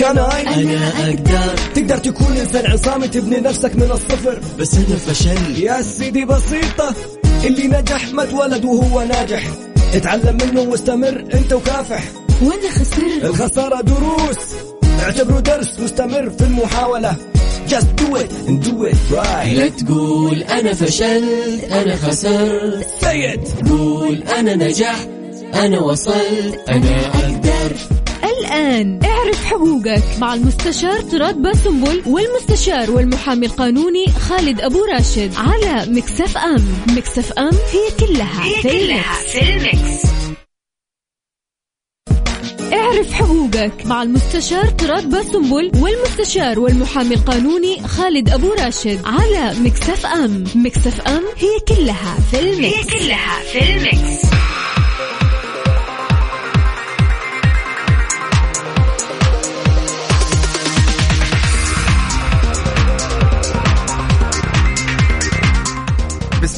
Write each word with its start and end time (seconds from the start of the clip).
كناي 0.00 0.42
أنا 0.42 0.88
أقدر. 0.88 1.56
تقدر 1.74 1.98
تكون 1.98 2.36
إنسان 2.36 2.70
عصامي 2.70 3.08
تبني 3.08 3.40
نفسك 3.40 3.76
من 3.76 3.90
الصفر. 3.90 4.40
بس 4.58 4.74
أنا 4.74 4.96
فشلت 4.96 5.58
يا 5.58 5.82
سيدي 5.82 6.24
بسيطة 6.24 6.94
اللي 7.44 7.66
نجح 7.66 8.12
ما 8.12 8.22
اتولد 8.22 8.64
وهو 8.64 9.02
ناجح. 9.02 9.42
اتعلم 9.94 10.38
منه 10.44 10.60
واستمر 10.60 11.24
أنت 11.34 11.52
وكافح. 11.52 12.02
وأنا 12.42 12.70
خسرت. 12.70 13.24
الخسارة 13.24 13.80
دروس. 13.80 14.38
اعتبره 15.00 15.40
درس 15.40 15.80
مستمر 15.80 16.30
في 16.30 16.44
المحاولة. 16.44 17.16
Just 17.68 17.90
do 18.00 18.16
it 18.16 18.32
and 18.48 18.64
do 18.64 18.84
it 18.90 19.16
right. 19.16 19.58
لا 19.58 19.68
تقول 19.68 20.42
أنا 20.42 20.72
فشلت 20.74 21.64
أنا 21.72 21.96
خسرت. 21.96 22.86
Say 23.00 23.36
it. 23.36 23.68
قول 23.68 24.22
أنا 24.38 24.54
نجحت 24.54 25.08
أنا 25.54 25.80
وصلت. 25.80 26.60
أنا 26.68 27.06
أقدر. 27.06 27.99
الآن 28.24 29.00
اعرف 29.04 29.44
حقوقك 29.44 30.02
مع 30.18 30.34
المستشار 30.34 31.00
تراد 31.00 31.42
باسنبل 31.42 32.02
والمستشار 32.06 32.90
والمحامي 32.90 33.46
القانوني 33.46 34.06
خالد 34.06 34.60
أبو 34.60 34.84
راشد 34.84 35.34
على 35.36 35.92
مكسف 35.92 36.36
أم 36.36 36.64
مكسف 36.88 37.32
أم 37.32 37.50
هي 37.72 38.06
كلها 38.06 38.44
هي 38.44 38.62
في 38.62 38.68
كلها 38.68 39.12
في 39.12 39.40
المكس. 39.42 40.10
اعرف 42.72 43.12
حقوقك 43.12 43.86
مع 43.86 44.02
المستشار 44.02 44.66
تراد 44.66 45.10
باسنبل 45.10 45.72
والمستشار 45.76 46.60
والمحامي 46.60 47.14
القانوني 47.14 47.82
خالد 47.82 48.30
أبو 48.30 48.52
راشد 48.52 49.00
على 49.04 49.54
مكسف 49.60 50.06
أم 50.06 50.44
مكسف 50.54 51.00
أم 51.00 51.22
هي 51.36 51.76
كلها 51.76 52.18
في 52.30 52.40
المكس. 52.40 52.76
هي 52.76 52.98
كلها 52.98 53.40
في 53.52 53.76
المكس. 53.76 54.29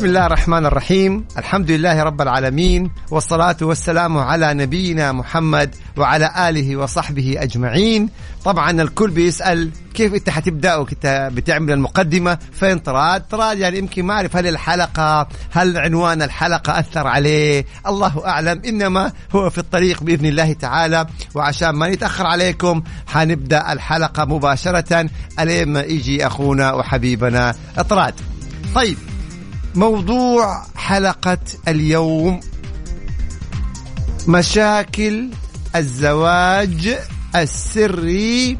بسم 0.02 0.08
الله 0.08 0.26
الرحمن 0.26 0.66
الرحيم. 0.66 1.24
الحمد 1.38 1.70
لله 1.70 2.02
رب 2.02 2.20
العالمين 2.20 2.90
والصلاة 3.10 3.56
والسلام 3.62 4.18
على 4.18 4.54
نبينا 4.54 5.12
محمد 5.12 5.74
وعلى 5.96 6.48
آله 6.48 6.76
وصحبه 6.76 7.34
أجمعين. 7.38 8.08
طبعا 8.44 8.82
الكل 8.82 9.10
بيسأل 9.10 9.70
كيف 9.94 10.14
أنت 10.14 10.30
حتبدأ 10.30 10.76
وكنت 10.76 11.30
بتعمل 11.34 11.72
المقدمة؟ 11.72 12.38
فين 12.52 12.78
طراد 12.78 13.22
طراد 13.28 13.58
يعني 13.58 13.78
يمكن 13.78 14.04
ما 14.04 14.14
أعرف 14.14 14.36
هل 14.36 14.46
الحلقة 14.46 15.28
هل 15.50 15.78
عنوان 15.78 16.22
الحلقة 16.22 16.78
أثر 16.78 17.06
عليه. 17.06 17.64
الله 17.86 18.26
أعلم. 18.26 18.62
إنما 18.66 19.12
هو 19.32 19.50
في 19.50 19.58
الطريق 19.58 20.02
بإذن 20.02 20.26
الله 20.26 20.52
تعالى. 20.52 21.06
وعشان 21.34 21.70
ما 21.70 21.88
نتأخر 21.88 22.26
عليكم 22.26 22.82
حنبدأ 23.06 23.72
الحلقة 23.72 24.24
مباشرة. 24.24 25.10
ألين 25.40 25.68
ما 25.68 25.80
يجي 25.80 26.26
أخونا 26.26 26.72
وحبيبنا 26.72 27.54
طراد 27.88 28.14
طيب 28.74 28.96
موضوع 29.74 30.62
حلقة 30.76 31.38
اليوم. 31.68 32.40
مشاكل 34.28 35.30
الزواج 35.76 36.98
السري 37.36 38.58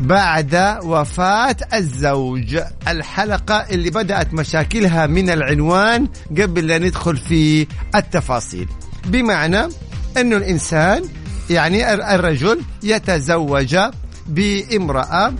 بعد 0.00 0.78
وفاة 0.84 1.56
الزوج. 1.74 2.60
الحلقة 2.88 3.54
اللي 3.54 3.90
بدأت 3.90 4.34
مشاكلها 4.34 5.06
من 5.06 5.30
العنوان 5.30 6.08
قبل 6.30 6.66
لا 6.66 6.78
ندخل 6.78 7.16
في 7.16 7.66
التفاصيل. 7.94 8.68
بمعنى 9.06 9.68
أنه 10.16 10.36
الإنسان 10.36 11.04
يعني 11.50 11.94
الرجل 12.14 12.60
يتزوج 12.82 13.78
بامرأة 14.26 15.34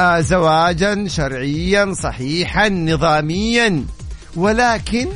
آه، 0.00 0.20
زواجا 0.20 1.08
شرعيا 1.08 1.92
صحيحا 1.92 2.68
نظاميا. 2.68 3.84
ولكن 4.36 5.08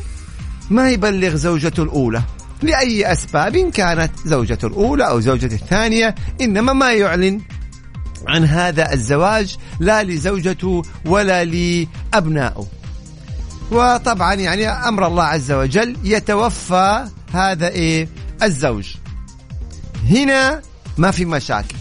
ما 0.70 0.90
يبلغ 0.90 1.34
زوجته 1.34 1.82
الأولى 1.82 2.22
لأي 2.62 3.12
أسباب 3.12 3.56
كانت 3.56 4.10
زوجته 4.24 4.66
الأولى 4.66 5.08
أو 5.08 5.20
زوجته 5.20 5.54
الثانية 5.54 6.14
إنما 6.40 6.72
ما 6.72 6.92
يعلن 6.92 7.40
عن 8.28 8.44
هذا 8.44 8.92
الزواج 8.92 9.56
لا 9.80 10.02
لزوجته 10.02 10.82
ولا 11.06 11.44
لأبنائه. 11.44 12.66
وطبعا 13.70 14.34
يعني 14.34 14.68
أمر 14.68 15.06
الله 15.06 15.22
عز 15.22 15.52
وجل 15.52 15.96
يتوفى 16.04 17.04
هذا 17.32 17.68
إيه؟ 17.68 18.08
الزوج. 18.42 18.94
هنا 20.10 20.62
ما 20.98 21.10
في 21.10 21.24
مشاكل. 21.24 21.76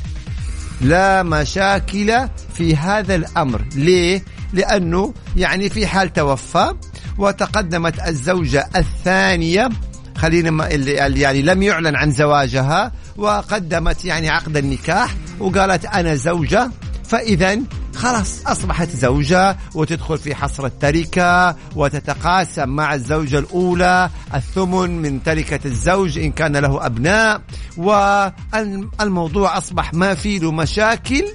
لا 0.81 1.23
مشاكل 1.23 2.27
في 2.53 2.75
هذا 2.75 3.15
الأمر. 3.15 3.61
ليه؟ 3.75 4.23
لأنه 4.53 5.13
يعني 5.35 5.69
في 5.69 5.87
حال 5.87 6.13
توفى 6.13 6.73
وتقدمت 7.19 8.07
الزوجة 8.07 8.69
الثانية 8.75 9.69
خلينا 10.17 10.67
اللي 10.71 11.19
يعني 11.21 11.41
لم 11.41 11.63
يعلن 11.63 11.95
عن 11.95 12.11
زواجها 12.11 12.91
وقدمت 13.17 14.05
يعني 14.05 14.29
عقد 14.29 14.57
النكاح 14.57 15.15
وقالت 15.39 15.85
أنا 15.85 16.15
زوجة 16.15 16.71
فإذا 17.03 17.59
خلاص 17.95 18.45
أصبحت 18.47 18.89
زوجة 18.89 19.57
وتدخل 19.75 20.17
في 20.17 20.35
حصر 20.35 20.65
التركة 20.65 21.55
وتتقاسم 21.75 22.69
مع 22.69 22.93
الزوجة 22.93 23.39
الأولى 23.39 24.09
الثمن 24.35 25.01
من 25.01 25.23
تركة 25.23 25.59
الزوج 25.67 26.19
إن 26.19 26.31
كان 26.31 26.57
له 26.57 26.85
أبناء 26.85 27.41
والموضوع 27.77 29.57
أصبح 29.57 29.93
ما 29.93 30.13
فيه 30.13 30.39
له 30.39 30.51
مشاكل 30.51 31.25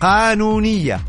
قانونية 0.00 1.00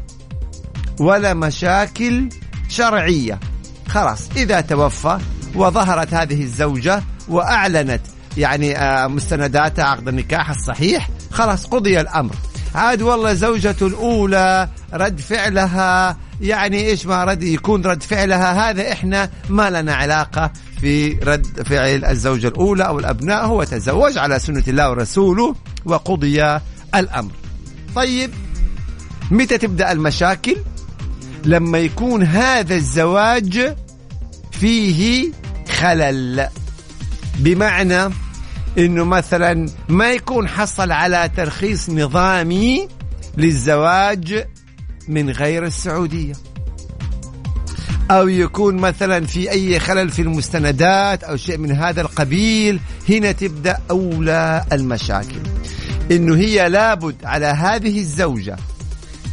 ولا 0.99 1.33
مشاكل 1.33 2.29
شرعية. 2.69 3.39
خلاص 3.87 4.29
إذا 4.35 4.61
توفى 4.61 5.17
وظهرت 5.55 6.13
هذه 6.13 6.43
الزوجة 6.43 7.03
وأعلنت 7.27 8.01
يعني 8.37 8.77
آه، 8.77 9.07
مستندات 9.07 9.79
عقد 9.79 10.07
النكاح 10.07 10.49
الصحيح 10.49 11.09
خلاص 11.31 11.65
قضي 11.65 12.01
الأمر. 12.01 12.35
عاد 12.75 13.01
والله 13.01 13.33
زوجته 13.33 13.87
الأولى 13.87 14.69
رد 14.93 15.19
فعلها 15.19 16.17
يعني 16.41 16.85
إيش 16.85 17.05
ما 17.05 17.23
رد 17.23 17.43
يكون 17.43 17.85
رد 17.85 18.03
فعلها 18.03 18.69
هذا 18.69 18.91
إحنا 18.91 19.29
ما 19.49 19.69
لنا 19.69 19.95
علاقة 19.95 20.51
في 20.81 21.13
رد 21.13 21.63
فعل 21.63 22.05
الزوجة 22.05 22.47
الأولى 22.47 22.83
أو 22.83 22.99
الأبناء 22.99 23.45
هو 23.45 23.63
تزوج 23.63 24.17
على 24.17 24.39
سنة 24.39 24.63
الله 24.67 24.89
ورسوله 24.89 25.55
وقضي 25.85 26.59
الأمر. 26.95 27.31
طيب 27.95 28.31
متى 29.31 29.57
تبدأ 29.57 29.91
المشاكل؟ 29.91 30.55
لما 31.45 31.77
يكون 31.77 32.23
هذا 32.23 32.75
الزواج 32.75 33.75
فيه 34.51 35.31
خلل. 35.79 36.47
بمعنى 37.39 38.13
إنه 38.77 39.03
مثلا 39.03 39.69
ما 39.89 40.11
يكون 40.11 40.47
حصل 40.47 40.91
على 40.91 41.29
ترخيص 41.37 41.89
نظامي 41.89 42.87
للزواج 43.37 44.47
من 45.07 45.29
غير 45.29 45.65
السعودية. 45.65 46.33
أو 48.11 48.27
يكون 48.27 48.75
مثلا 48.75 49.25
في 49.25 49.51
أي 49.51 49.79
خلل 49.79 50.09
في 50.09 50.21
المستندات 50.21 51.23
أو 51.23 51.37
شيء 51.37 51.57
من 51.57 51.71
هذا 51.71 52.01
القبيل 52.01 52.79
هنا 53.09 53.31
تبدأ 53.31 53.79
أولى 53.91 54.65
المشاكل. 54.71 55.39
إنه 56.11 56.35
هي 56.35 56.69
لابد 56.69 57.15
على 57.25 57.45
هذه 57.45 57.99
الزوجة 57.99 58.55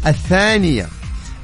الثانية 0.06 0.88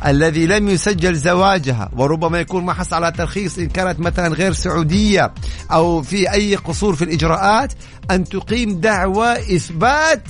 الذي 0.06 0.46
لم 0.46 0.68
يسجل 0.68 1.14
زواجها 1.14 1.90
وربما 1.96 2.40
يكون 2.40 2.64
ما 2.64 2.72
حصل 2.72 2.96
على 2.96 3.12
ترخيص 3.12 3.58
إن 3.58 3.68
كانت 3.68 4.00
مثلا 4.00 4.28
غير 4.28 4.52
سعودية 4.52 5.34
أو 5.72 6.02
في 6.02 6.32
أي 6.32 6.56
قصور 6.56 6.96
في 6.96 7.04
الإجراءات 7.04 7.72
أن 8.10 8.24
تقيم 8.24 8.80
دعوى 8.80 9.56
إثبات 9.56 10.28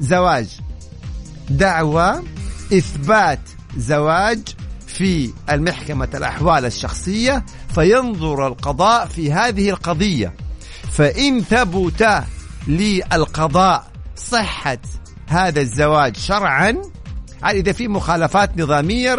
زواج. 0.00 0.48
دعوى 1.50 2.22
إثبات 2.72 3.40
زواج 3.76 4.40
في 4.86 5.30
المحكمة 5.50 6.08
الأحوال 6.14 6.64
الشخصية 6.64 7.44
فينظر 7.74 8.46
القضاء 8.46 9.06
في 9.06 9.32
هذه 9.32 9.70
القضية. 9.70 10.34
فإن 10.92 11.42
ثبت 11.42 12.24
للقضاء 12.68 13.86
صحة 14.16 14.78
هذا 15.26 15.60
الزواج 15.60 16.16
شرعا 16.16 16.82
إذا 17.44 17.72
في 17.72 17.88
مخالفات 17.88 18.58
نظامية 18.58 19.14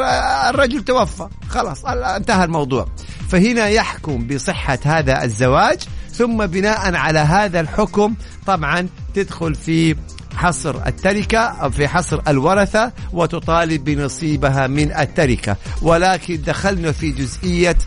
الرجل 0.50 0.84
توفى. 0.84 1.28
خلاص 1.50 1.86
انتهى 1.86 2.44
الموضوع. 2.44 2.88
فهنا 3.30 3.68
يحكم 3.68 4.28
بصحة 4.28 4.80
هذا 4.84 5.24
الزواج 5.24 5.80
ثم 6.12 6.46
بناء 6.46 6.96
على 6.96 7.20
هذا 7.20 7.60
الحكم 7.60 8.16
طبعا 8.46 8.88
تدخل 9.14 9.56
في 9.56 9.96
حصر 10.36 10.88
التركة 10.88 11.40
أو 11.40 11.70
في 11.70 11.88
حصر 11.88 12.22
الورثة 12.28 12.92
وتطالب 13.14 13.84
بنصيبها 13.84 14.68
من 14.68 14.96
التركة. 14.96 15.56
ولكن 15.82 16.42
دخلنا 16.42 16.92
في 16.92 17.12
جزئية 17.12 17.78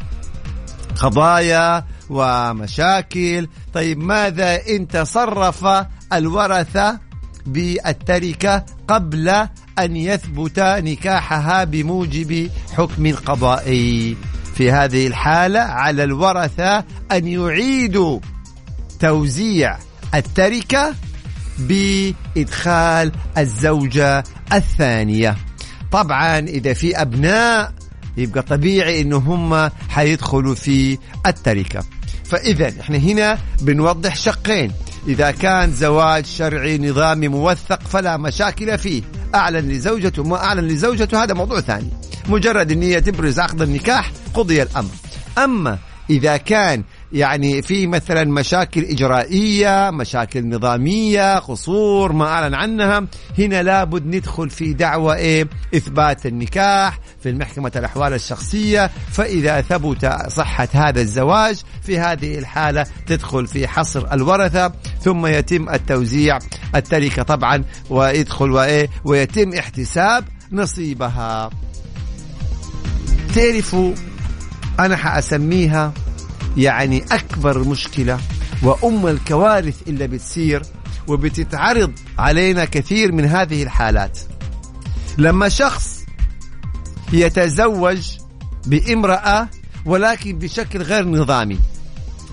قضايا 1.01 1.85
ومشاكل. 2.11 3.49
طيب 3.75 3.99
ماذا 3.99 4.67
إن 4.69 4.89
تصرف 4.89 5.67
الورثة 6.13 6.99
بالتركة 7.47 8.65
قبل 8.89 9.49
أن 9.85 9.97
يثبت 9.97 10.59
نكاحها 10.59 11.65
بموجب 11.65 12.51
حكم 12.77 13.15
قضائي 13.15 14.17
في 14.55 14.73
هذه 14.73 15.07
الحالة 15.07 15.61
على 15.61 16.05
الورثة 16.05 16.85
أن 17.13 17.29
يعيدوا 17.29 18.21
توزيع 19.01 19.79
التركة 20.15 20.95
بإدخال 21.59 23.13
الزوجة 23.39 24.25
الثانية. 24.53 25.37
طبعا 25.93 26.39
إذا 26.39 26.73
في 26.73 27.01
أبناء 27.03 27.73
يبقى 28.17 28.43
طبيعي 28.43 29.01
إنه 29.01 29.17
هم 29.17 29.71
حيدخلوا 29.89 30.55
في 30.55 30.99
التركة. 31.27 31.85
فاذا 32.25 32.81
إحنا 32.81 32.99
هنا 32.99 33.39
بنوضح 33.63 34.17
شقين. 34.17 34.73
إذا 35.09 35.31
كان 35.31 35.73
زواج 35.73 36.27
شرعي 36.27 36.79
نظامي 36.79 37.29
موثق 37.29 37.81
فلا 37.83 38.17
مشاكل 38.17 38.79
فيه. 38.79 39.03
أعلن 39.35 39.69
لزوجته 39.69 40.23
ما 40.23 40.37
أعلن 40.37 40.69
لزوجته 40.69 41.23
هذا 41.23 41.35
موضوع 41.35 41.61
ثاني. 41.61 41.91
مجرد 42.29 42.73
ان 42.73 42.83
هي 42.83 43.01
تبرز 43.01 43.39
عقد 43.39 43.63
النكاح 43.63 44.13
قضي 44.35 44.63
الأمر. 44.63 44.91
أما 45.39 45.79
إذا 46.11 46.37
كان 46.37 46.85
يعني 47.13 47.63
في 47.63 47.87
مثلا 47.87 48.25
مشاكل 48.25 48.85
إجرائية 48.85 49.91
مشاكل 49.91 50.49
نظامية 50.49 51.39
قصور 51.39 52.13
ما 52.13 52.27
أعلن 52.27 52.55
عنها. 52.55 53.07
هنا 53.39 53.63
لابد 53.63 54.07
ندخل 54.07 54.51
في 54.51 54.73
دعوة 54.73 55.15
إيه؟ 55.15 55.49
إثبات 55.75 56.27
النكاح 56.27 56.99
في 57.23 57.29
المحكمة 57.29 57.73
الأحوال 57.77 58.13
الشخصية. 58.15 58.91
فإذا 59.13 59.61
ثبت 59.61 60.13
صحة 60.29 60.69
هذا 60.73 61.01
الزواج 61.01 61.61
في 61.83 61.99
هذه 61.99 62.39
الحالة 62.39 62.87
تدخل 63.07 63.47
في 63.47 63.69
حصر 63.69 64.13
الورثة 64.13 64.73
ثم 65.03 65.27
يتم 65.27 65.69
التوزيع 65.69 66.39
التركة 66.75 67.23
طبعا 67.23 67.65
ويدخل 67.91 68.51
وإيه؟ 68.51 68.89
ويتم 69.05 69.55
احتساب 69.55 70.25
نصيبها. 70.53 71.51
تعرفوا 73.35 73.95
أنا 74.81 74.97
حأسميها 74.97 75.93
يعني 76.57 77.05
أكبر 77.13 77.59
مشكلة 77.59 78.19
وأم 78.63 79.07
الكوارث 79.07 79.89
اللي 79.89 80.07
بتصير 80.07 80.63
وبتتعرض 81.09 81.93
علينا 82.19 82.65
كثير 82.65 83.13
من 83.13 83.25
هذه 83.25 83.63
الحالات. 83.63 84.19
لما 85.19 85.49
شخص 85.49 86.05
يتزوج 87.13 88.09
بامرأة 88.67 89.49
ولكن 89.87 90.39
بشكل 90.39 90.83
غير 90.83 91.09
نظامي. 91.09 91.59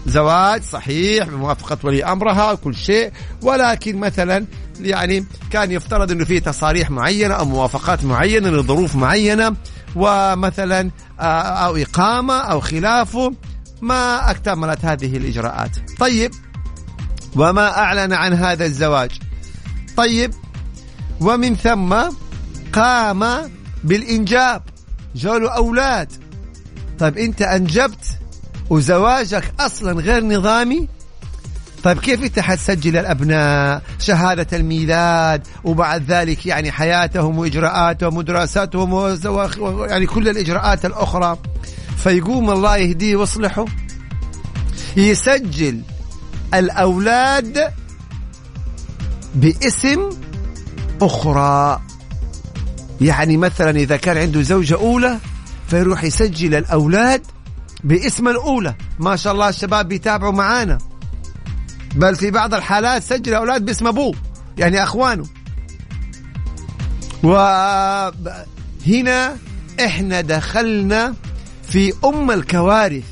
زواج 0.05 0.63
صحيح 0.63 1.27
بموافقة 1.27 1.77
ولي 1.83 2.03
أمرها 2.05 2.51
وكل 2.51 2.75
شيء 2.75 3.11
ولكن 3.41 3.97
مثلا 3.97 4.45
يعني 4.81 5.25
كان 5.51 5.71
يفترض 5.71 6.11
أنه 6.11 6.25
في 6.25 6.39
تصاريح 6.39 6.89
معينة 6.89 7.33
أو 7.33 7.45
موافقات 7.45 8.05
معينة 8.05 8.49
لظروف 8.49 8.95
معينة 8.95 9.55
ومثلا 9.95 10.91
آه، 11.19 11.41
أو 11.41 11.77
إقامة 11.77 12.37
أو 12.37 12.59
خلافه. 12.59 13.33
ما 13.81 14.31
أكتملت 14.31 14.85
هذه 14.85 15.17
الإجراءات. 15.17 15.71
طيب 15.99 16.31
وما 17.35 17.77
أعلن 17.77 18.13
عن 18.13 18.33
هذا 18.33 18.65
الزواج. 18.65 19.11
طيب 19.97 20.33
ومن 21.21 21.55
ثم 21.55 21.95
قام 22.73 23.51
بالإنجاب. 23.83 24.61
جاله 25.15 25.49
أولاد. 25.49 26.11
طيب 26.99 27.17
أنت 27.17 27.41
أنجبت 27.41 28.05
وزواجك 28.69 29.53
أصلا 29.59 30.01
غير 30.01 30.23
نظامي؟ 30.23 30.87
طيب 31.83 31.99
كيف 31.99 32.23
أنت 32.23 32.39
حتسجل 32.39 32.97
الأبناء؟ 32.97 33.81
شهادة 33.99 34.57
الميلاد 34.57 35.47
وبعد 35.63 36.11
ذلك 36.11 36.45
يعني 36.45 36.71
حياتهم 36.71 37.37
وإجراءاتهم 37.37 38.17
ودراساتهم 38.17 39.17
يعني 39.89 40.05
كل 40.05 40.29
الإجراءات 40.29 40.85
الأخرى. 40.85 41.37
فيقوم 41.97 42.49
الله 42.49 42.77
يهديه 42.77 43.15
ويصلحه. 43.15 43.65
يسجل 44.97 45.81
الأولاد 46.53 47.73
باسم 49.35 50.09
أخرى. 51.01 51.81
يعني 53.01 53.37
مثلا 53.37 53.69
إذا 53.69 53.97
كان 53.97 54.17
عنده 54.17 54.41
زوجة 54.41 54.75
أولى 54.75 55.19
فيروح 55.67 56.03
يسجل 56.03 56.55
الأولاد 56.55 57.21
باسم 57.83 58.27
الأولى. 58.27 58.75
ما 58.99 59.15
شاء 59.15 59.33
الله 59.33 59.49
الشباب 59.49 59.87
بيتابعوا 59.87 60.31
معانا. 60.31 60.77
بل 61.95 62.15
في 62.15 62.31
بعض 62.31 62.53
الحالات 62.53 63.03
سجل 63.03 63.33
أولاد 63.33 63.65
باسم 63.65 63.87
أبوه 63.87 64.15
يعني 64.57 64.83
أخوانه. 64.83 65.25
وهنا 67.23 68.17
إحنا 69.85 70.21
دخلنا 70.21 71.13
في 71.69 71.93
أم 72.05 72.31
الكوارث. 72.31 73.03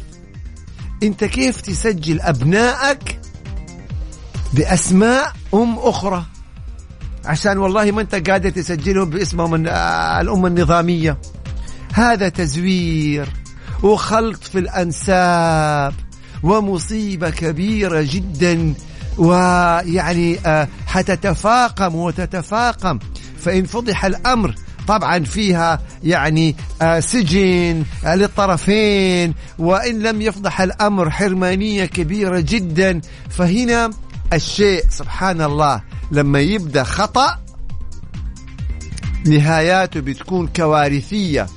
أنت 1.03 1.23
كيف 1.23 1.61
تسجل 1.61 2.21
أبنائك 2.21 3.19
بأسماء 4.53 5.33
أم 5.53 5.79
أخرى؟ 5.79 6.25
عشان 7.25 7.57
والله 7.57 7.91
ما 7.91 8.01
أنت 8.01 8.29
قادر 8.29 8.49
تسجلهم 8.49 9.09
باسمهم 9.09 9.55
الأم 10.21 10.45
النظامية. 10.45 11.17
هذا 11.93 12.29
تزوير 12.29 13.27
وخلط 13.83 14.43
في 14.43 14.59
الأنساب 14.59 15.93
ومصيبة 16.43 17.29
كبيرة 17.29 18.01
جدا 18.01 18.73
ويعني 19.17 20.39
آه، 20.45 20.67
حتتفاقم 20.87 21.95
وتتفاقم. 21.95 22.99
فإن 23.39 23.65
فضح 23.65 24.05
الأمر 24.05 24.55
طبعا 24.87 25.19
فيها 25.19 25.81
يعني 26.03 26.55
آه، 26.81 26.99
سجن 26.99 27.83
آه، 28.05 28.15
للطرفين 28.15 29.33
وإن 29.59 29.99
لم 29.99 30.21
يفضح 30.21 30.61
الأمر 30.61 31.09
حرمانية 31.09 31.85
كبيرة 31.85 32.39
جدا. 32.39 33.01
فهنا 33.29 33.91
الشيء 34.33 34.83
سبحان 34.89 35.41
الله 35.41 35.81
لما 36.11 36.39
يبدأ 36.39 36.83
خطأ 36.83 37.39
نهاياته 39.25 39.99
بتكون 39.99 40.47
كوارثية. 40.47 41.47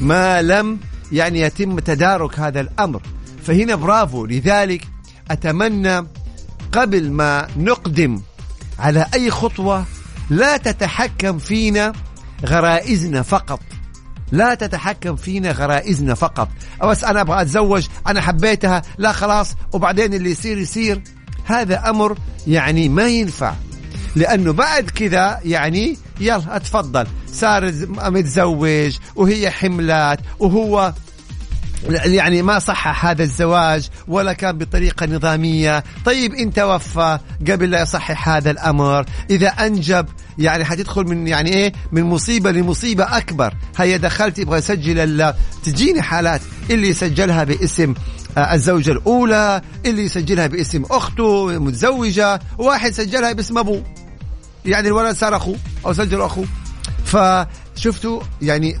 ما 0.00 0.42
لم 0.42 0.78
يعني 1.12 1.40
يتم 1.40 1.78
تدارك 1.78 2.40
هذا 2.40 2.60
الأمر. 2.60 3.02
فهنا 3.42 3.74
برافو. 3.74 4.26
لذلك 4.26 4.88
أتمنى 5.30 6.06
قبل 6.72 7.10
ما 7.10 7.48
نقدم 7.56 8.20
على 8.78 9.06
أي 9.14 9.30
خطوة 9.30 9.84
لا 10.30 10.56
تتحكم 10.56 11.38
فينا 11.38 11.92
غرائزنا 12.44 13.22
فقط. 13.22 13.60
لا 14.32 14.54
تتحكم 14.54 15.16
فينا 15.16 15.52
غرائزنا 15.52 16.14
فقط. 16.14 16.48
بس 16.82 17.04
أنا 17.04 17.20
أبغى 17.20 17.42
أتزوج 17.42 17.86
أنا 18.06 18.20
حبيتها 18.20 18.82
لا 18.98 19.12
خلاص 19.12 19.54
وبعدين 19.72 20.14
اللي 20.14 20.30
يصير 20.30 20.58
يصير. 20.58 21.02
هذا 21.44 21.90
أمر 21.90 22.18
يعني 22.46 22.88
ما 22.88 23.06
ينفع. 23.06 23.54
لأنه 24.16 24.52
بعد 24.52 24.90
كذا 24.90 25.40
يعني 25.44 25.96
يلا 26.20 26.56
اتفضل. 26.56 27.06
صار 27.32 27.72
متزوج 28.10 28.96
وهي 29.16 29.50
حملات 29.50 30.18
وهو 30.38 30.92
يعني 31.88 32.42
ما 32.42 32.58
صح 32.58 33.04
هذا 33.06 33.22
الزواج 33.22 33.88
ولا 34.08 34.32
كان 34.32 34.58
بطريقة 34.58 35.06
نظامية. 35.06 35.84
طيب 36.04 36.34
إن 36.34 36.52
توفى 36.52 37.18
قبل 37.50 37.70
لا 37.70 37.82
يصحح 37.82 38.28
هذا 38.28 38.50
الأمر 38.50 39.04
إذا 39.30 39.48
أنجب 39.48 40.06
يعني 40.38 40.64
حتدخل 40.64 41.04
من 41.04 41.28
يعني 41.28 41.52
إيه 41.52 41.72
من 41.92 42.02
مصيبة 42.02 42.50
لمصيبة 42.50 43.16
أكبر. 43.16 43.54
هيا 43.76 43.96
دخلت 43.96 44.38
يبغى 44.38 44.58
يسجل 44.58 45.34
تجيني 45.64 46.02
حالات. 46.02 46.40
اللي 46.70 46.88
يسجلها 46.88 47.44
باسم 47.44 47.94
آه، 48.38 48.54
الزوجة 48.54 48.90
الأولى 48.90 49.62
اللي 49.86 50.02
يسجلها 50.02 50.46
باسم 50.46 50.82
أخته 50.90 51.58
متزوجة. 51.58 52.40
واحد 52.58 52.92
سجلها 52.92 53.32
باسم 53.32 53.58
أبوه. 53.58 53.82
يعني 54.64 54.88
الولد 54.88 55.16
صار 55.16 55.36
أخوه 55.36 55.56
أو 55.86 55.92
سجل 55.92 56.20
أخوه. 56.20 56.46
فشفتوا 57.04 58.20
يعني 58.42 58.76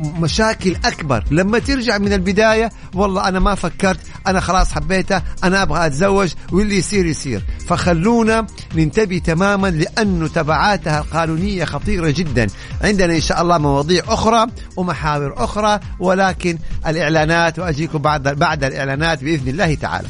مشاكل 0.00 0.76
أكبر. 0.84 1.24
لما 1.30 1.58
ترجع 1.58 1.98
من 1.98 2.12
البداية 2.12 2.70
والله 2.94 3.28
أنا 3.28 3.40
ما 3.40 3.54
فكرت 3.54 4.00
أنا 4.26 4.40
خلاص 4.40 4.72
حبيته 4.72 5.22
أنا 5.44 5.62
أبغى 5.62 5.86
أتزوج 5.86 6.32
واللي 6.52 6.78
يصير 6.78 7.06
يصير. 7.06 7.42
فخلونا 7.66 8.46
ننتبه 8.74 9.18
تماما 9.18 9.68
لأنه 9.68 10.28
تبعاتها 10.28 10.98
القانونية 11.00 11.64
خطيرة 11.64 12.10
جدا. 12.10 12.46
عندنا 12.82 13.14
إن 13.14 13.20
شاء 13.20 13.42
الله 13.42 13.58
مواضيع 13.58 14.02
أخرى 14.08 14.46
ومحاور 14.76 15.44
أخرى 15.44 15.80
ولكن 15.98 16.58
الإعلانات 16.86 17.58
وأجيكم 17.58 17.98
بعد 17.98 18.28
بعد 18.28 18.64
الإعلانات 18.64 19.24
بإذن 19.24 19.48
الله 19.48 19.74
تعالى. 19.74 20.08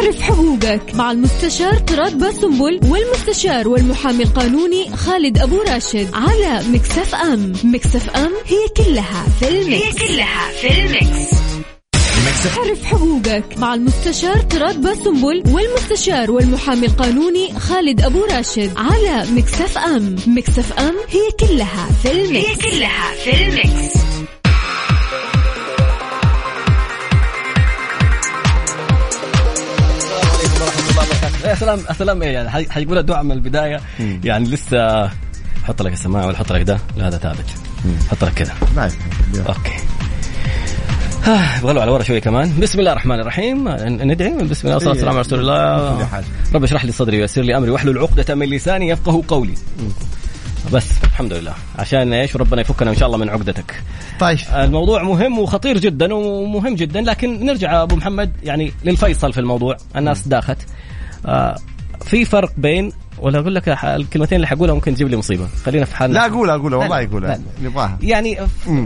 اعرف 0.00 0.20
حقوقك 0.22 0.94
مع 0.94 1.10
المستشار 1.12 1.78
طراد 1.78 2.18
باسنبل 2.18 2.80
والمستشار 2.88 3.68
والمحامي 3.68 4.22
القانوني 4.24 4.96
خالد 4.96 5.38
أبو 5.38 5.62
راشد 5.62 6.08
على 6.14 6.62
Mix 6.72 7.14
FM 7.14 7.52
Mix 7.64 8.10
FM 8.10 8.30
هي 8.46 8.68
كلها 8.76 9.26
في 9.40 9.48
ال 9.48 9.55
mix. 9.55 9.82
هي 9.84 9.92
كلها 10.08 10.50
في 10.60 10.68
ال 10.80 10.90
mix. 10.90 11.30
اعرف 12.58 12.84
حقوقك 12.84 13.58
مع 13.58 13.74
المستشار 13.74 14.36
طراد 14.36 14.80
باسنبل 14.82 15.42
والمستشار 15.52 16.30
والمحامي 16.30 16.86
القانوني 16.86 17.58
خالد 17.58 18.00
أبو 18.00 18.24
راشد 18.24 18.70
على 18.76 19.26
Mix 19.30 19.78
FM 19.78 20.16
Mix 20.26 20.72
FM 20.72 20.94
هي 21.08 21.30
كلها 21.40 21.88
في 22.02 22.12
ال 22.12 22.21
mix 22.21 22.46
هي 22.46 22.54
كلها 22.70 23.12
في 23.24 23.48
ال 23.48 23.63
mix 23.63 24.09
يا 31.44 31.54
سلام 31.54 31.78
يا 31.88 31.92
سلام 31.92 32.22
إيه 32.22 32.30
يعني؟ 32.30 32.50
حي- 32.50 32.70
حيقول 32.70 32.98
الدعاء 32.98 33.22
من 33.22 33.32
البداية. 33.32 33.80
يعني 34.24 34.48
لسه 34.48 35.06
حط 35.64 35.82
لك 35.82 35.92
السماعة 35.92 36.26
ولا 36.26 36.36
حط 36.38 36.52
لك 36.52 36.62
ده؟ 36.62 36.78
لا 36.96 37.08
هذا 37.08 37.18
ثابت. 37.18 37.46
حط 38.10 38.24
لك 38.24 38.32
كذا. 38.34 38.52
أوكي. 39.48 39.72
آه، 41.28 41.58
يبغى 41.58 41.72
له 41.74 41.80
على 41.80 41.90
ورا 41.90 42.02
شوية 42.02 42.18
كمان. 42.18 42.60
بسم 42.60 42.78
الله 42.78 42.92
الرحمن 42.92 43.20
الرحيم. 43.20 43.68
ندعي 43.78 44.30
بسم 44.30 44.68
الله. 44.68 44.74
والصلاه 44.74 44.88
والسلام 44.90 45.08
على 45.12 45.20
رسول 45.20 45.40
الله. 45.40 46.08
رب 46.54 46.64
اشرح 46.64 46.84
لي 46.84 46.92
صدري 46.92 47.20
ويسر 47.20 47.42
لي 47.42 47.56
أمري 47.56 47.70
واحلل 47.70 47.98
عقدة 47.98 48.34
من 48.34 48.46
لساني 48.46 48.88
يفقه 48.88 49.22
قولي. 49.28 49.54
بس 50.72 50.86
الحمد 51.04 51.32
لله. 51.32 51.54
عشان 51.78 52.12
إيش؟ 52.12 52.36
ربنا 52.36 52.60
يفكنا 52.60 52.90
إن 52.90 52.96
شاء 52.96 53.06
الله 53.06 53.18
من 53.18 53.28
عقدتك. 53.28 53.82
طيب. 54.20 54.38
الموضوع 54.54 55.02
مهم 55.02 55.38
وخطير 55.38 55.78
جدا 55.78 56.14
ومهم 56.14 56.74
جدا 56.74 57.00
لكن 57.00 57.46
نرجع 57.46 57.82
أبو 57.82 57.96
محمد 57.96 58.32
يعني 58.42 58.72
للفيصل 58.84 59.32
في 59.32 59.40
الموضوع. 59.40 59.76
الناس 59.96 60.28
داخت. 60.28 60.56
في 62.04 62.24
فرق 62.24 62.52
بين 62.56 62.92
ولا 63.18 63.38
أقول 63.38 63.54
لك 63.54 63.68
الكلمتين 63.68 64.36
اللي 64.36 64.46
حقولها 64.46 64.74
ممكن 64.74 64.94
تجيب 64.94 65.08
لي 65.08 65.16
مصيبة. 65.16 65.46
خلينا 65.64 65.84
في 65.84 65.96
حالنا. 65.96 66.14
لا 66.14 66.26
اقولها 66.26 66.54
اقولها 66.54 66.78
والله 66.78 67.02
لا. 67.02 67.40
نبغاها 67.62 67.98
يعني. 68.02 68.38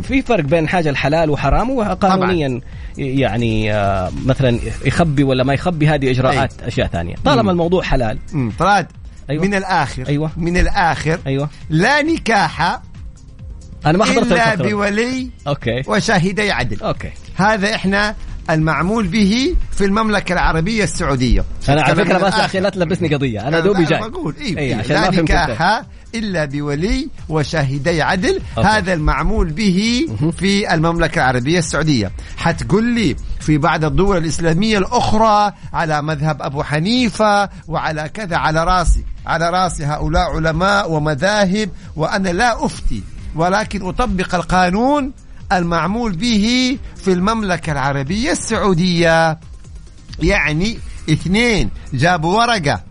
في 0.02 0.22
فرق 0.22 0.44
بين 0.44 0.68
حاجة 0.68 0.90
الحلال 0.90 1.30
وحرام 1.30 1.70
وقانونيا 1.70 2.60
يعني 2.98 3.74
آه، 3.74 4.12
مثلا 4.26 4.58
يخبي 4.84 5.24
ولا 5.24 5.44
ما 5.44 5.54
يخبي 5.54 5.88
هذه 5.88 6.10
إجراءات 6.10 6.62
أشياء 6.62 6.86
ثانية. 6.86 7.14
طالما 7.24 7.42
مم. 7.42 7.50
الموضوع 7.50 7.82
حلال. 7.82 8.18
طراد 8.58 8.86
أيوة. 9.30 9.44
من 9.44 9.54
الآخر. 9.54 10.08
أيوة. 10.08 10.30
من 10.36 10.56
الآخر. 10.56 11.18
أيوه. 11.26 11.48
لا 11.70 12.02
نكاح 12.02 12.80
أنا 13.86 13.98
ما 13.98 14.04
حضرت 14.04 14.26
إلا 14.26 14.52
الفقرة. 14.52 14.70
بولي 14.70 15.30
okay. 15.48 15.82
وشاهدي 15.86 16.50
عدل. 16.50 16.82
okay. 16.82 17.10
هذا 17.36 17.74
إحنا 17.74 18.14
المعمول 18.50 19.06
به 19.08 19.56
في 19.70 19.84
المملكة 19.84 20.32
العربية 20.32 20.84
السعودية 20.84 21.44
أنا 21.68 21.82
على 21.82 22.04
من 22.04 22.18
بس. 22.18 22.34
عشان 22.34 22.62
لا 22.62 22.68
تلبسني 22.70 23.14
قضية 23.14 23.40
أنا 23.48 23.56
لا، 23.56 23.60
دوبي 23.60 23.84
جاي 23.84 24.00
بقول 24.00 24.34
إيه 24.40 24.58
إيه 24.58 24.76
عشان 24.76 24.96
لا. 24.96 25.10
نكاح 25.10 25.82
إلا 26.14 26.44
بولي 26.44 27.08
وشاهدي 27.28 28.02
عدل 28.02 28.40
أوكي. 28.58 28.68
هذا 28.68 28.92
المعمول 28.92 29.50
به 29.50 30.06
في 30.38 30.74
المملكة 30.74 31.18
العربية 31.18 31.58
السعودية 31.58 32.12
حتقول 32.36 32.84
لي 32.84 33.16
في 33.40 33.58
بعض 33.58 33.84
الدول 33.84 34.16
الإسلامية 34.16 34.78
الأخرى 34.78 35.52
على 35.72 36.02
مذهب 36.02 36.42
أبو 36.42 36.62
حنيفة 36.62 37.48
وعلى 37.68 38.10
كذا 38.14 38.36
على 38.36 38.64
رأسي 38.64 39.04
على 39.26 39.50
راسي 39.50 39.84
هؤلاء 39.84 40.30
علماء 40.36 40.90
ومذاهب 40.90 41.70
وأنا 41.96 42.28
لا 42.28 42.66
أفتي 42.66 43.02
ولكن 43.36 43.88
أطبق 43.88 44.34
القانون 44.34 45.12
المعمول 45.52 46.12
به 46.12 46.78
في 46.96 47.12
المملكة 47.12 47.72
العربية 47.72 48.32
السعودية. 48.32 49.38
يعني 50.22 50.78
اثنين 51.10 51.70
جابوا 51.94 52.38
ورقة 52.38 52.82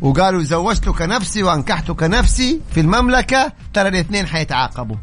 وقالوا 0.00 0.42
زوجتك 0.42 1.02
نفسي 1.02 1.42
وأنكحتك 1.42 2.02
نفسي 2.02 2.60
في 2.74 2.80
المملكة 2.80 3.52
ترى 3.74 3.88
الاثنين 3.88 4.26
حيتعاقبوا. 4.26 4.96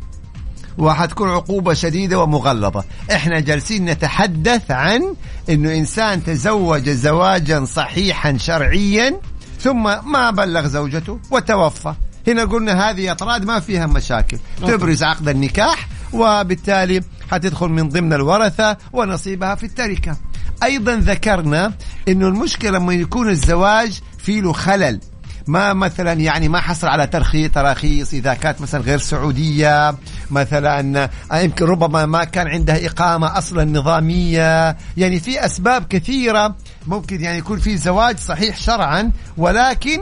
وحتكون 0.77 1.29
عقوبة 1.29 1.73
شديدة 1.73 2.19
ومغلظة. 2.19 2.83
إحنا 3.11 3.39
جالسين 3.39 3.85
نتحدث 3.85 4.71
عن 4.71 5.15
إنه 5.49 5.73
إنسان 5.73 6.23
تزوج 6.23 6.89
زواجا 6.89 7.65
صحيحا 7.65 8.37
شرعيا 8.37 9.19
ثم 9.59 9.83
ما 10.11 10.31
بلغ 10.31 10.67
زوجته 10.67 11.19
وتوفى. 11.31 11.93
هنا 12.27 12.43
قلنا 12.43 12.89
هذه 12.89 13.11
أطراد 13.11 13.45
ما 13.45 13.59
فيها 13.59 13.87
مشاكل. 13.87 14.37
تبرز 14.61 15.03
عقد 15.03 15.27
النكاح 15.29 15.87
وبالتالي 16.13 17.01
حتدخل 17.31 17.67
من 17.67 17.89
ضمن 17.89 18.13
الورثة 18.13 18.77
ونصيبها 18.93 19.55
في 19.55 19.65
التركة. 19.65 20.17
أيضا 20.63 20.95
ذكرنا 20.95 21.73
إنه 22.07 22.27
المشكلة 22.27 22.71
لما 22.71 22.93
يكون 22.93 23.29
الزواج 23.29 23.99
فيه 24.17 24.41
له 24.41 24.53
خلل. 24.53 24.99
ما 25.47 25.73
مثلا 25.73 26.13
يعني 26.13 26.49
ما 26.49 26.59
حصل 26.59 26.87
على 26.87 27.07
ترخيص 27.07 27.51
تراخيص 27.51 28.13
إذا 28.13 28.33
كانت 28.33 28.61
مثلا 28.61 28.81
غير 28.81 28.97
سعودية 28.97 29.95
مثلا 30.31 31.09
يمكن 31.33 31.65
ربما 31.65 32.05
ما 32.05 32.23
كان 32.23 32.47
عندها 32.47 32.85
إقامة 32.85 33.37
أصلا 33.37 33.65
نظامية. 33.65 34.77
يعني 34.97 35.19
في 35.19 35.45
أسباب 35.45 35.87
كثيرة 35.87 36.55
ممكن 36.87 37.21
يعني 37.21 37.37
يكون 37.37 37.59
في 37.59 37.77
زواج 37.77 38.17
صحيح 38.17 38.57
شرعا 38.57 39.11
ولكن 39.37 39.99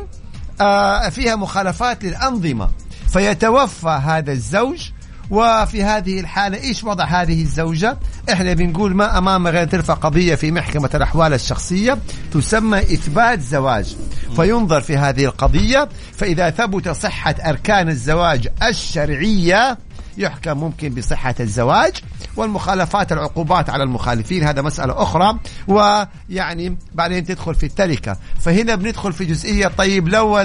آه 0.62 1.10
فيها 1.10 1.36
مخالفات 1.36 2.04
للأنظمة. 2.04 2.70
فيتوفى 3.10 4.00
هذا 4.04 4.32
الزوج 4.32 4.90
وفي 5.30 5.84
هذه 5.84 6.20
الحالة 6.20 6.58
إيش 6.58 6.84
وضع 6.84 7.06
هذه 7.06 7.42
الزوجة؟ 7.42 7.98
إحنا 8.32 8.54
بنقول 8.54 8.96
ما 8.96 9.18
أمام 9.18 9.48
غير 9.48 9.68
ترفع 9.68 9.94
قضية 9.94 10.36
في 10.36 10.52
محكمة 10.52 10.90
الأحوال 10.94 11.34
الشخصية 11.34 11.98
تسمى 12.34 12.80
إثبات 12.80 13.42
زواج. 13.42 13.96
فينظر 14.36 14.82
في 14.82 14.98
هذه 14.98 15.26
القضية 15.26 15.90
فإذا 16.18 16.50
ثبت 16.50 16.90
صحة 16.90 17.36
أركان 17.46 17.90
الزواج 17.90 18.48
الشرعية 18.64 19.78
يحكم 20.18 20.58
ممكن 20.58 20.90
بصحة 20.90 21.36
الزواج 21.40 21.94
والمخالفات 22.36 23.12
العقوبات 23.12 23.70
على 23.70 23.84
المخالفين. 23.84 24.44
هذا 24.44 24.62
مسألة 24.62 25.02
أخرى. 25.02 25.40
ويعني 25.68 26.78
بعدين 26.94 27.24
تدخل 27.24 27.56
في 27.56 27.66
التركة. 27.66 28.18
فهنا 28.40 28.76
بندخل 28.76 29.14
في 29.14 29.26
جزئية. 29.26 29.68
طيب 29.68 30.08
لو 30.08 30.40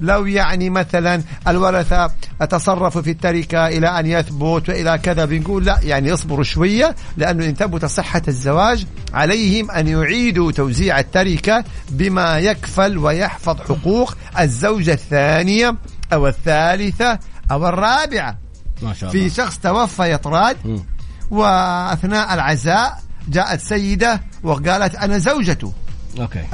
لو 0.00 0.26
يعني 0.26 0.70
مثلا 0.70 1.22
الورثة 1.48 2.10
تصرفوا 2.50 3.02
في 3.02 3.10
التركة 3.10 3.66
إلى 3.66 3.88
أن 3.88 4.06
يثبت 4.06 4.68
وإلى 4.68 4.98
كذا 4.98 5.24
بنقول 5.24 5.64
لا 5.64 5.78
يعني 5.82 6.12
اصبروا 6.14 6.44
شوية 6.44 6.96
لأنه 7.16 7.44
إن 7.44 7.54
ثبت 7.54 7.84
صحة 7.84 8.22
الزواج 8.28 8.86
عليهم 9.14 9.70
أن 9.70 9.88
يعيدوا 9.88 10.52
توزيع 10.52 10.98
التركة 10.98 11.64
بما 11.90 12.38
يكفل 12.38 12.98
ويحفظ 12.98 13.60
حقوق 13.60 14.14
الزوجة 14.40 14.92
الثانية 14.92 15.76
أو 16.12 16.26
الثالثة 16.26 17.18
أو 17.50 17.68
الرابعة. 17.68 18.47
ما 18.82 18.94
شاء 18.94 19.10
الله. 19.10 19.28
في 19.28 19.34
شخص 19.34 19.58
توفى 19.58 20.12
يطراد 20.12 20.56
مم. 20.64 20.84
وأثناء 21.30 22.34
العزاء 22.34 23.02
جاءت 23.28 23.60
سيدة 23.60 24.20
وقالت 24.42 24.94
أنا 24.94 25.18
زوجته. 25.18 25.72
أوكي. 26.20 26.44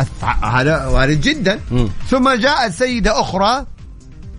هذا 0.43 0.87
وارد 0.87 1.21
جدا. 1.21 1.61
مم. 1.71 1.89
ثم 2.09 2.31
جاءت 2.31 2.73
سيدة 2.73 3.21
أخرى 3.21 3.67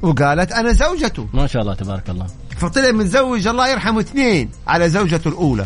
وقالت 0.01 0.51
أنا 0.51 0.73
زوجته. 0.73 1.27
ما 1.33 1.47
شاء 1.47 1.61
الله 1.61 1.73
تبارك 1.73 2.09
الله. 2.09 2.27
فطلع 2.57 2.91
متزوج 2.91 3.47
الله 3.47 3.67
يرحمه 3.67 3.99
اثنين 3.99 4.49
على 4.67 4.89
زوجته 4.89 5.27
الأولى. 5.27 5.65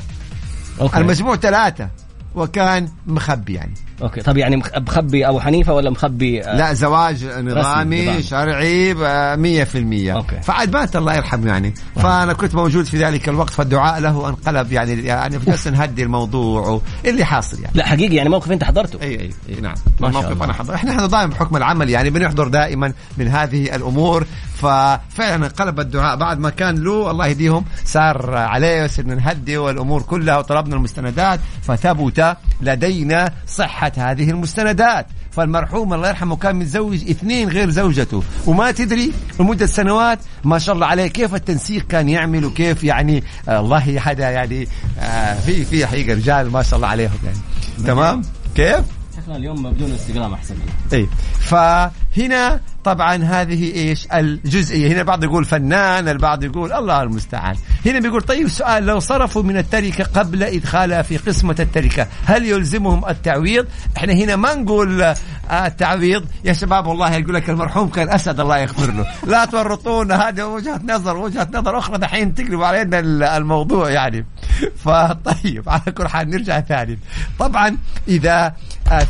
okay. 0.82 0.98
المجموع 0.98 1.36
ثلاثة 1.36 1.90
وكان 2.36 2.90
مخبي 3.08 3.54
يعني. 3.54 3.74
okay. 4.02 4.22
طب 4.22 4.38
يعني 4.38 4.56
مخ- 4.58 4.78
مخبي 4.78 5.28
أبو 5.28 5.40
حنيفة 5.40 5.74
ولا 5.74 5.90
مخبي 5.90 6.44
آه، 6.44 6.56
لا 6.58 6.74
زواج 6.74 7.26
نظامي 7.26 8.06
نظام. 8.06 8.22
شرعي 8.22 8.94
مية 9.38 9.64
في 9.64 9.78
المية. 9.78 10.14
okay. 10.14 10.42
فعاد 10.44 10.74
مات 10.74 10.96
الله 10.96 11.16
يرحمه 11.16 11.48
يعني. 11.48 11.74
فأنا 11.96 12.34
كنت 12.34 12.56
موجود 12.56 12.86
في 12.86 12.98
ذلك 12.98 13.30
الوقت 13.30 13.50
فالدعاء 13.54 14.00
له 14.00 14.30
انقلب 14.30 14.72
يعني 14.72 14.92
يعني 15.06 15.38
جالس 15.48 15.68
نهدي 15.68 16.04
الموضوع 16.04 16.82
اللي 17.06 17.26
حاصل 17.26 17.62
يعني. 17.62 17.74
لا 17.78 17.86
حقيقي 17.86 18.16
يعني 18.16 18.30
موقف 18.30 18.52
أنت 18.52 18.64
حضرته. 18.64 19.02
أي 19.02 19.08
أي, 19.20 19.30
أي 19.50 19.62
نعم. 19.62 19.76
ما 20.00 20.08
الله. 20.08 20.44
أنا 20.44 20.54
حضر 20.54 20.74
إحنا 20.76 20.92
إحنا 20.92 21.08
دائما 21.08 21.26
بحكم 21.34 21.58
العمل 21.58 21.90
يعني 21.90 22.10
بنحضر 22.10 22.48
دائما 22.48 22.94
من 23.18 23.28
هذه 23.28 23.76
الأمور. 23.76 24.26
ففعلا 24.60 25.36
انقلب 25.36 25.80
الدعاء. 25.80 26.16
بعد 26.16 26.40
ما 26.40 26.50
كان 26.50 26.76
له 26.84 27.12
الله 27.12 27.28
يهديهم 27.28 27.66
صار 27.86 28.36
عليه 28.36 28.84
وصرنا 28.84 29.16
نهدي 29.16 29.58
والأمور 29.58 30.02
كلها 30.02 30.38
وطلبنا 30.38 30.76
المستندات 30.76 31.40
فثبت 31.62 32.38
لدينا 32.62 33.32
صحة 33.48 33.92
هذه 33.98 34.30
المستندات. 34.30 35.08
فالمرحوم 35.32 35.94
الله 35.94 36.10
يرحمه 36.10 36.36
كان 36.36 36.56
متزوج 36.56 37.10
اثنين 37.10 37.50
غير 37.50 37.70
زوجته. 37.70 38.24
وما 38.48 38.72
تدري 38.72 39.14
لمدة 39.40 39.66
سنوات 39.66 40.20
ما 40.44 40.60
شاء 40.60 40.76
الله 40.76 40.88
عليه 40.88 41.08
كيف 41.08 41.36
التنسيق 41.36 41.88
كان 41.88 42.10
يعمل 42.10 42.46
وكيف 42.46 42.84
يعني 42.84 43.24
آه 43.50 43.60
الله 43.60 44.00
حدا 44.00 44.30
يعني 44.30 44.68
آه 45.00 45.34
في 45.34 45.66
في 45.66 45.86
حقيقة 45.86 46.14
رجال 46.14 46.52
ما 46.52 46.64
شاء 46.64 46.76
الله 46.76 46.88
عليهم 46.88 47.20
يعني. 47.24 47.38
تمام؟ 47.88 48.22
كيف؟ 48.56 48.99
شكلنا 49.30 49.38
اليوم 49.38 49.72
بدون 49.72 49.92
انستغرام 49.92 50.34
أحسن. 50.34 50.56
اي 50.94 51.08
فهنا 51.40 52.60
طبعا 52.84 53.16
هذه 53.16 53.74
إيش؟ 53.74 54.08
الجزئية. 54.14 54.88
هنا 54.92 55.00
البعض 55.02 55.24
يقول 55.24 55.46
فنان 55.46 56.08
البعض 56.08 56.44
يقول 56.44 56.74
الله 56.74 57.02
المستعان. 57.02 57.56
هنا 57.86 58.00
بيقول 58.00 58.22
طيب 58.22 58.48
سؤال 58.48 58.86
لو 58.86 59.00
صرفوا 59.00 59.44
من 59.44 59.58
التركة 59.58 60.04
قبل 60.04 60.44
إدخالها 60.44 61.02
في 61.02 61.18
قسمة 61.18 61.56
التركة 61.60 62.08
هل 62.26 62.46
يلزمهم 62.46 63.10
التعويض؟ 63.10 63.66
إحنا 63.98 64.14
هنا 64.14 64.36
ما 64.36 64.54
نقول 64.56 65.02
آه، 65.02 65.16
التعويض. 65.52 66.26
يا 66.46 66.54
شباب 66.54 66.88
والله 66.88 67.14
يقول 67.16 67.34
لك 67.34 67.50
المرحوم 67.50 67.90
كان 67.90 68.10
أسد 68.10 68.40
الله 68.40 68.58
يغفر 68.58 68.92
له. 68.92 69.06
لا 69.28 69.46
تورطونا 69.46 70.28
هذه 70.30 70.44
وجهة 70.44 70.82
نظر 70.90 71.18
وجهة 71.18 71.48
نظر 71.54 71.78
أخرى 71.78 71.98
دحين 71.98 72.36
تقلب 72.36 72.62
علينا 72.64 73.00
ال- 73.00 73.24
الموضوع 73.24 73.90
يعني. 73.90 74.26
فطيب 74.86 75.70
على 75.70 75.92
كل 75.98 76.08
حال 76.08 76.30
نرجع 76.30 76.60
ثاني. 76.62 77.00
طبعا 77.40 77.78
إذا 78.08 78.54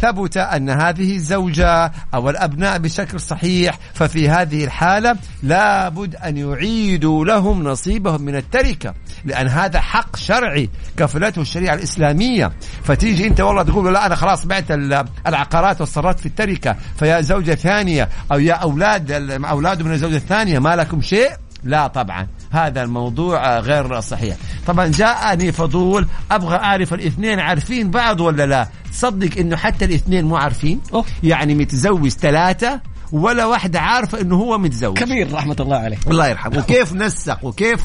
ثبت 0.02 0.38
أن 0.38 0.70
هذه 0.70 1.16
الزوجة 1.16 1.92
أو 2.14 2.30
الأبناء 2.30 2.78
بشكل 2.78 3.20
صحيح 3.20 3.80
ففي 3.94 4.30
هذه 4.30 4.64
الحالة 4.64 5.16
لابد 5.44 6.16
أن 6.16 6.38
يعيدوا 6.38 7.26
لهم 7.26 7.64
نصيبهم 7.64 8.22
من 8.22 8.36
التركة 8.36 8.94
لأن 9.26 9.48
هذا 9.48 9.80
حق 9.80 10.16
شرعي 10.16 10.70
كفلته 10.98 11.42
الشريعة 11.42 11.74
الإسلامية. 11.74 12.52
فتيجي 12.84 13.28
أنت 13.28 13.42
والله 13.42 13.64
تقول 13.64 13.94
لا 13.94 14.06
أنا 14.06 14.16
خلاص 14.16 14.46
بعت 14.46 14.72
ال- 14.72 15.06
العقارات 15.28 15.82
والصرات 15.82 16.20
في 16.20 16.26
التركة 16.26 16.76
فيا 17.00 17.22
زوجة 17.22 17.56
ثانية 17.56 18.10
أو 18.32 18.40
يا 18.40 18.54
أولاد 18.54 19.12
ال- 19.12 19.46
اولاده 19.46 19.84
من 19.86 19.92
الزوجة 19.94 20.16
الثانية 20.18 20.60
ما 20.60 20.76
لكم 20.76 21.02
شيء؟ 21.02 21.30
لا 21.64 21.88
طبعا. 21.88 22.28
هذا 22.52 22.84
الموضوع 22.84 23.60
غير 23.60 24.00
صحيح. 24.00 24.38
طبعا 24.68 24.88
جاءني 24.88 25.52
فضول 25.52 26.08
أبغى 26.32 26.56
أعرف 26.56 26.94
الاثنين 26.94 27.40
عارفين 27.40 27.92
بعض 27.92 28.22
ولا 28.22 28.46
لا؟ 28.46 28.68
تصدق 28.92 29.38
إنه 29.38 29.56
حتى 29.56 29.86
الاثنين 29.86 30.26
مو 30.26 30.36
عارفين؟ 30.36 30.82
أوه. 30.94 31.06
يعني 31.24 31.56
متزوج 31.56 32.10
ثلاثة 32.10 32.80
ولا 33.12 33.46
واحدة 33.46 33.80
عارفه 33.80 34.22
إنه 34.22 34.36
هو 34.36 34.58
متزوج. 34.58 34.98
كبير 35.00 35.34
رحمة 35.34 35.56
الله 35.60 35.78
عليه. 35.78 35.98
الله 36.08 36.28
يرحمه. 36.28 36.58
وكيف 36.58 36.94
نسق 36.94 37.46
وكيف 37.46 37.82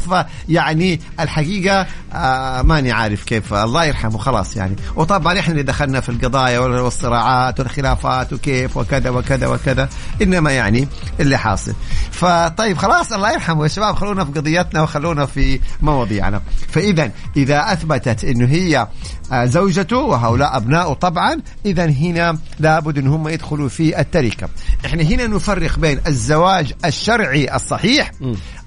يعني 0.49 1.00
الحقيقة 1.21 1.87
آه 2.12 2.62
ماني 2.62 2.93
عارف 2.93 3.25
كيف. 3.25 3.54
الله 3.54 3.85
يرحمه 3.85 4.19
خلاص 4.19 4.57
يعني. 4.57 4.76
وطبعا 4.97 5.38
إحنا 5.38 5.52
اللي 5.52 5.62
دخلنا 5.62 6.00
في 6.00 6.09
القضايا 6.09 6.59
والصراعات 6.59 7.61
والخلافات 7.61 8.33
وكيف 8.33 8.76
وكذا 8.76 9.11
وكذا 9.11 9.47
وكذا. 9.47 9.88
إنما 10.23 10.52
يعني 10.52 10.88
اللي 11.21 11.38
حاصل. 11.38 11.75
فطيب 12.11 12.78
خلاص 12.78 13.12
الله 13.12 13.33
يرحمه. 13.33 13.62
يا 13.62 13.69
شباب 13.69 13.95
خلونا 13.95 14.25
في 14.25 14.33
قضيتنا 14.33 14.83
وخلونا 14.83 15.26
في 15.26 15.61
مواضيعنا. 15.83 16.43
فاذا 16.69 17.11
إذا 17.37 17.73
أثبتت 17.73 18.25
إنه 18.25 18.47
هي 18.47 18.88
زوجته 19.33 19.97
وهؤلاء 19.97 20.57
ابنائه 20.57 20.93
طبعا 20.93 21.40
اذا 21.66 21.87
هنا 21.87 22.38
لابد 22.61 22.99
إن 22.99 23.07
هم 23.07 23.28
يدخلوا 23.28 23.69
في 23.69 24.00
التركة 24.00 24.49
إحنا 24.87 25.02
هنا 25.02 25.26
نفرق 25.26 25.78
بين 25.78 26.00
الزواج 26.07 26.73
الشرعي 26.85 27.54
الصحيح. 27.54 28.12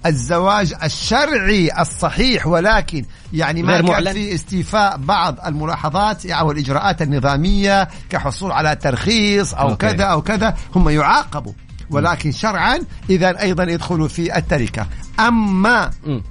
الزواج 0.05 0.73
الشرعي 0.83 1.81
الصحيح 1.81 2.47
ولكن 2.47 3.05
يعني 3.33 3.63
ما 3.63 3.81
كان. 3.81 4.13
في 4.13 4.35
استيفاء 4.35 4.97
بعض 4.97 5.35
الملاحظات 5.45 6.25
أو 6.25 6.51
الإجراءات 6.51 7.01
النظامية 7.01 7.87
كحصول 8.09 8.51
على 8.51 8.75
ترخيص 8.75 9.53
أو 9.53 9.69
أوكي. 9.69 9.87
كذا 9.87 10.03
أو 10.03 10.21
كذا 10.21 10.55
هم 10.75 10.89
يعاقبوا 10.89 11.53
ولكن 11.91 12.31
شرعا 12.31 12.79
اذا 13.09 13.41
أيضا 13.41 13.63
يدخلوا 13.63 14.07
في 14.07 14.37
التركة 14.37 14.87
أما 15.19 15.91
مم. 16.05 16.23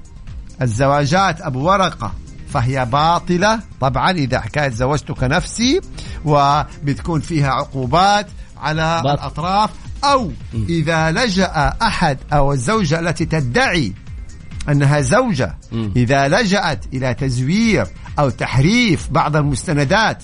الزواجات 0.62 1.40
أبو 1.40 1.60
ورقة 1.68 2.12
فهي 2.56 2.84
باطلة 2.84 3.60
طبعا 3.80 4.10
إذا 4.10 4.40
حكاية 4.40 4.68
زوجتك 4.68 5.22
نفسي 5.22 5.80
وبتكون 6.24 7.20
فيها 7.20 7.50
عقوبات 7.50 8.26
على 8.56 9.00
باطل. 9.04 9.14
الأطراف 9.14 9.70
أو 10.04 10.32
إذا 10.54 11.10
لجأ 11.10 11.74
أحد 11.82 12.18
أو 12.32 12.52
الزوجة 12.52 13.00
التي 13.00 13.24
تدعي 13.24 13.92
أنها 14.68 15.00
زوجة 15.00 15.56
مم. 15.72 15.92
إذا 15.96 16.28
لجأت 16.28 16.84
إلى 16.94 17.14
تزوير 17.14 17.86
أو 18.18 18.30
تحريف 18.30 19.08
بعض 19.10 19.36
المستندات 19.36 20.22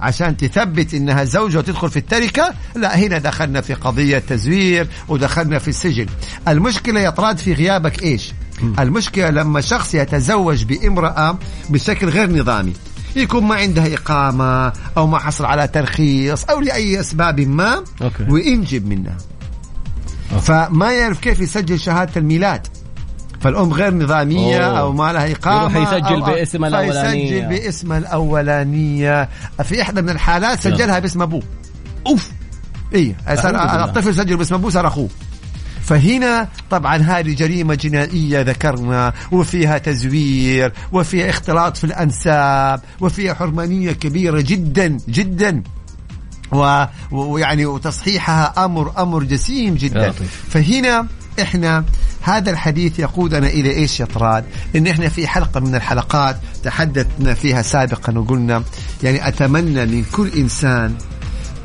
عشان 0.00 0.36
تثبت 0.36 0.94
إنها 0.94 1.24
زوجة 1.24 1.58
وتدخل 1.58 1.90
في 1.90 1.96
التركة 1.98 2.54
لا 2.76 2.98
هنا 2.98 3.18
دخلنا 3.18 3.60
في 3.60 3.74
قضية 3.74 4.18
تزوير 4.18 4.88
ودخلنا 5.08 5.58
في 5.58 5.68
السجن 5.68 6.06
المشكلة 6.48 7.00
يا 7.00 7.10
طراد 7.10 7.38
في 7.38 7.52
غيابك 7.52 8.02
إيش 8.02 8.32
المشكلة 8.78 9.30
لما 9.30 9.60
شخص 9.60 9.94
يتزوج 9.94 10.64
بامرأة 10.64 11.38
بشكل 11.68 12.08
غير 12.08 12.30
نظامي 12.30 12.72
يكون 13.16 13.44
ما 13.44 13.54
عندها 13.54 13.94
إقامة 13.94 14.72
أو 14.96 15.06
ما 15.06 15.18
حصل 15.18 15.44
على 15.44 15.68
ترخيص 15.68 16.44
أو 16.44 16.60
لأي 16.60 17.00
أسباب 17.00 17.40
ما 17.40 17.84
okay. 18.02 18.26
وينجب 18.30 18.86
منها 18.86 19.16
okay. 20.32 20.44
فما 20.44 20.92
يعرف 20.92 21.20
كيف 21.20 21.40
يسجل 21.40 21.80
شهادة 21.80 22.12
الميلاد 22.16 22.66
فالأم 23.40 23.72
غير 23.72 23.94
نظامية 23.94 24.66
أوه. 24.66 24.78
أو 24.80 24.92
ما 24.92 25.12
لها 25.12 25.32
إقامة 25.32 25.78
يروح 25.78 25.92
يسجل 25.92 26.20
باسم 26.20 26.64
الأولانية. 26.64 27.30
فيسجل 27.30 27.48
باسم 27.48 27.92
الأولانية 27.92 29.28
في 29.64 29.82
إحدى 29.82 30.02
من 30.02 30.10
الحالات 30.10 30.60
سجلها 30.60 30.98
باسم 30.98 31.22
أبوه 31.22 31.42
أوف 32.06 32.30
إيه 32.94 33.16
صار 33.34 33.52
بالله. 33.52 33.84
الطفل 33.84 34.14
سجل 34.14 34.36
باسم 34.36 34.54
أبوه 34.54 34.70
صار 34.70 34.86
أخوه 34.86 35.08
فهنا 35.88 36.48
طبعا 36.70 36.96
هذه 36.96 37.34
جريمة 37.34 37.74
جنائية 37.74 38.40
ذكرنا 38.40 39.12
وفيها 39.32 39.78
تزوير 39.78 40.72
وفيها 40.92 41.30
اختلاط 41.30 41.76
في 41.76 41.84
الأنساب 41.84 42.80
وفيها 43.00 43.34
حرمانية 43.34 43.92
كبيرة 43.92 44.40
جدا 44.40 44.96
جدا 45.08 45.62
و- 46.52 46.84
ويعني 47.10 47.66
وتصحيحها 47.66 48.64
أمر 48.64 48.92
أمر 49.02 49.22
جسيم 49.22 49.74
جدا. 49.74 50.10
فهنا 50.50 51.06
إحنا 51.42 51.84
هذا 52.22 52.50
الحديث 52.50 52.98
يقودنا 52.98 53.46
إلى 53.46 53.70
إيش 53.70 54.00
يا 54.00 54.04
طراد؟ 54.04 54.44
إن 54.76 54.86
إحنا 54.86 55.08
في 55.08 55.26
حلقة 55.26 55.60
من 55.60 55.74
الحلقات 55.74 56.36
تحدثنا 56.64 57.34
فيها 57.34 57.62
سابقا 57.62 58.18
وقلنا 58.18 58.62
يعني 59.02 59.28
أتمنى 59.28 59.86
من 59.86 60.04
كل 60.12 60.28
إنسان 60.36 60.94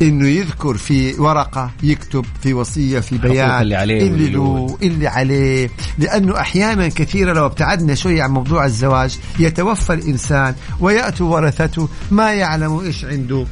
إنه 0.01 0.27
يذكر 0.27 0.77
في 0.77 1.21
ورقة 1.21 1.71
يكتب 1.83 2.25
في 2.41 2.53
وصية 2.53 2.99
في 2.99 3.17
بيان 3.17 3.61
اللي 3.61 3.75
عليه 3.75 4.07
اللي 4.07 4.29
له 4.29 4.77
اللي 4.81 5.07
عليه. 5.07 5.69
لأنه 5.97 6.39
أحيانا 6.39 6.87
كثيرا 6.87 7.33
لو 7.33 7.45
ابتعدنا 7.45 7.95
شوية 7.95 8.23
عن 8.23 8.31
موضوع 8.31 8.65
الزواج 8.65 9.17
يتوفى 9.39 9.93
الإنسان 9.93 10.55
وياتوا 10.79 11.35
ورثته 11.35 11.89
ما 12.11 12.33
يعلموا 12.33 12.83
إيش 12.83 13.05
عنده 13.05 13.45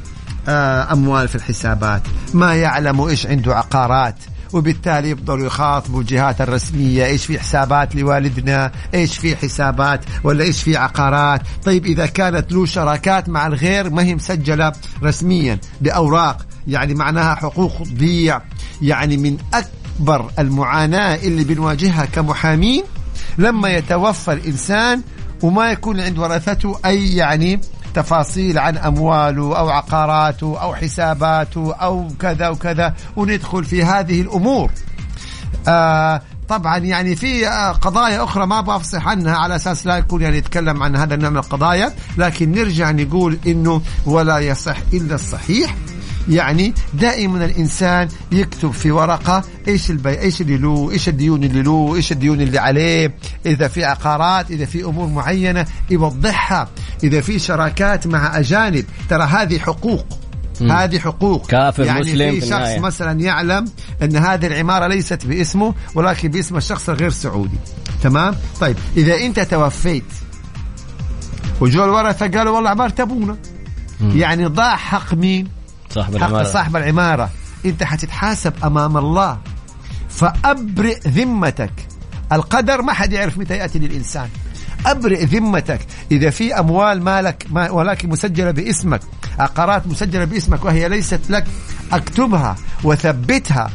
آه، 0.48 0.94
أموال 0.94 1.28
في 1.28 1.36
الحسابات 1.36 2.02
ما 2.34 2.56
يعلموا 2.56 3.10
إيش 3.10 3.28
عنده 3.28 3.56
عقارات. 3.56 4.16
وبالتالي 4.54 5.10
يفضلوا 5.10 5.46
يخاطبوا 5.46 6.02
الجهات 6.02 6.42
الرسمية 6.42 7.06
إيش 7.06 7.26
في 7.26 7.40
حسابات 7.40 7.96
لوالدنا؟ 7.96 8.72
إيش 8.94 9.18
في 9.18 9.36
حسابات؟ 9.36 10.02
ولا 10.24 10.44
إيش 10.44 10.64
في 10.64 10.78
عقارات؟ 10.78 11.42
طيب 11.64 11.86
إذا 11.86 12.06
كانت 12.06 12.52
له 12.52 12.66
شراكات 12.66 13.30
مع 13.30 13.48
الغير 13.48 13.90
ما 13.90 14.04
هي 14.04 14.16
مسجلة 14.16 14.72
رسميا 15.04 15.60
بأوراق 15.82 16.46
يعني 16.68 16.94
معناها 16.94 17.36
حقوق 17.36 17.84
تضيع 17.84 18.42
يعني 18.82 19.18
من 19.18 19.38
أكبر 19.54 20.32
المعاناة 20.40 21.16
اللي 21.16 21.44
بنواجهها 21.44 22.06
كمحامين 22.06 22.84
لما 23.38 23.70
يتوفى 23.70 24.34
الإنسان 24.34 25.02
وما 25.42 25.72
يكون 25.72 26.00
عند 26.00 26.20
ورثته 26.20 26.80
أي 26.86 27.16
يعني 27.16 27.62
تفاصيل 27.94 28.58
عن 28.60 28.78
أمواله 28.78 29.58
أو 29.58 29.70
عقاراته 29.70 30.62
أو 30.62 30.76
حساباته 30.76 31.74
أو 31.74 32.08
كذا 32.20 32.50
وكذا 32.50 32.94
وندخل 33.16 33.64
في 33.64 33.84
هذه 33.84 34.22
الأمور. 34.22 34.72
آه 35.68 36.22
طبعا 36.50 36.78
يعني 36.78 37.16
في 37.16 37.48
آه، 37.48 37.72
قضايا 37.72 38.24
أخرى 38.24 38.46
ما 38.46 38.62
بفصح 38.62 39.08
عنها 39.08 39.36
على 39.36 39.56
أساس 39.56 39.86
لا 39.86 39.98
يكون 39.98 40.22
يعني 40.22 40.38
يتكلم 40.38 40.84
عن 40.84 40.96
هذا 40.96 41.16
النوع 41.16 41.30
من 41.30 41.38
القضايا 41.38 41.94
لكن 42.18 42.52
نرجع 42.52 42.92
نقول 42.92 43.38
إنه 43.48 43.82
ولا 44.06 44.40
يصح 44.40 44.78
إلا 44.94 45.16
الصحيح. 45.16 45.76
يعني 46.30 46.74
دائما 46.94 47.46
الإنسان 47.46 48.08
يكتب 48.32 48.72
في 48.72 48.92
ورقة 48.92 49.44
إيش 49.68 49.92
البي... 49.92 50.20
إيش 50.20 50.42
اللي 50.42 50.58
له 50.58 50.92
إيش 50.92 51.10
الديون 51.10 51.44
اللي 51.44 51.62
له 51.62 51.96
إيش 51.96 52.12
الديون 52.12 52.42
اللي 52.42 52.60
عليه 52.60 53.14
إذا 53.46 53.68
في 53.68 53.86
عقارات 53.86 54.52
إذا 54.52 54.66
في 54.66 54.84
أمور 54.84 55.08
معينة 55.08 55.66
يوضحها. 55.90 56.70
إذا 57.04 57.22
في 57.22 57.40
شراكات 57.40 58.08
مع 58.08 58.40
أجانب 58.40 58.86
ترى 59.10 59.24
هذه 59.24 59.60
حقوق 59.60 60.06
هذه 60.62 61.00
حقوق. 61.00 61.48
كافر 61.48 61.84
يعني 61.84 62.00
مسلم 62.00 62.32
في 62.32 62.42
شخص 62.42 62.52
النهاية. 62.54 62.80
مثلا 62.80 63.20
يعلم 63.20 63.66
أن 64.02 64.16
هذه 64.16 64.48
العمارة 64.48 64.88
ليست 64.88 65.26
باسمه 65.26 65.74
ولكن 65.96 66.28
باسم 66.28 66.58
الشخص 66.58 66.90
الغير 66.90 67.10
سعودي. 67.10 67.58
تمام؟ 68.04 68.36
طيب 68.60 68.78
إذا 68.98 69.16
أنت 69.16 69.40
توفيت 69.40 70.04
وجو 71.62 71.84
الورثة 71.84 72.28
قالوا 72.28 72.56
والله 72.56 72.70
عمارة 72.70 73.02
ابونا 73.02 73.38
يعني 74.02 74.46
ضاع 74.46 74.76
حق 74.76 75.14
مين؟ 75.14 75.61
صاحب 75.92 76.18
حق 76.18 76.28
العمارة. 76.28 76.44
صاحب 76.44 76.76
العمارة. 76.76 77.30
أنت 77.66 77.84
حتتحاسب 77.84 78.54
أمام 78.64 78.98
الله. 78.98 79.38
فأبرئ 80.10 81.00
ذمتك. 81.08 81.72
القدر 82.32 82.82
ما 82.82 82.94
حد 82.94 83.14
يعرف 83.14 83.38
متى 83.38 83.54
يأتي 83.58 83.80
للإنسان. 83.80 84.30
أبرئ 84.86 85.26
ذمتك. 85.26 85.80
إذا 86.12 86.30
في 86.30 86.60
أموال 86.60 87.04
مالك 87.04 87.48
ما 87.50 87.70
ولكن 87.70 88.10
مسجلة 88.10 88.52
باسمك 88.52 89.02
عقارات 89.40 89.88
مسجلة 89.88 90.26
باسمك 90.26 90.66
وهي 90.66 90.90
ليست 90.90 91.22
لك 91.30 91.46
اكتبها 91.92 92.56
وثبتها. 92.84 93.70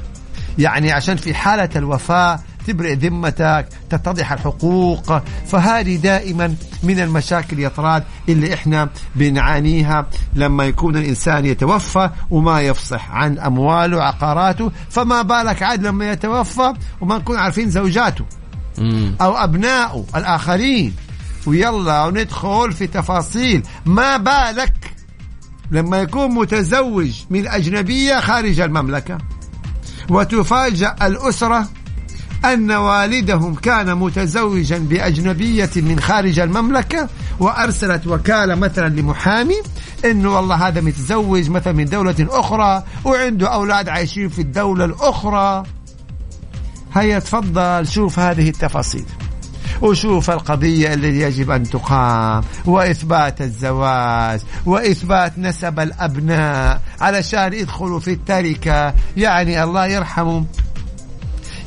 يعني 0.59 0.93
عشان 0.93 1.17
في 1.17 1.35
حالة 1.35 1.69
الوفاة 1.77 2.41
تبرئ 2.67 2.95
ذمتك 2.95 3.69
تتضح 3.91 4.33
الحقوق. 4.33 5.23
فهذه 5.47 5.97
دائما 5.97 6.55
من 6.83 7.01
المشاكل 7.01 7.59
يا 7.59 7.69
طراد 7.69 8.05
اللي 8.29 8.55
إحنا 8.55 8.89
بنعانيها. 9.15 10.07
لما 10.35 10.65
يكون 10.65 10.97
الإنسان 10.97 11.47
يتوفى 11.47 12.11
وما 12.31 12.61
يفصح 12.61 13.11
عن 13.11 13.39
أمواله 13.39 13.97
وعقاراته 13.97 14.73
فما 14.91 15.23
بالك 15.23 15.63
عاد 15.63 15.83
لما 15.87 16.13
يتوفى 16.13 16.73
وما 17.01 17.19
نكون 17.19 17.37
عارفين 17.37 17.71
زوجاته. 17.71 18.25
أو 19.21 19.37
أبنائه 19.37 20.05
الآخرين. 20.17 20.95
ويلا 21.47 22.05
وندخل 22.05 22.73
في 22.73 22.87
تفاصيل. 22.87 23.63
ما 23.87 24.17
بالك 24.17 24.75
لما 25.71 25.97
يكون 25.99 26.35
متزوج 26.35 27.13
من 27.31 27.49
اجنبيه 27.49 28.21
خارج 28.21 28.61
المملكة 28.61 29.19
وتفاجأ 30.11 30.97
الأسرة 31.03 31.69
أن 32.45 32.73
والدهم 32.73 33.55
كان 33.55 33.95
متزوجا 33.95 34.79
بأجنبية 34.79 35.71
من 35.77 36.01
خارج 36.01 36.39
المملكة 36.39 37.09
وأرسلت 37.41 38.07
وكالة 38.07 38.55
مثلا 38.55 38.89
لمحامي 38.89 39.55
انه 40.05 40.37
والله 40.37 40.69
هذا 40.69 40.81
متزوج 40.81 41.51
مثلا 41.51 41.73
من 41.73 41.85
دولة 41.85 42.15
أخرى 42.21 42.83
وعنده 43.05 43.49
أولاد 43.49 43.89
عايشين 43.89 44.29
في 44.29 44.39
الدولة 44.39 44.85
الأخرى. 44.85 45.63
هيا 46.95 47.19
تفضل 47.19 47.87
شوف 47.89 48.19
هذه 48.19 48.49
التفاصيل 48.49 49.05
وشوف 49.83 50.31
القضية 50.31 50.95
التي 50.95 51.21
يجب 51.21 51.51
أن 51.51 51.63
تقام 51.63 52.45
وإثبات 52.65 53.43
الزواج 53.43 54.41
وإثبات 54.67 55.39
نسب 55.39 55.81
الأبناء 55.81 56.81
علشان 57.01 57.53
يدخلوا 57.53 58.01
في 58.01 58.13
التركة. 58.13 58.95
يعني 59.17 59.63
الله 59.63 59.87
يرحمه 59.87 60.45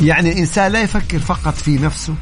يعني 0.02 0.32
الإنسان 0.32 0.72
لا 0.72 0.82
يفكر 0.82 1.20
فقط 1.20 1.54
في 1.54 1.78
نفسه 1.78 2.14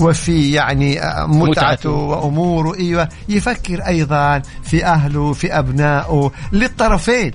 وفي 0.00 0.52
يعني 0.52 1.02
آه، 1.02 1.26
متعته 1.26 1.50
متعته. 1.50 1.90
وأموره 1.90 2.74
أيوة 2.78 3.08
يفكر 3.28 3.86
أيضا 3.86 4.42
في 4.62 4.84
أهله 4.84 5.32
في 5.32 5.58
أبنائه 5.58 6.32
للطرفين 6.52 7.32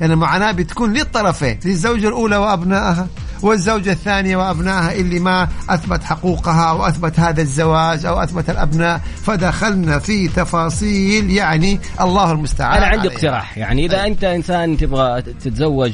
يعني 0.00 0.12
المعاناة 0.12 0.52
بتكون 0.52 0.92
للطرفين 0.92 1.58
للزوجة 1.64 2.08
الأولى 2.08 2.36
وأبنائها 2.36 3.08
والزوجة 3.42 3.92
الثانية 3.92 4.36
وأبنائها 4.36 4.92
اللي 4.92 5.20
ما 5.20 5.48
أثبت 5.68 6.04
حقوقها 6.04 6.72
وأثبت 6.72 7.20
هذا 7.20 7.42
الزواج 7.42 8.06
أو 8.06 8.22
أثبت 8.22 8.50
الأبناء 8.50 9.00
فدخلنا 9.22 9.98
في 9.98 10.28
تفاصيل 10.28 11.30
يعني 11.30 11.80
الله 12.00 12.32
المستعان 12.32 12.76
أنا 12.82 12.86
عندي. 12.86 13.08
اقتراح 13.08 13.58
يعني 13.58 13.86
إذا 13.86 14.06
أنت 14.06 14.24
إنسان 14.24 14.76
تبغى 14.76 15.22
تتزوج 15.22 15.92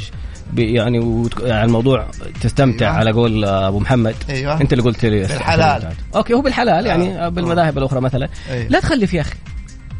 يعني 0.56 0.98
وت- 0.98 1.40
يعني 1.42 1.64
الموضوع 1.64 2.06
تستمتع 2.40 2.86
أيوة. 2.86 2.98
على 2.98 3.10
قول 3.12 3.44
أبو 3.44 3.78
محمد 3.78 4.14
أيوة. 4.30 4.60
أنت 4.60 4.72
اللي 4.72 4.84
قلت 4.84 5.04
لي 5.04 5.20
بالحلال. 5.20 5.88
أوكي 6.16 6.34
هو 6.34 6.40
بالحلال 6.40 6.86
يعني 6.86 7.24
آه. 7.24 7.28
بالمذاهب 7.28 7.78
الأخرى 7.78 8.00
مثلا 8.00 8.28
أيوة. 8.50 8.68
لا 8.68 8.80
تخلف 8.80 9.14
يا 9.14 9.20
أخي 9.20 9.34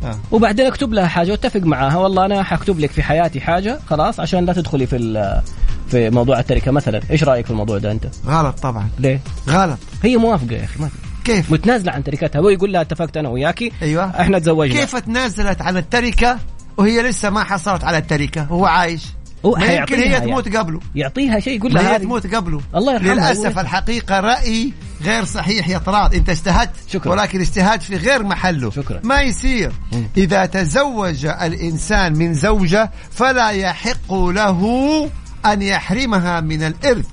آه. 0.04 0.18
وبعدين 0.30 0.66
اكتب 0.66 0.92
لها 0.92 1.06
حاجة 1.06 1.30
واتفق 1.30 1.60
معاها 1.60 1.96
والله 1.96 2.24
أنا 2.26 2.42
حكتب 2.42 2.80
لك 2.80 2.90
في 2.90 3.02
حياتي 3.02 3.40
حاجة 3.40 3.78
خلاص 3.90 4.20
عشان 4.20 4.46
لا 4.46 4.52
تدخلي 4.52 4.86
في 4.86 5.40
في 5.88 6.10
موضوع 6.10 6.38
التركة 6.40 6.70
مثلا 6.70 7.00
إيش 7.10 7.24
رأيك 7.24 7.44
في 7.44 7.50
الموضوع 7.50 7.78
ده 7.78 7.92
أنت 7.92 8.06
غلط 8.26 8.58
طبعا 8.58 8.88
ليه 8.98 9.20
غلط 9.48 9.78
هي 10.02 10.16
موافقة 10.16 10.56
يا 10.56 10.64
أخي 10.64 10.82
ما 10.82 10.88
في. 10.88 10.94
كيف 11.24 11.52
متنازلة 11.52 11.92
عن 11.92 12.04
تركتها 12.04 12.38
هو 12.38 12.48
يقول 12.48 12.72
لها 12.72 12.80
اتفقت 12.80 13.16
أنا 13.16 13.28
وياكي 13.28 13.72
أيوة. 13.82 14.04
إحنا 14.20 14.38
تزوجنا 14.38 14.80
كيف 14.80 14.96
تنازلت 14.96 15.62
عن 15.62 15.76
التركة 15.76 16.38
وهي 16.76 17.02
لسه 17.02 17.30
ما 17.30 17.44
حصلت 17.44 17.84
على 17.84 17.98
التركة 17.98 18.42
هو 18.42 18.66
عايش 18.66 19.02
هو 19.46 19.56
يمكن 19.56 19.94
هي 19.98 20.20
تموت 20.20 20.46
يعني. 20.46 20.58
قبله. 20.58 20.80
يعطيها 20.94 21.40
شيء 21.40 21.56
يقول 21.58 21.74
لها 21.74 21.94
هي. 21.94 21.98
تموت 21.98 22.34
قبله. 22.34 22.60
الله 22.74 22.92
يرحمها 22.92 23.14
للأسف 23.14 23.54
هو- 23.54 23.60
الحقيقة 23.60 24.20
رايي 24.20 24.72
غير 25.02 25.24
صحيح 25.24 25.68
يا 25.68 25.78
طراد. 25.78 26.14
أنت 26.14 26.28
اجتهدت 26.28 26.70
شكرا. 26.88 27.12
ولكن 27.12 27.40
اجتهاد 27.40 27.80
في 27.80 27.96
غير 27.96 28.22
محله. 28.22 28.70
شكرا. 28.70 29.00
ما 29.04 29.20
يصير؟ 29.20 29.72
إذا 30.16 30.46
تزوج 30.46 31.26
الإنسان 31.26 32.18
من 32.18 32.34
زوجة 32.34 32.90
فلا 33.10 33.50
يحق 33.50 34.14
له 34.14 35.10
أن 35.46 35.62
يحرمها 35.62 36.40
من 36.40 36.62
الإرث. 36.62 37.06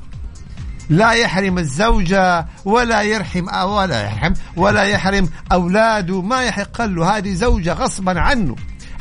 لا 0.90 1.12
يحرم 1.12 1.58
الزوجة 1.58 2.46
ولا 2.66 3.02
يرحم 3.02 3.46
ولا 3.66 4.04
يحرم 4.04 4.34
ولا 4.56 4.84
يحرم 4.84 5.30
أولاده. 5.52 6.22
ما 6.22 6.44
يحق 6.44 6.82
له. 6.82 7.18
هذه 7.18 7.34
زوجة 7.34 7.74
غصبا 7.74 8.20
عنه. 8.20 8.56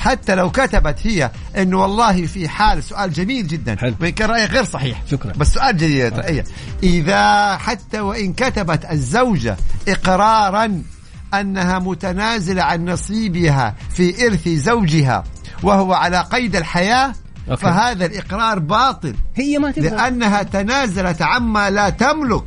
حتى 0.06 0.34
لو 0.34 0.50
كتبت 0.50 0.98
هي 1.06 1.30
انه 1.56 1.80
والله 1.82 2.26
في 2.26 2.48
حال 2.48 2.82
سؤال 2.82 3.12
جميل 3.12 3.46
جدا 3.46 3.76
حلو. 3.76 3.94
وإن 4.00 4.10
كان 4.10 4.30
رأيك 4.30 4.50
غير 4.50 4.64
صحيح 4.64 5.02
شكرا. 5.10 5.32
بس 5.32 5.54
سؤال 5.54 5.76
جديد 5.76 5.90
يا 5.90 6.08
ترى. 6.08 6.42
إذا 6.82 7.56
حتى 7.56 8.00
وإن 8.00 8.32
كتبت 8.32 8.84
الزوجة 8.90 9.56
اقرارا 9.88 10.82
أنها 11.34 11.78
متنازلة 11.78 12.62
عن 12.62 12.84
نصيبها 12.84 13.74
في 13.90 14.26
إرث 14.26 14.48
زوجها 14.48 15.24
وهو 15.62 15.92
على 15.92 16.20
قيد 16.20 16.56
الحياة 16.56 17.12
أوكي. 17.50 17.62
فهذا 17.62 18.06
الإقرار 18.06 18.58
باطل 18.58 19.14
هي 19.34 19.58
ما 19.58 19.70
تبغى 19.70 19.88
لأنها 19.88 20.42
تنازلت 20.42 21.22
عما 21.22 21.70
لا 21.70 21.90
تملك 21.90 22.44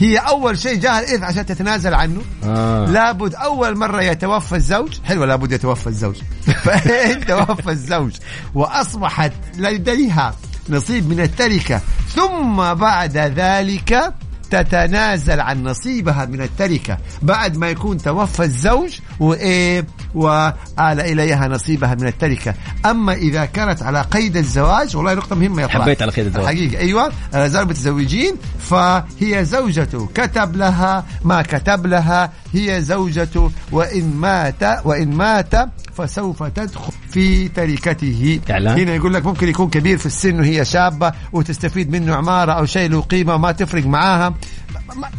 هي 0.00 0.18
أول 0.18 0.58
شيء 0.58 0.74
جاء 0.74 0.98
الإرث 0.98 1.22
عشان 1.22 1.46
تتنازل 1.46 1.94
عنه. 1.94 2.22
آه. 2.44 2.86
لابد 2.86 3.34
أول 3.34 3.78
مرة 3.78 4.02
يتوفى 4.02 4.56
الزوج. 4.56 4.98
حلوة 5.04 5.26
لابد 5.26 5.52
يتوفى 5.52 5.86
الزوج. 5.86 6.16
فإن 6.64 7.26
توفى 7.26 7.70
الزوج 7.70 8.12
وأصبحت 8.54 9.32
لديها 9.58 10.34
نصيب 10.68 11.08
من 11.08 11.20
التركة 11.20 11.80
ثم 12.14 12.74
بعد 12.74 13.16
ذلك 13.16 14.14
تتنازل 14.50 15.40
عن 15.40 15.62
نصيبها 15.62 16.24
من 16.24 16.40
التركة. 16.40 16.98
بعد 17.22 17.56
ما 17.56 17.70
يكون 17.70 17.98
توفى 17.98 18.42
الزوج 18.42 18.98
وإيه 19.20 19.86
وآل 20.14 20.54
إليها 21.00 21.48
نصيبها 21.48 21.94
من 21.94 22.06
التركة 22.06 22.54
أما 22.86 23.12
إذا 23.12 23.44
كانت 23.44 23.82
على 23.82 24.02
قيد 24.02 24.36
الزواج 24.36 24.96
والله 24.96 25.14
نقطة 25.14 25.36
مهمة 25.36 25.62
يا. 25.62 25.68
حبيت 25.68 26.02
على 26.02 26.12
قيد 26.12 26.26
الزواج. 26.26 26.46
حقيقة 26.46 26.78
أيوة 26.78 27.12
لا 27.32 27.48
زالوا 27.48 27.68
متزوجين 27.68 28.34
فهي 28.58 29.44
زوجته 29.44 30.08
كتب 30.14 30.56
لها 30.56 31.04
ما 31.24 31.42
كتب 31.42 31.86
لها 31.86 32.32
هي 32.54 32.82
زوجته 32.82 33.50
وإن 33.72 34.14
مات 34.16 34.62
وإن 34.84 35.10
مات 35.10 35.54
فسوف 35.96 36.42
تدخل 36.42 36.92
في 37.10 37.48
تركته 37.48 38.40
إعلان. 38.50 38.78
هنا 38.78 38.94
يقول 38.94 39.14
لك 39.14 39.26
ممكن 39.26 39.48
يكون 39.48 39.70
كبير 39.70 39.98
في 39.98 40.06
السن 40.06 40.40
وهي 40.40 40.64
شابة 40.64 41.12
وتستفيد 41.32 41.90
منه 41.90 42.14
عمارة 42.14 42.52
أو 42.52 42.64
شيء 42.66 42.90
له 42.90 43.00
قيمة 43.00 43.36
ما 43.36 43.52
تفرق 43.52 43.86
معاها 43.86 44.34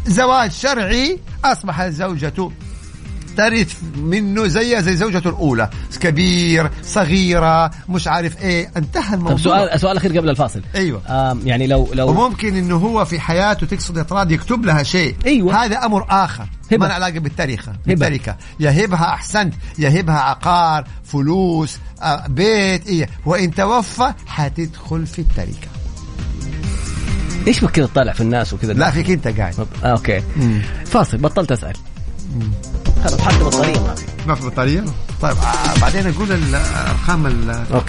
زواج 0.06 0.52
شرعي 0.52 1.20
أصبح 1.46 1.88
زوجته 1.88 2.52
ترث 3.38 3.76
منه 3.96 4.48
زيها 4.48 4.82
زي 4.82 4.96
زوجته 4.96 5.30
الأولى. 5.30 5.70
كبير 6.00 6.70
صغيرة 6.84 7.72
مش 7.90 8.08
عارف 8.08 8.42
إيه. 8.42 8.72
انتهى 8.78 9.14
الموضوع. 9.14 9.38
طب 9.38 9.44
سؤال 9.44 9.80
سؤال 9.80 9.98
أخير 9.98 10.18
قبل 10.18 10.30
الفاصل. 10.30 10.62
آم 11.08 11.42
يعني 11.48 11.68
لو 11.68 11.90
لو 11.94 12.10
وممكن 12.10 12.56
إنه 12.56 12.76
هو 12.76 13.06
في 13.06 13.20
حياته 13.20 13.68
تقصد 13.68 13.98
اطراد 13.98 14.32
يكتب 14.32 14.66
لها 14.66 14.84
شيء. 14.84 15.16
أيوة. 15.26 15.66
هذا 15.66 15.86
أمر 15.86 16.06
آخر. 16.10 16.48
هبة. 16.72 16.78
ما 16.78 16.86
له 16.86 16.94
علاقة 16.94 17.20
بالتاريخة 17.20 17.74
بالتركة. 17.86 18.36
يهبها 18.60 19.14
أحسنت 19.14 19.54
يهبها 19.80 20.20
عقار 20.20 20.88
فلوس 21.04 21.78
آه، 22.02 22.28
بيت 22.28 22.88
إيه. 22.88 23.10
وإن 23.26 23.52
توفى 23.52 24.14
حتدخل 24.28 25.06
في 25.06 25.20
التركة. 25.20 25.68
إيش 27.48 27.66
بك 27.66 27.72
كذا 27.72 27.86
تطالع 27.86 28.14
في 28.14 28.22
الناس 28.22 28.54
وكذا؟ 28.54 28.74
لا 28.74 28.92
فيك 28.92 29.12
أنت 29.12 29.28
قاعد. 29.28 29.68
آه 29.84 29.88
okay 29.88 30.24
فاصل 30.86 31.18
بطلت 31.18 31.52
أسأل. 31.52 31.74
خلاص 33.04 33.22
حتى 33.22 33.44
بطاريه 33.44 33.80
ما 33.80 33.96
في 33.96 34.06
ما 34.28 34.36
في 34.36 34.46
بطاريه 34.46 34.86
طيب 35.22 35.38
آه 35.38 35.80
بعدين 35.82 36.08
نقول 36.08 36.32
الأرقام. 36.32 37.26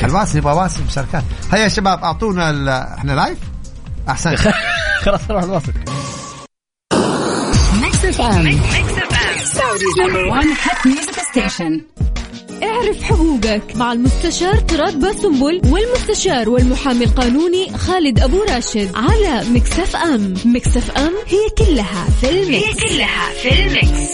الواسم 0.05 0.39
يبغى 0.39 0.53
واسم 0.53 0.85
مشاركات 0.87 1.25
هيا 1.53 1.63
يا 1.63 1.69
شباب 1.69 2.05
أعطونا 2.05 2.95
إحنا 2.99 3.13
live 3.13 3.39
أحسن 4.09 4.37
خلاص 5.05 5.21
نروح 5.31 5.63
FM. 8.13 8.47
Saudi's 9.57 9.97
number 9.97 10.29
one 10.29 10.49
hit 10.65 10.79
music 10.85 11.19
station. 11.33 11.81
اعرف 12.63 13.03
حقوقك 13.03 13.77
مع 13.77 13.93
المستشار 13.93 14.55
طراد 14.57 15.01
باسنبل 15.01 15.61
والمستشار 15.65 16.51
والمحامي 16.51 17.05
القانوني 17.05 17.79
خالد 17.79 18.21
أبو 18.21 18.43
راشد 18.43 18.91
على 18.95 19.45
Mix 19.51 19.97
FM 19.97 20.35
Mix 20.45 20.91
FM 20.91 21.13
هي 21.27 21.67
كلها 21.67 22.07
في 22.21 22.31
ال 22.31 22.38
mix. 22.38 22.65
هي 22.65 22.75
كلها 22.75 23.31
في 23.43 23.67
ال 23.67 23.76
mix. 23.76 24.13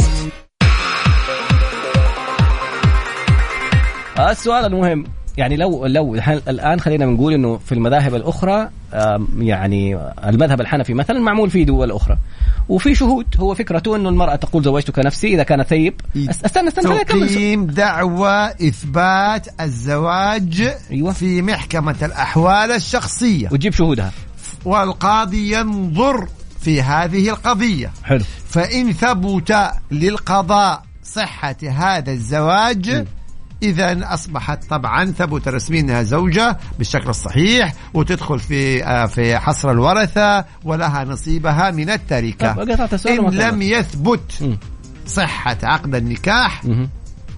السؤال 4.18 4.64
المهم 4.64 5.04
يعني 5.36 5.56
لو 5.56 5.86
لو 5.86 6.14
الآن 6.48 6.80
خلينا 6.80 7.06
نقول 7.06 7.32
إنه 7.32 7.56
في 7.66 7.72
المذاهب 7.72 8.14
الأخرى 8.14 8.68
يعني 9.38 9.98
المذهب 10.26 10.60
الحنفي 10.60 10.94
مثلا 10.94 11.20
معمول 11.20 11.50
فيه 11.50 11.64
دول 11.64 11.90
أخرى 11.92 12.18
وفي 12.68 12.94
شهود 12.94 13.26
هو 13.40 13.54
فكرته 13.54 13.96
إنه 13.96 14.08
المرأة 14.08 14.36
تقول 14.36 14.62
زوجتك 14.64 14.98
نفسي 14.98 15.34
إذا 15.34 15.42
كان 15.42 15.62
ثيب. 15.62 16.00
أس- 16.00 16.44
أستنى 16.44 16.68
أستنى 16.68 16.84
خليني 16.86 17.00
أكمل 17.00 17.28
تقيم 17.28 17.66
دعوى 17.66 18.50
إثبات 18.68 19.48
الزواج 19.60 20.72
أيوة. 20.90 21.12
في 21.12 21.42
محكمة 21.42 21.96
الأحوال 22.02 22.72
الشخصية. 22.72 23.48
وتجيب 23.52 23.72
شهودها. 23.72 24.12
والقاضي 24.64 25.52
ينظر 25.54 26.26
في 26.26 26.30
في 26.60 26.82
هذه 26.82 27.28
القضية. 27.28 27.90
حلو. 28.04 28.24
فإن 28.48 28.92
ثبت 28.92 29.70
للقضاء 29.90 30.82
صحة 31.04 31.56
هذا 31.62 32.12
الزواج 32.12 33.04
إذا 33.62 34.14
أصبحت 34.14 34.64
طبعا 34.64 35.04
ثبت 35.04 35.48
رسميا 35.48 35.80
أنها 35.80 36.02
زوجة 36.02 36.58
بالشكل 36.78 37.08
الصحيح 37.08 37.74
وتدخل 37.94 38.38
في 38.38 38.84
آه، 38.84 39.06
في 39.06 39.38
حصر 39.38 39.70
الورثة 39.70 40.44
ولها 40.64 41.04
نصيبها 41.04 41.70
من 41.70 41.90
التركة 41.90 42.52
إن 43.06 43.30
لم. 43.34 43.62
يثبت. 43.62 44.58
صحة 45.06 45.56
عقد 45.62 45.94
النكاح. 45.94 46.62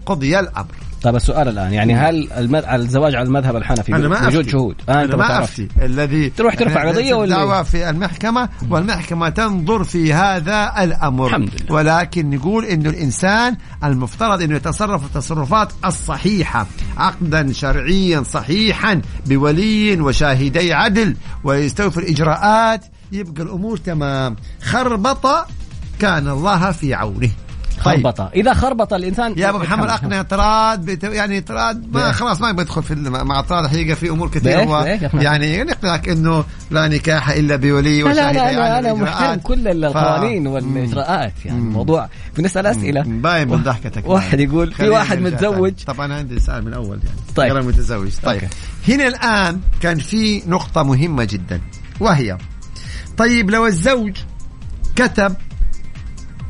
قضي 0.07 0.39
الأمر 0.41 0.75
طيب 1.03 1.17
السؤال 1.17 1.49
الآن 1.49 1.73
يعني 1.73 1.95
هل 1.95 2.33
المد... 2.33 2.65
الزواج 2.65 3.15
على 3.15 3.27
المذهب 3.27 3.57
الحنفي 3.57 3.95
أنا 3.95 4.09
ما 4.09 4.27
وجود. 4.27 4.49
شهود 4.49 4.75
آه 4.89 4.93
أنا 5.05 5.17
ما. 5.17 5.45
أفتي 5.45 5.69
الذي 5.83 6.31
تروح 6.31 6.55
ترفع 6.55 6.89
قضية 6.89 7.15
ولا 7.15 7.37
إيه؟ 7.37 7.41
دعوة 7.45 7.63
في 7.63 7.91
المحكمة 7.91 8.49
والمحكمة 8.71 9.29
تنظر 9.29 9.85
في 9.85 10.13
هذا 10.13 10.73
الأمر 10.85 11.27
الحمد 11.27 11.51
لله. 11.61 11.73
ولكن 11.75 12.31
نقول 12.31 12.65
إنه 12.65 12.91
الإنسان 12.91 13.57
المفترض 13.85 14.43
إنه 14.43 14.57
يتصرف 14.57 15.05
التصرفات 15.05 15.73
الصحيحة 15.85 16.67
عقدا 16.97 17.53
شرعيا 17.53 18.23
صحيحا 18.23 19.01
بولي 19.27 20.01
وشاهدي 20.01 20.73
عدل 20.73 21.17
ويستوفي 21.45 21.99
الإجراءات 22.01 22.85
يبقى 23.13 23.43
الأمور 23.43 23.77
تمام 23.77 24.37
خربطة 24.63 25.47
كان 25.99 26.29
الله 26.29 26.73
في 26.73 26.95
عونه 26.95 27.31
طيب. 27.85 27.95
خربطة 28.05 28.31
إذا 28.35 28.55
خربط 28.55 28.93
الانسان 28.93 29.35
يا 29.37 29.49
أبو 29.49 29.59
محمد. 29.59 29.89
أقنع 29.89 30.17
اعتراض 30.17 30.85
بت... 30.85 31.05
يعني 31.05 31.35
اعتراض 31.35 31.83
ما؟ 31.93 32.13
خلاص 32.13 32.41
ما 32.41 32.53
بدخل 32.53 32.83
في 32.83 32.95
الم- 32.95 33.27
مع 33.27 33.37
اعتراض 33.37 33.67
حقيقه 33.67 33.95
في 33.95 34.11
أمور 34.11 34.29
كثيرة 34.29 34.57
بإيه؟ 34.65 34.67
و... 34.69 34.81
بإيه؟ 34.83 34.93
يقنعك؟ 35.03 35.25
يعني 35.25 35.63
نقنعك 35.65 36.09
إنه 36.09 36.45
لا 36.71 36.89
نكاح 36.89 37.29
إلا 37.29 37.57
بولي 37.57 38.03
لا 38.03 38.05
لا 38.05 38.11
وشاهد 38.31 38.35
لا 38.35 38.79
أنا. 38.79 38.95
محترم 38.95 39.39
كل 39.39 39.69
القوانين 39.85 40.45
ف- 40.45 40.53
والإجراءات 40.53 41.33
يعني 41.45 41.59
الموضوع 41.59 42.09
بنسأل 42.37 42.67
أسئلة 42.67 43.03
باين 43.07 43.49
من 43.49 43.63
ضحكتك 43.63 44.07
واحد 44.07 44.41
يقول 44.41 44.73
في 44.73 44.89
واحد 44.89 45.19
متزوج. 45.19 45.73
طبعا 45.87 46.07
أنا 46.07 46.15
عندي 46.17 46.41
سؤال 46.41 46.65
من 46.65 46.73
أول 46.75 46.99
يعني 47.05 47.17
طيب. 47.37 47.53
غير 47.53 47.63
متزوج 47.63 48.11
طيب 48.23 48.43
أوكي. 48.43 48.55
هنا 48.95 49.07
الآن 49.09 49.61
كان 49.81 49.99
في 49.99 50.43
نقطة 50.47 50.83
مهمة 50.83 51.25
جدا 51.25 51.61
وهي 52.01 52.39
طيب 53.17 53.51
لو 53.51 53.67
الزوج 53.67 54.13
كتب 54.97 55.35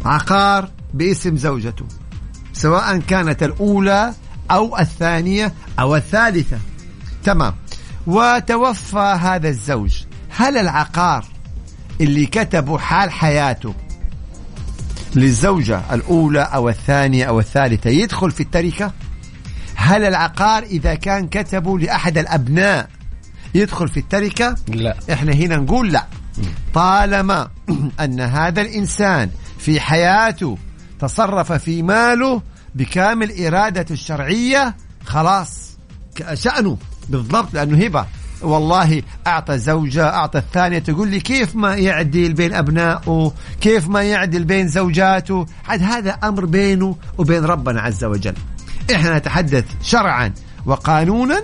عقار 0.05 0.69
باسم 0.95 1.37
زوجته 1.37 1.85
سواء 2.53 2.99
كانت 2.99 3.43
الأولى 3.43 4.15
أو 4.51 4.79
الثانية 4.79 5.55
أو 5.79 5.97
الثالثة. 5.97 6.59
تمام. 7.25 7.55
وتوفى 8.07 9.19
هذا 9.21 9.49
الزوج. 9.49 10.03
هل 10.31 10.57
العقار 10.57 11.25
اللي 12.01 12.27
كتبه 12.27 12.79
حال 12.79 13.11
حياته 13.11 13.75
للزوجة 15.15 15.83
الأولى 15.93 16.41
أو 16.41 16.69
الثانية 16.69 17.25
أو 17.25 17.41
الثالثة 17.41 17.91
يدخل 17.91 18.31
في 18.31 18.43
التركة؟ 18.43 18.93
هل 19.75 20.05
العقار 20.05 20.63
إذا 20.63 20.95
كان 20.95 21.29
كتبه 21.29 21.79
لأحد 21.79 22.19
الأبناء 22.19 22.89
يدخل 23.55 23.89
في 23.89 24.01
التركة؟ 24.01 24.55
لا. 24.69 24.97
إحنا 25.13 25.33
هنا 25.33 25.57
نقول 25.57 25.93
لا. 25.93 26.07
طالما 26.75 27.51
أن 28.05 28.21
هذا 28.21 28.61
الإنسان 28.61 29.31
في 29.59 29.81
حياته 29.81 30.59
تصرف 31.01 31.53
في 31.53 31.83
ماله 31.83 32.43
بكامل 32.75 33.47
ارادته 33.47 33.93
الشرعية 33.93 34.77
خلاص 35.07 35.71
شأنه 36.35 36.79
بالضبط 37.09 37.55
لأنه 37.55 37.85
هبة. 37.85 38.07
والله 38.43 39.03
أعطى 39.27 39.59
زوجة 39.59 40.09
أعطى 40.09 40.39
الثانية 40.39 40.79
تقول 40.79 41.09
لي 41.09 41.21
كيف 41.21 41.57
ما 41.57 41.75
يعدل 41.75 42.33
بين 42.33 42.55
أبنائه؟ 42.55 43.33
كيف 43.61 43.89
ما 43.89 44.03
يعدل 44.03 44.45
بين 44.45 44.69
زوجاته؟ 44.69 45.47
عاد 45.69 45.83
هذا 45.83 46.11
أمر 46.11 46.45
بينه 46.45 46.97
وبين 47.19 47.45
ربنا 47.45 47.81
عز 47.81 48.05
وجل. 48.05 48.35
إحنا 48.95 49.19
نتحدث 49.19 49.65
شرعا 49.83 50.33
وقانونا. 50.67 51.43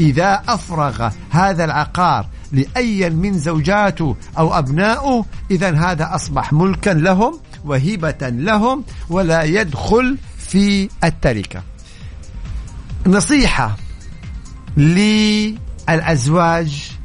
إذا 0.00 0.42
أفرغ 0.48 1.10
هذا 1.30 1.64
العقار 1.64 2.26
لأي 2.52 3.10
من 3.10 3.38
زوجاته 3.38 4.16
أو 4.38 4.58
أبنائه 4.58 5.24
إذا 5.50 5.70
هذا 5.70 6.14
أصبح 6.14 6.52
ملكا 6.52 6.90
لهم 6.90 7.40
وهبة 7.68 8.28
لهم 8.28 8.84
ولا 9.08 9.42
يدخل 9.42 10.18
في 10.38 10.88
التركة. 11.04 11.62
نصيحة 13.06 13.76
للأزواج 14.76 15.58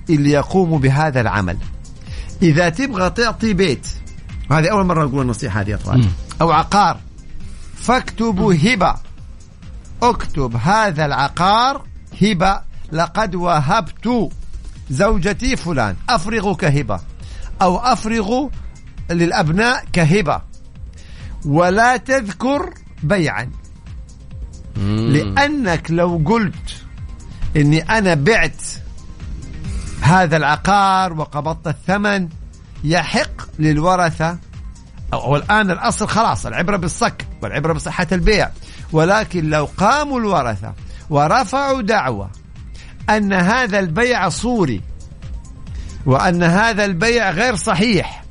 اللي 0.10 0.32
يقوموا 0.32 0.80
بهذا 0.80 1.21
العمل. 1.21 1.58
إذا 2.41 2.69
تبغى 2.69 3.10
تعطي 3.10 3.54
بيت 3.54 3.88
هذه 4.52 4.71
أول 4.71 4.86
مرة 4.86 5.04
أقول 5.04 5.21
النصيحة 5.21 5.62
هذه 5.62 5.69
يا 5.69 5.78
طوال 5.78 6.08
أو 6.41 6.52
عقار 6.52 6.99
فاكتبوا 7.76 8.54
هبة. 8.54 8.95
اكتب 10.04 10.56
هذا 10.56 11.06
العقار 11.06 11.86
هبة. 12.21 12.62
لقد 12.91 13.36
وهبت 13.36 14.30
زوجتي 14.89 15.56
فلان 15.56 15.95
أفرغ 16.10 16.56
كهبة. 16.56 16.99
أو 17.62 17.78
أفرغ 17.78 18.47
للأبناء 19.12 19.86
كهبة. 19.93 20.41
ولا 21.45 21.97
تذكر 21.97 22.73
بيعا. 23.03 23.49
لأنك 24.77 25.91
لو 25.91 26.21
قلت 26.25 26.84
أني 27.56 27.82
أنا 27.82 28.13
بعت 28.13 28.62
هذا 30.01 30.38
العقار 30.38 31.13
وقبضت 31.13 31.67
الثمن 31.67 32.29
يحق 32.84 33.60
للورثة. 33.60 34.38
أو 35.13 35.36
الآن 35.36 35.71
الأصل 35.71 36.08
خلاص 36.08 36.45
العبرة 36.45 36.77
بالصك 36.77 37.27
والعبرة 37.41 37.73
بصحة 37.73 38.08
البيع. 38.12 38.49
ولكن 38.91 39.49
لو 39.49 39.69
قاموا 39.77 40.19
الورثة 40.19 40.73
ورفعوا 41.10 41.82
دعوة 41.82 42.29
أن 43.10 43.34
هذا 43.34 43.79
البيع 43.79 44.29
صوري 44.29 44.82
وأن 46.06 46.43
هذا 46.43 46.86
البيع 46.86 47.32
غير 47.32 47.56
صحيح 47.56 48.22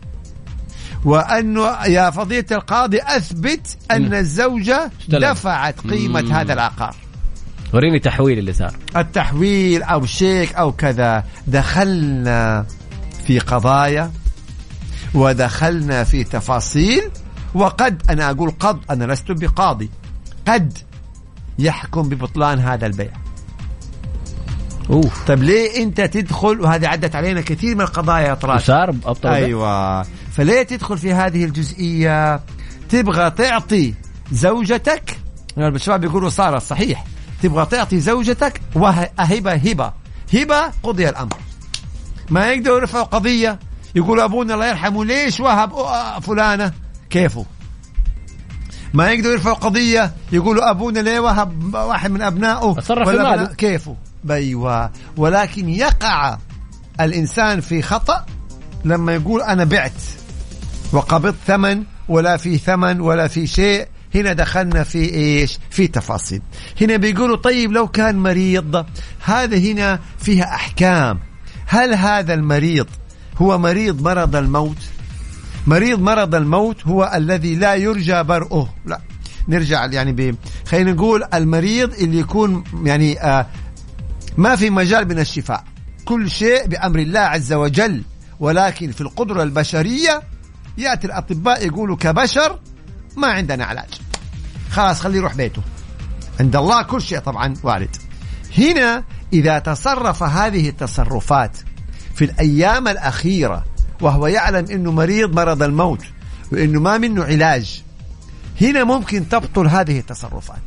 وأنه 1.04 1.86
يا 1.86 2.10
فضيلة 2.10 2.44
القاضي 2.52 3.00
أثبت 3.02 3.76
أن 3.90 4.14
الزوجة. 4.14 4.90
دفعت 5.08 5.80
قيمة 5.80 6.40
هذا 6.40 6.52
العقار. 6.52 6.94
وريني 7.72 7.98
تحويل 7.98 8.38
اللي 8.38 8.52
صار. 8.52 8.72
التحويل 8.96 9.82
أو 9.82 10.06
شيك 10.06 10.54
أو 10.54 10.72
كذا. 10.72 11.24
دخلنا 11.46 12.66
في 13.26 13.38
قضايا 13.38 14.10
ودخلنا 15.14 16.04
في 16.04 16.24
تفاصيل 16.24 17.10
وقد 17.54 18.02
أنا 18.10 18.30
أقول 18.30 18.52
قد 18.60 18.78
أنا 18.90 19.12
لست 19.12 19.30
بقاضي. 19.30 19.90
قد 20.48 20.78
يحكم 21.58 22.02
ببطلان 22.02 22.58
هذا 22.58 22.86
البيع. 22.86 23.12
أوف. 24.90 25.26
طيب 25.26 25.42
ليه 25.42 25.82
أنت 25.82 26.00
تدخل؟ 26.00 26.60
وهذه 26.60 26.88
عدت 26.88 27.16
علينا 27.16 27.40
كثير 27.40 27.74
من 27.74 27.80
القضايا 27.80 28.28
يا 28.28 28.34
طلال 28.34 28.62
صار 28.62 28.88
ابطل 28.88 29.28
أيوه. 29.28 30.06
فليه 30.32 30.62
تدخل 30.62 30.98
في 30.98 31.12
هذه 31.12 31.44
الجزئية؟ 31.44 32.40
تبغى 32.88 33.30
تعطي 33.30 33.94
زوجتك 34.32 35.18
الشباب 35.58 36.04
يقولوا 36.04 36.28
صارت 36.28 36.62
صحيح. 36.62 37.04
تبغى 37.42 37.66
تعطي 37.66 38.00
زوجتك 38.00 38.60
وهبة 38.74 39.52
هبة. 39.52 39.92
هبة 40.34 40.72
قضي 40.82 41.08
الأمر. 41.08 41.36
ما 42.30 42.46
يقدروا 42.52 42.78
يرفعوا 42.78 43.04
قضية 43.04 43.58
يقولوا 43.94 44.24
أبونا 44.24 44.54
الله 44.54 44.66
يرحمه 44.66 45.04
ليش 45.04 45.40
وهب 45.40 45.72
فلانة؟ 46.22 46.72
كيفه؟ 47.10 47.46
ما 48.94 49.10
يقدروا 49.10 49.32
يرفعوا 49.32 49.54
قضية 49.54 50.12
يقولوا 50.32 50.70
أبونا 50.70 50.98
ليه 50.98 51.20
وهب 51.20 51.74
واحد 51.74 52.10
من 52.10 52.22
أبنائه؟ 52.22 52.74
تصرف 52.74 53.08
في 53.08 53.16
ولا. 53.16 53.36
بنا- 53.36 53.54
كيفه؟ 53.54 53.96
أيوه. 54.30 54.90
ولكن 55.16 55.68
يقع 55.68 56.38
الإنسان 57.00 57.60
في 57.60 57.82
خطأ 57.82 58.26
لما 58.84 59.14
يقول 59.14 59.42
أنا 59.42 59.64
بعت. 59.64 59.92
وقبضت 60.92 61.36
ثمن 61.46 61.84
ولا 62.08 62.36
في 62.36 62.58
ثمن 62.58 63.00
ولا 63.00 63.28
في 63.28 63.46
شيء. 63.46 63.86
هنا 64.14 64.32
دخلنا 64.32 64.82
في 64.82 65.14
إيش؟ 65.14 65.58
في 65.70 65.86
تفاصيل. 65.86 66.42
هنا 66.80 66.96
بيقولوا 66.96 67.36
طيب 67.36 67.72
لو 67.72 67.88
كان 67.88 68.18
مريض 68.18 68.86
هذا 69.24 69.58
هنا 69.58 69.98
فيها 70.18 70.44
أحكام. 70.44 71.20
هل 71.66 71.94
هذا 71.94 72.34
المريض 72.34 72.86
هو 73.36 73.58
مريض 73.58 74.02
مرض 74.02 74.36
الموت؟ 74.36 74.76
مريض 75.66 76.00
مرض 76.00 76.34
الموت 76.34 76.86
هو 76.86 77.12
الذي 77.14 77.54
لا 77.54 77.74
يرجى 77.74 78.22
برؤه. 78.22 78.68
لا 78.86 79.00
نرجع 79.48 79.86
يعني 79.86 80.12
ب... 80.12 80.36
خلينا 80.66 80.92
نقول 80.92 81.24
المريض 81.34 81.94
اللي 81.94 82.18
يكون 82.18 82.64
يعني 82.84 83.20
آه 83.20 83.46
ما 84.36 84.56
في 84.56 84.70
مجال 84.70 85.08
من 85.08 85.18
الشفاء. 85.18 85.64
كل 86.04 86.30
شيء 86.30 86.66
بأمر 86.66 86.98
الله 86.98 87.20
عز 87.20 87.52
وجل. 87.52 88.02
ولكن 88.40 88.92
في 88.92 89.00
القدرة 89.00 89.42
البشرية 89.42 90.22
يأتي 90.78 91.06
الأطباء 91.06 91.66
يقولوا 91.66 91.96
كبشر 91.96 92.58
ما 93.16 93.26
عندنا 93.26 93.64
علاج. 93.64 93.88
خلاص 94.70 95.00
خليه 95.00 95.16
يروح 95.16 95.34
بيته. 95.34 95.62
عند 96.40 96.56
الله 96.56 96.82
كل 96.82 97.02
شيء 97.02 97.18
طبعا 97.18 97.54
وارد. 97.62 97.96
هنا 98.58 99.04
إذا 99.32 99.58
تصرف 99.58 100.22
هذه 100.22 100.68
التصرفات 100.68 101.56
في 102.14 102.24
الأيام 102.24 102.88
الأخيرة 102.88 103.64
وهو 104.00 104.26
يعلم 104.26 104.70
أنه 104.70 104.92
مريض 104.92 105.34
مرض 105.34 105.62
الموت 105.62 106.04
وأنه 106.52 106.80
ما 106.80 106.98
منه 106.98 107.24
علاج 107.24 107.82
هنا 108.60 108.84
ممكن 108.84 109.28
تبطل 109.28 109.66
هذه 109.66 109.98
التصرفات. 109.98 110.62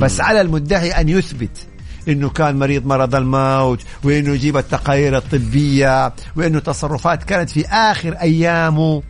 بس 0.00 0.20
على 0.20 0.40
المدعي 0.40 0.90
أن 0.90 1.08
يثبت. 1.08 1.66
إنه 2.08 2.28
كان 2.28 2.58
مريض 2.58 2.86
مرض 2.86 3.14
الموت 3.14 3.82
وإنه 4.04 4.34
يجيب 4.34 4.56
التقارير 4.56 5.16
الطبية 5.16 6.14
وإنه 6.36 6.58
تصرفات 6.58 7.24
كانت 7.24 7.50
في 7.50 7.66
آخر 7.66 8.12
أيامه. 8.12 9.02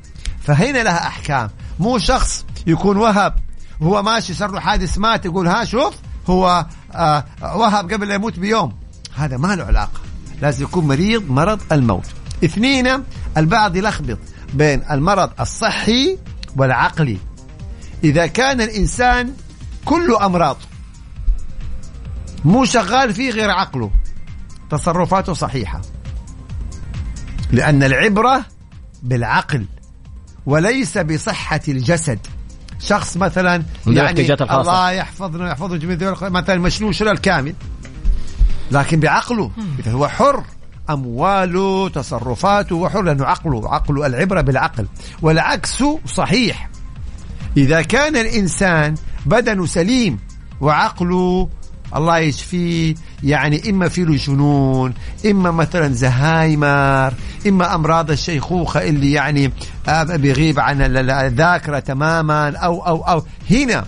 فهنا 0.43 0.79
لها 0.79 1.07
أحكام؟ 1.07 1.51
مو 1.81 1.99
شخص 1.99 2.45
يكون 2.67 2.97
وهب 2.97 3.35
وهو 3.81 4.03
ماشي 4.03 4.35
صار 4.35 4.51
له 4.51 4.61
حادث 4.61 4.99
مات 4.99 5.25
يقول 5.25 5.49
ها 5.49 5.65
شوف 5.65 5.95
هو 6.31 6.67
آه 6.95 7.25
وهب 7.43 7.93
قبل 7.93 8.09
لا 8.09 8.15
يموت 8.15 8.39
بيوم. 8.39 8.73
هذا 9.17 9.37
ما 9.37 9.57
له 9.57 9.65
علاقة. 9.65 10.01
لازم 10.43 10.65
يكون 10.65 10.87
مريض 10.87 11.31
مرض 11.31 11.61
الموت. 11.73 12.07
اثنين 12.45 13.05
البعض 13.37 13.77
يلخبط 13.77 14.19
بين 14.55 14.83
المرض 14.91 15.31
الصحي 15.41 16.19
والعقلي. 16.57 17.19
إذا 18.05 18.27
كان 18.27 18.61
الإنسان 18.61 19.33
كله 19.85 20.27
أمراض 20.27 20.57
مو 22.44 22.64
شغال 22.64 23.14
فيه 23.14 23.31
غير 23.31 23.51
عقله. 23.51 23.90
تصرفاته 24.70 25.33
صحيحة. 25.33 25.81
لأن 27.53 27.83
العبرة 27.83 28.44
بالعقل 29.03 29.66
وليس 30.46 30.98
بصحة 30.98 31.61
الجسد. 31.68 32.18
شخص 32.81 33.16
مثلا 33.16 33.62
يعني. 33.87 34.35
الله 34.61 34.90
يحفظنا 34.90 35.44
ويحفظه 35.44 35.77
جميع 35.77 36.14
مثلا 36.20 36.57
مشلول 36.59 36.94
شلل 36.94 37.18
كامل. 37.18 37.55
لكن 38.70 39.01
بعقله. 39.01 39.51
إذا 39.79 39.92
هو 39.92 40.09
حر 40.09 40.44
أمواله 40.90 41.88
تصرفاته 41.88 42.74
هو 42.74 42.88
حر 42.88 43.03
لأنه 43.03 43.24
عقله 43.24 43.74
عقله 43.74 44.07
العبرة 44.07 44.40
بالعقل. 44.40 44.87
والعكس 45.22 45.85
صحيح. 46.07 46.70
إذا 47.57 47.83
كان 47.83 48.16
الإنسان 48.16 48.94
بدنه 49.27 49.66
سليم 49.66 50.18
وعقله 50.61 51.48
الله 51.96 52.18
يشفيه 52.18 52.94
يعني 53.24 53.70
إما 53.70 53.88
في 53.88 54.05
له 54.05 54.16
جنون 54.16 54.94
إما 55.27 55.51
مثلا 55.51 55.88
زهايمر 55.94 57.12
إما 57.48 57.74
أمراض 57.74 58.11
الشيخوخة 58.11 58.83
اللي 58.83 59.12
يعني 59.12 59.53
آه، 59.88 60.03
بيغيب 60.03 60.61
عن 60.61 60.83
ال- 60.83 60.96
ال- 60.96 61.11
الذاكرة 61.11 61.79
تماما 61.79 62.57
أو 62.57 62.87
أو 62.87 63.03
أو. 63.03 63.22
هنا 63.51 63.85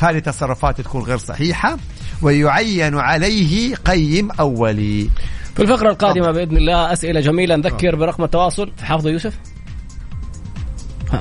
هذه 0.00 0.18
تصرفات 0.18 0.80
تكون 0.80 1.02
غير 1.02 1.18
صحيحة 1.18 1.76
ويعين 2.22 2.94
عليه 2.98 3.74
قيم 3.74 4.30
أولي. 4.40 5.10
في 5.56 5.62
الفقرة 5.62 5.90
القادمة 5.90 6.30
بإذن 6.30 6.56
الله 6.56 6.92
أسئلة 6.92 7.20
جميلة 7.20 7.56
نذكر 7.56 7.96
برقم 7.96 8.24
التواصل. 8.24 8.72
حافظه 8.82 9.10
يوسف؟ 9.10 9.34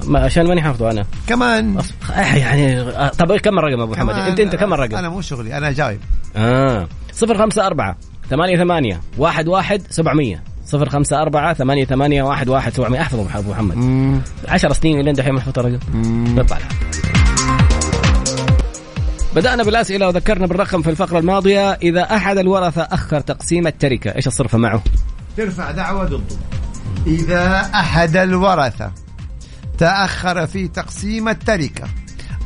ما 0.06 0.20
عشان 0.20 0.48
ماني 0.48 0.62
حافظه 0.62 0.92
أنا. 0.92 1.06
كمان. 1.28 1.78
آه، 2.14 2.20
يعني 2.36 2.80
آه، 2.80 3.08
طب 3.10 3.38
كم 3.38 3.60
الرقم 3.60 3.82
أبو 3.82 3.92
محمد 3.92 4.14
كمان 4.14 4.28
أنت 4.28 4.40
أنت 4.40 4.56
كم 4.56 4.74
الرقم؟ 4.74 4.96
أنا 4.96 5.10
مو 5.10 5.22
شغلي 5.22 5.58
أنا 5.58 5.72
جايب. 5.72 6.00
آه. 6.36 6.88
صفر 7.12 7.38
خمسة 7.38 7.68
أربعة 7.68 7.98
ثمانية 8.30 8.58
ثمانية 8.58 9.02
واحد 9.18 9.48
واحد 9.48 9.82
سبعمية. 9.90 10.44
صفر 10.66 10.90
خمسة 10.90 11.22
أربعة 11.22 11.54
ثمانية 11.54 11.86
ثمانية 11.86 12.24
واحد 12.24 12.50
واحد 12.50 12.74
سبعمية. 12.74 13.02
أحفظه 13.02 13.40
أبو 13.40 13.52
محمد 13.52 13.76
مم. 13.76 14.22
عشر 14.48 14.74
سنين 14.74 15.02
لين 15.02 15.14
دحين 15.14 15.34
محفظ 15.34 15.60
الرقم. 15.60 16.36
لها. 16.36 16.60
بدأنا 19.36 19.64
بالأسئلة 19.64 20.08
وذكرنا 20.08 20.48
بالرقم 20.48 20.82
في 20.82 20.90
الفقرة 20.90 21.20
الماضية. 21.20 21.72
إذا 21.72 22.16
أحد 22.16 22.38
الورثة 22.38 22.82
أخر 22.82 23.20
تقسيم 23.20 23.68
التركة 23.68 24.16
إيش 24.16 24.28
الصرفة 24.28 24.58
معه؟ 24.58 24.82
ترفع 25.38 25.72
دعوة 25.72 26.06
ضده. 26.06 26.36
إذا 27.08 27.70
أحد 27.76 28.18
الورثة 28.18 28.92
تأخر 29.78 30.48
في 30.48 30.68
تقسيم 30.68 31.30
التركة 31.30 31.84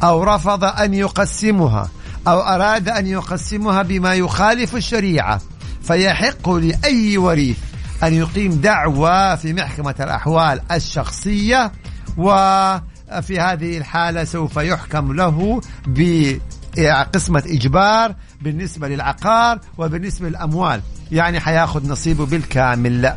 أو 0.04 0.24
رفض 0.24 0.64
أن 0.64 0.94
يقسمها 0.94 1.90
أو 2.28 2.40
أراد 2.40 2.90
أن 2.90 3.08
يقسمها 3.08 3.82
بما 3.82 4.14
يخالف 4.14 4.76
الشريعة 4.76 5.42
فيحق 5.82 6.50
لأي 6.50 7.18
وريث 7.18 7.58
أن 8.04 8.14
يقيم 8.14 8.52
دعوى 8.52 9.38
في 9.38 9.54
محكمة 9.54 9.96
الأحوال 10.00 10.62
الشخصية 10.72 11.72
وفي 12.18 13.40
هذه 13.40 13.78
الحالة 13.78 14.24
سوف 14.24 14.58
يحكم 14.58 15.14
له 15.14 15.62
بقسمة 15.88 17.44
إجبار 17.48 18.16
بالنسبة 18.42 18.88
للعقار 18.88 19.60
وبالنسبة 19.78 20.30
للأموال. 20.30 20.82
يعني 21.12 21.40
حياخذ 21.40 21.90
نصيبه 21.90 22.26
بالكامل. 22.26 23.14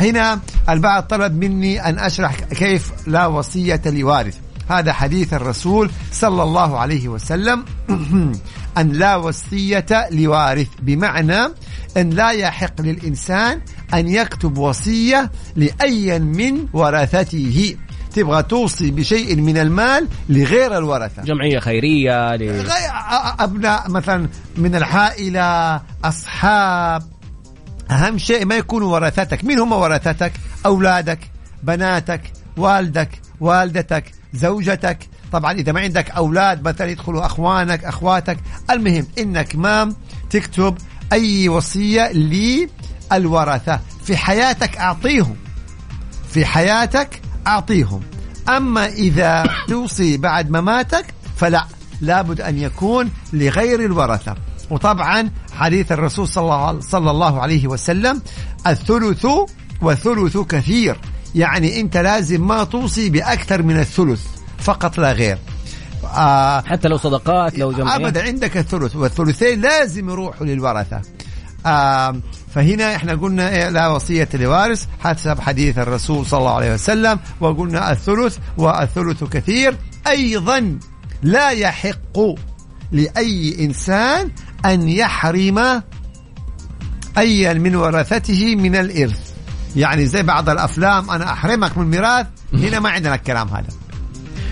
هنا 0.00 0.40
البعض 0.68 1.02
طلب 1.02 1.44
مني 1.44 1.88
أن 1.88 1.98
أشرح 1.98 2.40
كيف 2.40 2.92
لا 3.06 3.26
وصية 3.26 3.82
لوارث. 3.86 4.38
هذا 4.68 4.92
حديث 4.92 5.34
الرسول 5.34 5.90
صلى 6.12 6.42
الله 6.42 6.78
عليه 6.78 7.08
وسلم 7.08 7.64
أن 8.78 8.92
لا 8.92 9.16
وصية 9.16 9.86
لوارث 10.10 10.68
بمعنى 10.82 11.40
أن 11.96 12.10
لا 12.10 12.30
يحق 12.30 12.80
للإنسان 12.80 13.60
أن 13.94 14.08
يكتب 14.08 14.58
وصية 14.58 15.30
لأي 15.56 16.18
من 16.18 16.66
ورثته. 16.72 17.76
تبغى 18.14 18.42
توصي 18.42 18.90
بشيء 18.90 19.36
من 19.36 19.58
المال 19.58 20.08
لغير 20.28 20.78
الورثة. 20.78 21.22
جمعية 21.22 21.58
خيرية 21.58 22.36
ل... 22.36 22.42
غير 22.42 22.90
أبناء 23.38 23.90
مثلا 23.90 24.28
من 24.56 24.74
العائلة 24.74 25.82
أصحاب 26.04 27.02
أهم 27.90 28.18
شيء 28.18 28.46
ما 28.46 28.56
يكونوا 28.56 28.94
ورثتك. 28.94 29.44
مين 29.44 29.58
هم 29.58 29.72
ورثتك؟ 29.72 30.32
أولادك 30.66 31.18
بناتك 31.62 32.20
والدك 32.56 33.10
والدتك. 33.40 34.15
زوجتك. 34.36 34.98
طبعا 35.32 35.52
إذا 35.52 35.72
ما 35.72 35.80
عندك 35.80 36.10
أولاد 36.10 36.68
مثلا 36.68 36.90
يدخلوا 36.90 37.26
أخوانك 37.26 37.84
أخواتك 37.84 38.38
المهم 38.70 39.06
إنك 39.18 39.56
ما 39.56 39.94
تكتب 40.30 40.74
أي 41.12 41.48
وصية 41.48 42.12
للورثة. 42.12 43.80
في 44.04 44.16
حياتك 44.16 44.76
أعطيهم. 44.76 45.36
في 46.30 46.44
حياتك 46.46 47.20
أعطيهم. 47.46 48.00
أما 48.48 48.86
إذا 48.86 49.44
توصي 49.68 50.16
بعد 50.16 50.50
مماتك 50.50 51.14
فلا 51.36 51.66
لابد 52.00 52.40
أن 52.40 52.58
يكون 52.58 53.10
لغير 53.32 53.80
الورثة. 53.84 54.34
وطبعا 54.70 55.30
حديث 55.52 55.92
الرسول 55.92 56.28
صلى 56.28 57.10
الله- 57.10 57.40
عليه 57.40 57.66
وسلم 57.66 58.22
الثلث 58.66 59.26
والثلث 59.82 60.36
كثير. 60.36 60.96
يعني 61.36 61.80
أنت 61.80 61.96
لازم 61.96 62.46
ما 62.46 62.64
توصي 62.64 63.10
بأكثر 63.10 63.62
من 63.62 63.78
الثلث 63.78 64.26
فقط 64.58 64.98
لا 64.98 65.12
غير. 65.12 65.38
آه 66.04 66.60
حتى 66.60 66.88
لو 66.88 66.96
صدقات 66.96 67.58
لو 67.58 67.72
جمعية. 67.72 67.96
أبدا 67.96 68.22
عندك 68.22 68.56
الثلث 68.56 68.96
والثلثين 68.96 69.60
لازم 69.60 70.10
يروحوا 70.10 70.46
للورثة. 70.46 71.00
آه 71.66 72.20
فهنا 72.54 72.96
إحنا 72.96 73.14
قلنا 73.14 73.48
إيه 73.48 73.68
لا 73.68 73.88
وصية 73.88 74.28
لوارث 74.34 74.86
حسب 75.00 75.40
حديث 75.40 75.78
الرسول 75.78 76.26
صلى 76.26 76.38
الله 76.38 76.54
عليه 76.54 76.74
وسلم 76.74 77.18
وقلنا 77.40 77.92
الثلث 77.92 78.38
والثلث 78.58 79.24
كثير. 79.24 79.76
أيضا 80.08 80.78
لا 81.22 81.50
يحق 81.50 82.18
لأي 82.92 83.64
إنسان 83.64 84.30
أن 84.64 84.88
يحرم 84.88 85.82
ايا 87.18 87.52
من 87.52 87.76
ورثته 87.76 88.56
من 88.56 88.76
الإرث. 88.76 89.25
يعني 89.76 90.06
زي 90.06 90.22
بعض 90.22 90.48
الأفلام 90.48 91.10
أنا 91.10 91.32
أحرمك 91.32 91.78
من 91.78 91.86
ميراث 91.86 92.26
هنا 92.52 92.80
ما 92.80 92.90
عندنا 92.90 93.14
الكلام 93.14 93.48
هذا. 93.48 93.68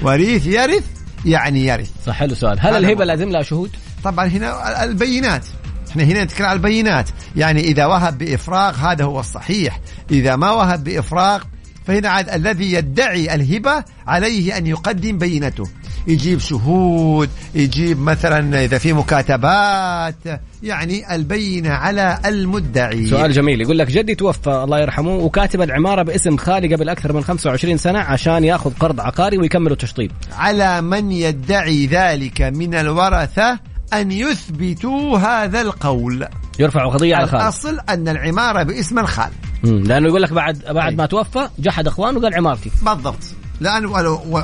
وريث 0.02 0.46
يرث 0.46 0.84
يعني 1.24 1.66
يرث. 1.66 1.90
صح 2.06 2.14
حلو 2.14 2.34
سؤال. 2.34 2.60
هل 2.60 2.84
هو. 2.84 3.02
لازم 3.02 3.28
لها 3.28 3.42
شهود؟ 3.42 3.70
طبعا 4.04 4.26
هنا 4.26 4.84
البينات. 4.84 5.46
إحنا 5.90 6.04
هنا 6.04 6.24
نتكلم 6.24 6.46
عن 6.46 6.56
البينات. 6.56 7.10
يعني 7.36 7.60
إذا 7.60 7.86
وهب 7.86 8.18
بإفراغ 8.18 8.74
هذا 8.76 9.04
هو 9.04 9.20
الصحيح. 9.20 9.80
إذا 10.10 10.36
ما 10.36 10.50
وهب 10.50 10.84
بإفراغ 10.84 11.42
فهنا 11.86 12.08
عاد 12.08 12.28
الذي 12.28 12.72
يدعي 12.72 13.34
الهبة 13.34 13.84
عليه 14.06 14.56
أن 14.56 14.66
يقدم 14.66 15.18
بينته. 15.18 15.64
يجيب 16.06 16.40
شهود 16.40 17.30
يجيب 17.54 18.00
مثلا 18.00 18.64
إذا 18.64 18.78
في 18.78 18.92
مكاتبات 18.92 20.14
يعني 20.62 21.14
البينة 21.14 21.70
على 21.70 22.18
المدعي. 22.26 23.06
سؤال 23.06 23.32
جميل 23.32 23.60
يقول 23.60 23.78
لك 23.78 23.90
جدي 23.90 24.14
توفى 24.14 24.50
الله 24.50 24.80
يرحمه 24.80 25.14
وكاتب 25.14 25.62
العمارة 25.62 26.02
باسم 26.02 26.36
خالي 26.36 26.74
قبل 26.74 26.88
أكثر 26.88 27.12
من 27.12 27.24
25 27.24 27.76
سنة 27.76 27.98
عشان 27.98 28.44
يأخذ 28.44 28.72
قرض 28.80 29.00
عقاري 29.00 29.38
ويكملوا 29.38 29.76
تشطيب 29.76 30.10
على 30.32 30.80
من 30.80 31.12
يدعي 31.12 31.86
ذلك 31.86 32.42
من 32.42 32.74
الورثة 32.74 33.58
أن 33.92 34.12
يثبتوا 34.12 35.18
هذا 35.18 35.60
القول. 35.60 36.26
يرفعوا 36.58 36.92
قضية 36.92 37.16
على 37.16 37.26
خالي 37.26 37.42
الأصل 37.42 37.78
أن 37.88 38.08
العمارة 38.08 38.62
باسم 38.62 38.98
الخال. 38.98 39.30
لأنه 39.62 40.08
يقول 40.08 40.22
لك 40.22 40.32
بعد 40.32 40.62
بعد 40.70 40.90
أي. 40.90 40.96
ما 40.96 41.06
توفى 41.06 41.48
جحد 41.58 41.86
أخوانه 41.86 42.20
قال 42.20 42.34
عمارتي. 42.34 42.70
بالضبط. 42.82 43.34
لأن 43.60 43.86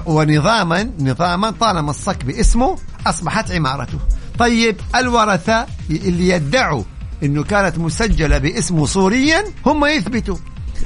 ونظاما 0.07 0.91
نظاما 1.01 1.51
طالما 1.51 1.91
الصك 1.91 2.25
باسمه 2.25 2.79
أصبحت 3.07 3.51
عمارته. 3.53 3.99
طيب 4.39 4.77
الورثة 4.95 5.67
اللي 5.91 6.29
يدعوا 6.29 6.83
أنه 7.23 7.45
كانت 7.45 7.79
مسجلة 7.79 8.39
باسمه 8.39 8.87
صوريا 8.87 9.45
هم 9.67 9.85
يثبتوا. 9.85 10.37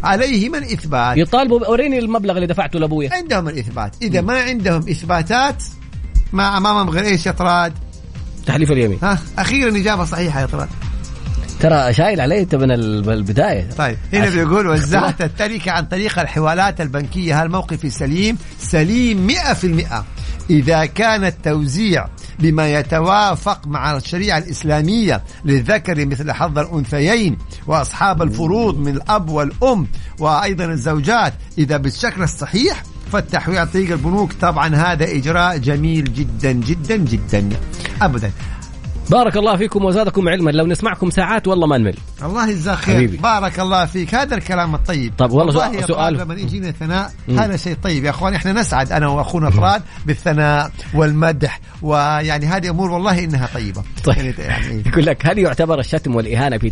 عليهم 0.05 0.55
الإثبات. 0.55 1.17
يطالبوا 1.17 1.67
اوريني 1.67 1.99
المبلغ 1.99 2.35
اللي 2.35 2.47
دفعته 2.47 2.79
لأبويا. 2.79 3.15
عندهم 3.15 3.49
الإثبات. 3.49 3.97
إذا 4.03 4.21
ما 4.21 4.43
عندهم 4.43 4.89
إثباتات 4.89 5.65
ما 6.33 6.57
أمامهم 6.59 6.91
غير 6.91 7.05
إيش 7.05 7.27
يا 7.27 7.33
طراد؟ 7.33 7.73
تحليف 8.47 8.71
اليمين. 8.73 8.99
ها؟ 9.03 9.19
أخيرا 9.39 9.77
إجابة 9.77 10.05
صحيحة 10.05 10.41
يا 10.41 10.47
طراد. 10.47 10.69
ترى 11.65 11.93
شايل 11.93 12.21
علي 12.21 12.41
انت 12.41 12.55
من 12.55 12.71
ال- 12.71 13.11
البداية. 13.11 13.69
طيب 13.79 13.97
هنا 14.13 14.31
بيقول 14.31 14.67
وزعت 14.73 15.23
التركة 15.23 15.73
عن 15.73 15.85
طريق 15.85 16.19
الحوالات 16.19 16.81
البنكية. 16.81 17.43
هل 17.43 17.49
موقفي 17.51 17.91
سليم؟ 17.91 18.39
سليم 18.59 19.27
مئة 19.27 19.53
في 19.53 19.67
المئة. 19.67 20.05
إذا 20.51 20.85
كان 20.85 21.25
التوزيع 21.25 22.07
بما 22.39 22.73
يتوافق 22.73 23.67
مع 23.67 23.97
الشريعة 23.97 24.39
الإسلامية 24.39 25.23
للذكر 25.45 26.07
مثل 26.07 26.33
حظ 26.33 26.59
الأنثيين 26.59 27.37
وأصحاب 27.67 28.23
الفروض 28.23 28.79
من 28.79 28.89
الأب 28.97 29.29
والأم 29.29 29.87
وأيضا 30.19 30.65
الزوجات 30.65 31.35
إذا 31.59 31.77
بالشكل 31.77 32.23
الصحيح 32.23 32.83
فالتحويل 33.13 33.59
عن 33.59 33.67
طريق 33.67 33.91
البنوك 33.91 34.33
طبعا 34.33 34.75
هذا 34.77 35.05
إجراء 35.05 35.57
جميل 35.59 36.15
جدا 36.15 36.53
جدا 36.53 36.97
جدا. 36.97 37.49
أبدا. 38.03 38.31
بارك 39.11 39.37
الله 39.37 39.57
فيكم 39.57 39.85
وزادكم 39.85 40.29
علما 40.29 40.51
لو 40.51 40.67
نسمعكم 40.67 41.11
ساعات 41.11 41.49
والله 41.49 41.67
ما 41.67 41.79
نمل 41.79 41.95
الله 42.23 42.49
يجزاك 42.51 42.77
خير 42.79 42.95
حبيبي. 42.97 43.17
بارك 43.17 43.61
الله 43.61 43.87
فيك 43.87 44.15
هذا 44.15 44.35
الكلام 44.35 44.75
الطيب 44.75 45.13
طب 45.19 45.31
والله 45.33 45.53
سؤال- 45.53 45.75
يا 45.75 45.87
سؤال. 45.87 46.15
لما 46.15 46.35
يجينا 46.35 46.71
ثناء. 46.71 47.13
هذا 47.29 47.57
شيء 47.57 47.77
طيب 47.83 48.05
يا 48.05 48.11
أخوان 48.11 48.35
إحنا 48.35 48.53
نسعد 48.53 48.93
أنا 48.93 49.09
وأخونا 49.09 49.51
طراد 49.51 49.83
بالثناء 50.07 50.71
والمدح 50.95 51.61
ويعني 51.83 52.47
هذه 52.47 52.71
أمور 52.71 52.91
والله 52.91 53.25
إنها 53.25 53.49
طيبة 53.55 53.83
طيب. 54.05 54.17
يعني, 54.17 54.33
يعني 54.39 54.83
يقول 54.87 55.07
لك 55.07 55.27
هل 55.27 55.39
يعتبر 55.39 55.81
الشتم 55.81 56.15
والإهانة 56.17 56.59
في. 56.59 56.71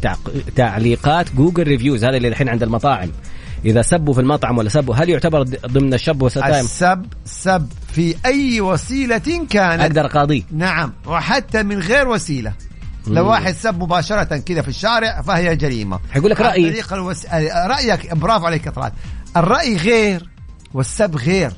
تعليقات 0.57 1.35
Google 1.35 1.63
Reviews 1.63 2.05
هذا 2.05 2.17
اللي 2.17 2.29
الحين 2.29 2.49
عند 2.49 2.63
المطاعم 2.63 3.09
إذا 3.65 3.83
سبوا 3.83 4.15
في 4.15 4.21
المطعم 4.21 4.59
ولا 4.59 4.69
سبوا 4.69 4.95
هل 4.95 5.09
يعتبر 5.11 5.43
ضمن 5.67 5.95
السب 5.95 6.23
والشتائم 6.23 6.65
السب 6.65 7.07
سب 7.25 7.69
في 7.93 8.15
أي 8.27 8.61
وسيلة 8.61 9.47
كانت. 9.51 9.83
أقدر 9.83 10.07
اقاضيه 10.07 10.43
نعم 10.53 10.93
وحتى 11.07 11.63
من 11.63 11.79
غير 11.79 12.09
وسيلة. 12.09 12.53
لو 13.07 13.27
واحد 13.27 13.55
سب 13.55 13.83
مباشرة 13.83 14.37
كذا 14.37 14.63
في 14.63 14.69
الشارع 14.69 15.23
فهي 15.23 15.57
جريمة. 15.57 16.01
حيقول 16.11 16.31
لك 16.31 16.41
رأيي. 16.41 16.71
طريق 16.71 16.93
الوس... 16.93 17.27
رأيك 17.67 18.15
برافو 18.15 18.47
عليك 18.47 18.67
يا 18.67 18.71
طلال. 18.71 18.93
الرأي 19.37 19.77
غير 19.77 20.29
والسب 20.75 21.17
غير. 21.17 21.53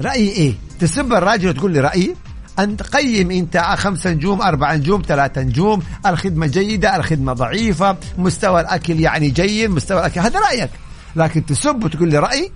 رأيي 0.00 0.30
إيه؟ 0.30 0.52
تسب 0.80 1.12
الراجل 1.12 1.48
وتقول 1.48 1.72
لي 1.72 1.80
رأيي؟ 1.80 2.14
أنت 2.58 2.82
قيم 2.82 3.30
أنت 3.30 3.58
خمسة 3.76 4.10
نجوم 4.10 4.42
أربعة 4.42 4.76
نجوم 4.76 5.02
ثلاثة 5.08 5.42
نجوم. 5.42 5.82
الخدمة 6.06 6.46
جيدة 6.46 6.96
الخدمة 6.96 7.32
ضعيفة 7.32 7.96
مستوى 8.18 8.60
الأكل 8.60 9.00
يعني 9.00 9.30
جيد 9.30 9.70
مستوى 9.70 10.00
الأكل. 10.00 10.20
هذا 10.20 10.40
رأيك. 10.40 10.70
لكن 11.16 11.46
تسب 11.46 11.84
وتقول 11.84 12.08
لي 12.10 12.18
رأيي 12.18 12.52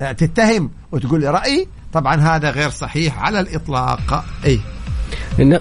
تتهم 0.00 0.70
وتقول 0.92 1.20
لي 1.20 1.30
رأيي 1.30 1.68
طبعا 1.92 2.16
هذا 2.16 2.50
غير 2.50 2.70
صحيح 2.70 3.18
على 3.22 3.40
الإطلاق. 3.40 4.24
أي. 4.44 4.60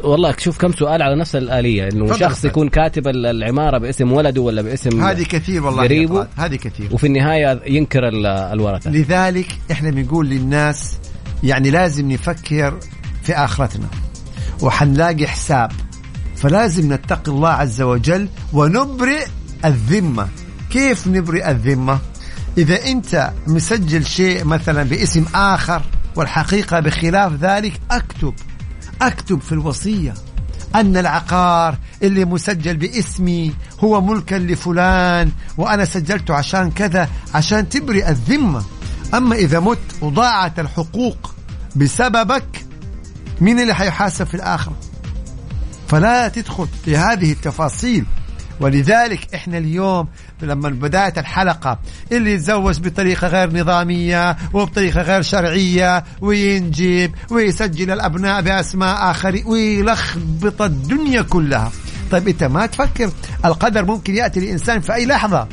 والله 0.04 0.36
شوف 0.38 0.58
كم 0.58 0.72
سؤال 0.72 1.02
على 1.02 1.20
نفس 1.20 1.36
الآلية 1.36 1.90
إنه 1.90 2.08
شخص 2.14 2.32
أستاذ. 2.32 2.50
يكون 2.50 2.70
كاتب 2.70 3.08
ال- 3.08 3.26
العمارة 3.26 3.78
باسم 3.78 4.12
ولده 4.12 4.42
ولا 4.42 4.62
باسم 4.62 5.04
هذه 5.04 5.24
كثير 5.24 5.66
والله 5.66 5.84
قريبه 5.84 6.28
هذه 6.36 6.56
كثير. 6.56 6.90
وفي 6.92 7.08
النهاية 7.08 7.62
ينكر 7.66 8.08
ال- 8.08 8.26
الورثة. 8.26 8.92
لذلك 8.92 9.58
إحنا 9.72 9.90
بنقول 9.90 10.30
للناس 10.30 10.98
يعني 11.44 11.70
لازم 11.70 12.12
نفكر 12.12 12.80
في 13.24 13.34
آخرتنا 13.34 13.88
وحنلاقي 14.62 15.28
حساب 15.28 15.72
فلازم 16.36 16.94
نتقي 16.94 17.32
الله 17.32 17.50
عز 17.50 17.82
وجل 17.82 18.30
ونبرئ 18.54 19.26
الذمة. 19.66 20.28
كيف 20.70 21.08
نبرئ 21.08 21.52
الذمة؟ 21.52 22.00
إذا 22.58 22.86
أنت 22.86 23.32
مسجل 23.48 24.06
شيء 24.06 24.46
مثلا 24.46 24.84
باسم 24.84 25.26
آخر 25.36 25.82
والحقيقة 26.16 26.80
بخلاف 26.80 27.34
ذلك 27.34 27.80
أكتب. 27.92 28.34
أكتب 29.02 29.42
في 29.42 29.52
الوصية 29.52 30.14
أن 30.76 30.98
العقار 30.98 31.78
اللي 32.04 32.26
مسجل 32.26 32.78
باسمي 32.78 33.54
هو 33.80 34.02
ملكا 34.02 34.36
لفلان 34.36 35.32
وأنا 35.58 35.86
سجلته 35.86 36.34
عشان 36.34 36.72
كذا 36.72 37.10
عشان 37.34 37.70
تبرئ 37.70 38.10
الذمة. 38.10 38.64
أما 39.14 39.36
إذا 39.36 39.60
مت 39.60 39.80
وضاعت 40.02 40.60
الحقوق 40.60 41.36
بسببك 41.76 42.66
مين 43.42 43.60
اللي 43.60 43.74
حيحاسب 43.74 44.26
في 44.26 44.34
الآخرة 44.34 44.76
فلا 45.88 46.28
تدخل 46.28 46.68
في 46.86 46.98
هذه 46.98 47.32
التفاصيل. 47.32 48.06
ولذلك 48.60 49.34
إحنا 49.36 49.58
اليوم 49.58 50.08
لما 50.42 50.70
بداية 50.70 51.14
الحلقة 51.18 51.80
اللي 52.12 52.34
يتزوج 52.34 52.80
بطريقة 52.80 53.28
غير 53.28 53.54
نظامية 53.62 54.38
وبطريقة 54.54 55.02
غير 55.02 55.22
شرعية 55.22 56.04
وينجب 56.22 57.12
ويسجل 57.32 57.92
الأبناء 57.92 58.42
بأسماء 58.42 59.12
آخرين 59.12 59.44
ويلخبط 59.46 60.62
الدنيا 60.62 61.22
كلها. 61.22 61.72
طيب 62.12 62.28
أنت 62.28 62.44
ما 62.44 62.66
تفكر 62.66 63.12
القدر 63.46 63.86
ممكن 63.86 64.16
يأتي 64.16 64.40
لإنسان 64.40 64.80
في 64.80 64.94
أي 64.94 65.06
لحظة. 65.06 65.48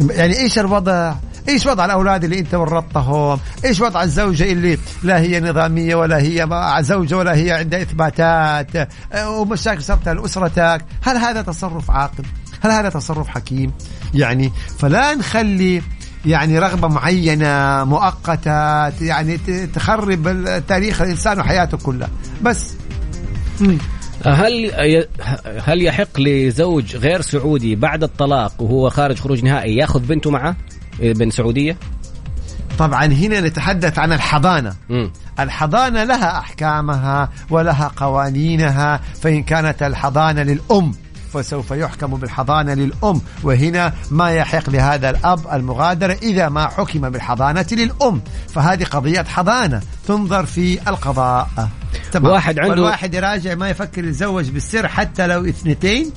يعني 0.00 0.38
إيش 0.38 0.58
الوضع؟ 0.58 1.14
إيش 1.48 1.66
وضع 1.66 1.84
الأولاد 1.84 2.24
اللي 2.24 2.38
أنت 2.38 2.54
ورطتهم؟ 2.54 3.40
إيش 3.64 3.80
وضع 3.80 4.02
الزوجة 4.02 4.52
اللي 4.52 4.78
لا 5.02 5.18
هي 5.18 5.40
نظامية 5.40 5.94
ولا 5.94 6.18
هي 6.18 6.48
زوجة 6.80 7.16
ولا 7.16 7.34
هي 7.34 7.52
عندها 7.52 7.82
إثباتات؟ 7.82 8.76
آه، 9.12 9.30
ومشاكل 9.30 9.82
صارت 9.82 10.08
لاسرتك 10.08 10.84
هل 11.02 11.16
هذا 11.16 11.42
تصرف 11.42 11.90
عاقل؟ 11.90 12.24
هل 12.60 12.70
هذا 12.70 12.88
تصرف 12.88 13.28
حكيم؟ 13.28 13.72
يعني 14.14 14.52
فلا 14.78 15.14
نخلي 15.14 15.82
يعني 16.26 16.58
رغبة 16.58 16.88
معينة 16.88 17.84
مؤقتة 17.84 18.88
يعني 19.04 19.36
ت- 19.38 19.50
تخرب 19.74 20.46
تاريخ 20.68 21.02
الإنسان 21.02 21.40
وحياته 21.40 21.76
كلها. 21.78 22.08
بس. 22.42 22.74
مم. 23.60 23.78
هل 24.26 24.72
هل 25.64 25.82
يحق 25.82 26.20
لزوج 26.20 26.96
غير 26.96 27.20
سعودي 27.20 27.76
بعد 27.76 28.02
الطلاق 28.02 28.62
وهو 28.62 28.90
خارج 28.90 29.18
خروج 29.18 29.44
نهائي 29.44 29.76
ياخذ 29.76 30.00
بنته 30.00 30.30
معه؟ 30.30 30.56
بنت 31.00 31.32
سعودية؟ 31.32 31.76
طبعا 32.78 33.04
هنا 33.06 33.40
نتحدث 33.40 33.98
عن 33.98 34.12
الحضانة. 34.12 34.74
مم. 34.88 35.10
الحضانة 35.40 36.04
لها 36.04 36.38
أحكامها 36.38 37.28
ولها 37.50 37.90
قوانينها 37.96 39.00
فإن 39.22 39.42
كانت 39.42 39.82
الحضانة 39.82 40.42
للأم 40.42 40.92
فسوف 41.42 41.70
يحكم 41.70 42.06
بالحضانة 42.16 42.74
للأم. 42.74 43.20
وهنا 43.42 43.92
ما 44.10 44.30
يحق 44.30 44.70
لهذا 44.70 45.10
الأب 45.10 45.40
المغادرة 45.52 46.12
إذا 46.22 46.48
ما 46.48 46.68
حكم 46.68 47.10
بالحضانة 47.10 47.66
للأم. 47.72 48.20
فهذه 48.54 48.84
قضية 48.84 49.22
حضانة 49.22 49.82
تنظر 50.08 50.46
في 50.46 50.88
القضاء. 50.88 51.48
تمام. 52.12 52.32
واحد 52.32 52.58
عنده- 52.58 52.70
والواحد 52.70 53.14
يراجع 53.14 53.54
ما 53.54 53.68
يفكر 53.70 54.04
يتزوج 54.04 54.50
بالسر 54.50 54.88
حتى 54.88 55.26
لو 55.26 55.44
اثنتين. 55.48 56.10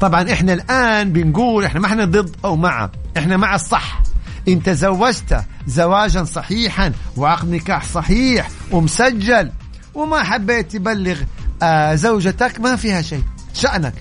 طبعا 0.00 0.32
إحنا 0.32 0.52
الآن 0.52 1.12
بنقول 1.12 1.64
إحنا 1.64 1.80
ما 1.80 1.86
إحنا 1.86 2.04
ضد 2.04 2.36
أو 2.44 2.56
مع. 2.56 2.90
إحنا 3.18 3.36
مع 3.36 3.54
الصح. 3.54 4.00
إن 4.48 4.62
تزوجت 4.62 5.40
زواجا 5.66 6.24
صحيحا 6.24 6.92
وعقد 7.16 7.50
نكاح 7.50 7.84
صحيح 7.84 8.48
ومسجل 8.72 9.50
وما 9.94 10.22
حبيت 10.24 10.72
تبلغ 10.72 11.16
آه 11.62 11.94
زوجتك 11.94 12.60
ما 12.60 12.76
فيها 12.76 13.02
شيء. 13.02 13.22
شأنك. 13.54 13.94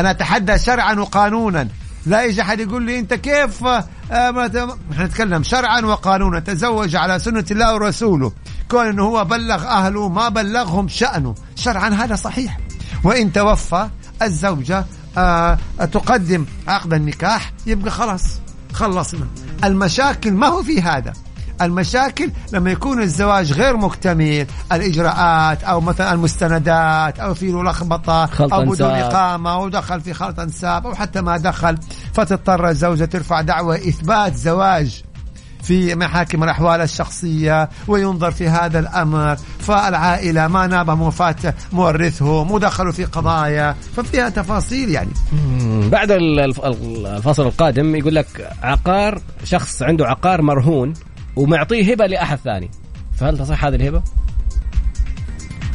أنا 0.00 0.10
أتحدى 0.10 0.58
شرعا 0.58 0.94
وقانونا. 0.94 1.68
لا 2.06 2.24
يجي 2.24 2.42
أحد 2.42 2.60
يقول 2.60 2.82
لي 2.82 2.98
أنت 2.98 3.14
كيف 3.14 3.64
آه 3.64 3.80
إحنا 4.92 5.04
نتكلم 5.06 5.42
شرعا 5.42 5.80
وقانونا. 5.80 6.40
تزوج 6.40 6.96
على 6.96 7.18
سنة 7.18 7.44
الله 7.50 7.74
ورسوله. 7.74 8.32
كون 8.70 8.86
أنه 8.86 9.02
هو 9.02 9.24
بلغ 9.24 9.66
أهله 9.66 10.08
ما 10.08 10.28
بلغهم 10.28 10.88
شأنه. 10.88 11.34
شرعا 11.56 11.88
هذا 11.88 12.14
صحيح. 12.16 12.58
وإن 13.04 13.32
توفى 13.32 13.88
الزوجة 14.22 14.84
آه 15.18 15.58
تقدم 15.92 16.46
عقد 16.68 16.94
النكاح 16.94 17.52
يبقى 17.66 17.90
خلاص 17.90 18.24
خلصنا. 18.72 19.26
المشاكل 19.64 20.32
ما 20.32 20.46
هو 20.46 20.62
في 20.62 20.82
هذا. 20.82 21.12
المشاكل 21.62 22.30
لما 22.52 22.70
يكون 22.70 23.02
الزواج 23.02 23.52
غير 23.52 23.76
مكتمل 23.76 24.46
الإجراءات 24.72 25.64
أو 25.64 25.80
مثلا 25.80 26.12
المستندات 26.12 27.18
أو 27.20 27.34
في 27.34 27.46
له 27.50 27.62
لخبطة 27.62 28.26
خلط 28.26 28.54
أو 28.54 28.60
بدون. 28.64 28.90
إقامة 28.90 29.52
أو 29.52 29.68
دخل 29.68 30.00
في 30.00 30.14
خلط 30.14 30.40
أنساب 30.40 30.86
أو 30.86 30.94
حتى 30.94 31.20
ما 31.20 31.36
دخل 31.36 31.78
فتضطر 32.14 32.68
الزوجة 32.68 33.04
ترفع 33.04 33.40
دعوة 33.40 33.74
إثبات 33.76 34.34
زواج 34.34 35.02
في 35.62 35.94
محاكم 35.94 36.44
الأحوال 36.44 36.80
الشخصية 36.80 37.68
وينظر 37.88 38.30
في 38.30 38.48
هذا 38.48 38.78
الأمر 38.78 39.36
فالعائلة 39.60 40.48
ما 40.48 40.66
ناب 40.66 40.90
من 40.90 41.00
وفاة 41.00 41.54
مورثهم 41.72 42.50
ودخلوا 42.50 42.92
في 42.92 43.04
قضايا 43.04 43.76
ففيها 43.96 44.28
تفاصيل 44.28 44.90
يعني. 44.90 45.10
بعد 45.90 46.10
ال- 46.10 46.40
الف- 46.40 46.60
الفصل 46.64 47.42
القادم 47.46 47.94
يقول 47.96 48.14
لك 48.14 48.50
عقار 48.62 49.20
شخص 49.44 49.82
عنده 49.82 50.06
عقار 50.06 50.42
مرهون 50.42 50.92
ومعطيه 51.40 51.92
هبة 51.92 52.06
لأحد 52.06 52.38
ثاني 52.38 52.70
فهل 53.16 53.38
تصح 53.38 53.64
هذه 53.64 53.74
الهبة؟ 53.74 54.02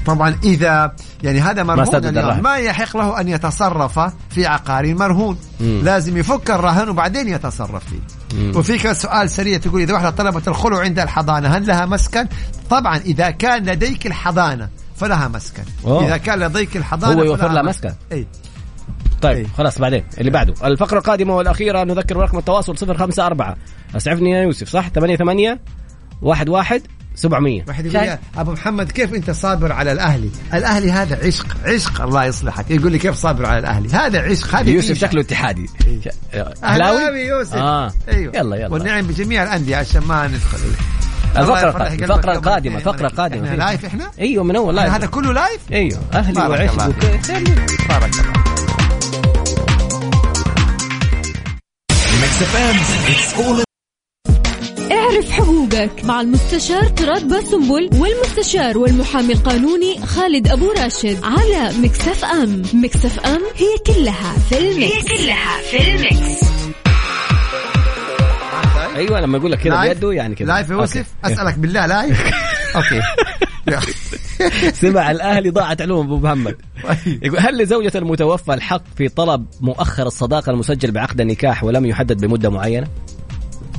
طبعا 0.06 0.36
إذا 0.44 0.96
يعني 1.24 1.42
هذا 1.42 1.64
مرهون 1.64 1.96
اليوم 1.96 2.18
الرهن. 2.18 2.42
ما 2.42 2.56
يحق 2.58 2.98
له 2.98 3.22
أن 3.22 3.28
يتصرف 3.28 4.00
في 4.30 4.46
عقار 4.46 4.96
مرهون 4.96 5.38
مم. 5.60 5.82
لازم 5.84 6.18
يفك 6.18 6.52
الرهن 6.52 6.90
وبعدين 6.90 7.30
يتصرف 7.30 7.84
فيه 7.90 8.00
مم. 8.38 8.52
وفي 8.56 8.78
كمان 8.78 8.94
سؤال 8.94 9.30
سريع 9.30 9.58
تقول 9.58 9.82
إذا 9.82 9.94
واحدة 9.94 10.10
طلبت 10.10 10.48
الخلو 10.48 10.78
عند 10.78 11.00
الحضانة 11.00 11.48
هل 11.48 11.68
لها 11.68 11.86
مسكن 11.86 12.28
طبعا 12.70 12.98
إذا 12.98 13.30
كان 13.30 13.66
لديك 13.70 14.08
الحضانة 14.08 14.70
فلها 14.96 15.28
مسكن 15.28 15.64
أوه. 15.86 16.06
إذا 16.06 16.18
كان 16.18 16.40
لديك 16.40 16.78
الحضانة 16.78 17.22
هو 17.22 17.24
يوفر 17.24 17.52
لها 17.52 17.62
مسكن. 17.62 17.94
إي 18.12 18.28
طيب 19.22 19.38
إيه. 19.38 19.48
خلاص 19.58 19.80
بعدين 19.80 20.04
اللي 20.18 20.32
بعده 20.32 20.54
الفقرة 20.68 20.98
القادمة 20.98 21.36
والأخيرة 21.36 21.84
نذكر 21.84 22.18
برقم 22.18 22.38
التواصل 22.38 22.90
054 22.90 23.56
أسعفني 23.96 24.32
يا 24.32 24.42
يوسف 24.42 24.70
صح 24.70 24.90
88 24.90 25.58
واحد 26.22 26.50
واحد 26.50 26.82
700 27.16 27.64
واحد 27.68 27.86
يقول 27.86 28.08
يا 28.08 28.20
أبو 28.38 28.52
محمد 28.52 28.92
كيف 28.92 29.14
أنت 29.14 29.32
صابر 29.32 29.72
على 29.72 29.92
الأهلي؟ 29.92 30.30
الأهلي 30.54 30.92
هذا 30.92 31.28
عشق 31.28 31.46
عشق 31.66 32.02
الله 32.02 32.26
يصلحك 32.26 32.72
يقول 32.72 32.92
لي 32.92 32.98
كيف 32.98 33.16
صابر 33.16 33.46
على 33.46 33.60
الأهلي؟ 33.60 33.90
هذا 33.90 34.22
عشق 34.22 34.56
هذا 34.56 34.70
يوسف. 34.70 34.98
شكله 34.98 35.22
اتحادي 35.22 35.70
أهلاوي 36.64 37.20
يوسف 37.20 37.56
آه. 37.56 37.92
أيوه 38.08 38.36
يلا 38.36 38.56
يلا 38.56 38.68
والنعم 38.74 39.08
بجميع 39.08 39.44
الأندية 39.44 39.76
عشان 39.76 40.02
ما 40.02 40.28
ندخل 40.28 40.58
الفقرة 41.38 41.88
الله 41.88 41.94
الفقرة 41.94 42.32
القادمة. 42.32 42.78
الفقرة 42.78 43.08
القادمة 43.08 43.48
إحنا. 43.48 43.56
live 43.56 43.86
إحنا؟ 43.86 44.12
أيوه 44.20 44.44
من 44.44 44.56
أول 44.56 44.76
live 44.76 44.94
هذا 44.94 45.08
كله 45.08 45.34
live؟ 45.34 45.62
أيوه 45.72 46.00
أهلي 46.14 46.48
بارك 47.90 48.45
وعشق 52.36 52.58
الله 52.58 52.76
وكيف 53.02 53.38
بارك 53.40 53.40
الله 53.40 53.64
اعرف 54.92 55.32
حقوقك 55.32 56.06
مع 56.06 56.22
المستشار 56.22 56.84
طراد 56.84 57.28
باسنبل 57.28 57.90
والمستشار 57.94 58.78
والمحامي 58.78 59.34
القانوني 59.34 60.06
خالد 60.06 60.48
أبو 60.48 60.72
راشد 60.72 61.18
على 61.24 61.72
Mix 61.82 62.26
FM 62.26 62.64
Mix 62.74 63.20
FM 63.20 63.42
هي 63.56 63.94
كلها 63.96 64.34
في 64.50 64.58
ال 64.60 64.68
mix 64.68 64.94
هي 65.12 65.18
كلها 65.18 65.62
في 65.72 65.96
ال 65.96 66.08
mix 66.08 66.46
أيوه 68.96 69.22
لما 69.22 69.38
يقول 69.38 69.52
لك 69.52 69.60
كذا 69.60 69.74
live؟ 69.76 69.94
بيده 69.94 70.12
يعني 70.12 70.36
كذا 70.36 70.48
live 70.48 70.70
يا 70.70 70.74
يوسف. 70.76 71.06
أسألك 71.26 71.58
بالله 71.58 71.86
live 71.86 72.22
okay. 72.76 73.02
سمع 74.82 75.12
الاهلي 75.12 75.50
ضاعت 75.50 75.82
علوم 75.82 76.06
أبو 76.06 76.18
محمد. 76.18 76.56
يقول 77.06 77.40
هل 77.40 77.58
لزوجة 77.58 77.92
المتوفى 77.96 78.54
الحق 78.54 78.82
في 78.98 79.10
طلب 79.10 79.46
مؤخر 79.62 80.08
الصداق 80.08 80.50
المسجل 80.50 80.92
بعقد 80.92 81.22
النكاح 81.22 81.64
ولم 81.64 81.86
يحدد 81.86 82.26
بمدة 82.26 82.50
معينة؟ 82.50 82.88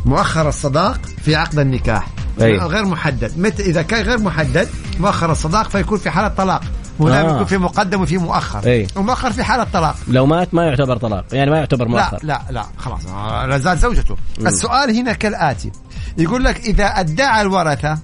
مؤخر 0.05 0.49
الصداق 0.49 1.01
في 1.25 1.37
عقد 1.37 1.59
النكاح. 1.59 2.09
غير 2.39 2.85
محدد. 2.85 3.39
متى 3.39 3.63
إذا 3.63 3.83
كان 3.83 4.03
غير 4.03 4.19
محدد 4.19 4.69
مؤخر 5.01 5.33
الصداق 5.33 5.71
فيكون 5.71 5.99
في 5.99 6.11
حالة 6.11 6.29
طلاق. 6.29 6.63
هنا 7.01 7.21
آه. 7.21 7.35
يكون 7.35 7.45
في 7.45 7.59
مقدم 7.59 8.03
وفي 8.03 8.19
مؤخر. 8.19 8.67
أي. 8.67 8.87
ومؤخر 8.97 9.33
في 9.33 9.45
حالة 9.45 9.65
طلاق. 9.65 9.97
لو 10.09 10.27
مات 10.27 10.55
ما 10.55 10.65
يعتبر 10.65 10.97
طلاق. 10.97 11.25
يعني 11.33 11.51
ما 11.51 11.57
يعتبر 11.59 11.85
لا 11.85 11.91
مؤخر. 11.91 12.19
لا 12.23 12.43
لا 12.51 12.65
خلاص. 12.77 13.07
آه، 13.07 13.47
لا 13.47 13.59
زال 13.59 13.79
زوجته. 13.79 14.17
السؤال 14.47 14.97
هنا 14.97 15.13
كالآتي. 15.13 15.73
يقول 16.19 16.45
لك 16.45 16.61
إذا 16.61 16.85
أدعى 16.85 17.43
الورثة 17.43 17.99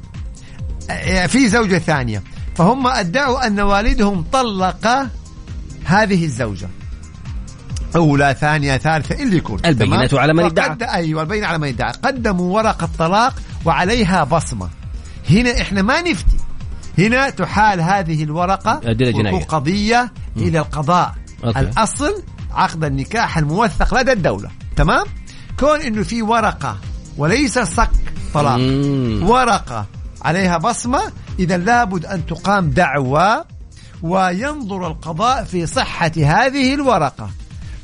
في 1.27 1.49
زوجة 1.49 1.79
ثانية. 1.79 2.23
فهم 2.55 2.87
أدعوا 2.87 3.47
أن 3.47 3.61
والدهم 3.61 4.25
طلق 4.33 4.87
هذه 5.85 6.25
الزوجة. 6.25 6.69
أولى 7.97 8.37
ثانية 8.41 8.77
ثالثة 8.77 9.23
اللي 9.23 9.37
يكون. 9.37 9.59
البينة؟ 9.65 10.09
على 10.13 10.33
من 10.33 10.45
ادعى. 10.45 10.77
أيوه 10.95 11.23
البينه 11.23 11.47
على 11.47 11.59
من 11.59 11.69
ادعى 11.69 11.93
قدموا 11.93 12.55
ورقه 12.55 12.89
طلاق 12.99 13.35
وعليها 13.65 14.25
بصمة. 14.25 14.69
هنا 15.31 15.61
إحنا 15.61 15.83
ما 15.83 16.03
نفتي. 16.03 16.37
هنا 16.99 17.31
تحال 17.31 17.81
هذه. 17.81 18.31
وتكون 18.31 19.41
قضية 19.41 20.13
إلى 20.37 20.59
القضاء. 20.59 21.15
أوكي. 21.45 21.61
الأصل 21.61 22.23
عقد 22.51 22.85
النكاح 22.85 23.39
الموثق 23.39 24.01
لدى 24.01 24.13
الدولة. 24.13 24.51
تمام؟ 24.77 25.07
كون 25.59 25.81
إنه 25.81 26.03
في 26.03 26.23
ورقة 26.23 26.77
وليس 27.17 27.59
صك 27.59 27.91
طلاق. 28.35 28.57
مم. 28.57 29.21
ورقة 29.23 29.87
عليها 30.23 30.59
بصمة. 30.59 31.03
إذا 31.39 31.57
لابد 31.57 32.07
أن 32.07 32.27
تقام 32.27 32.71
دعوى 32.71 33.45
وينظر 34.03 34.87
القضاء 34.87 35.45
في 35.45 35.67
صحة 35.67 36.13
هذه 36.17 36.75
الورقة. 36.75 37.31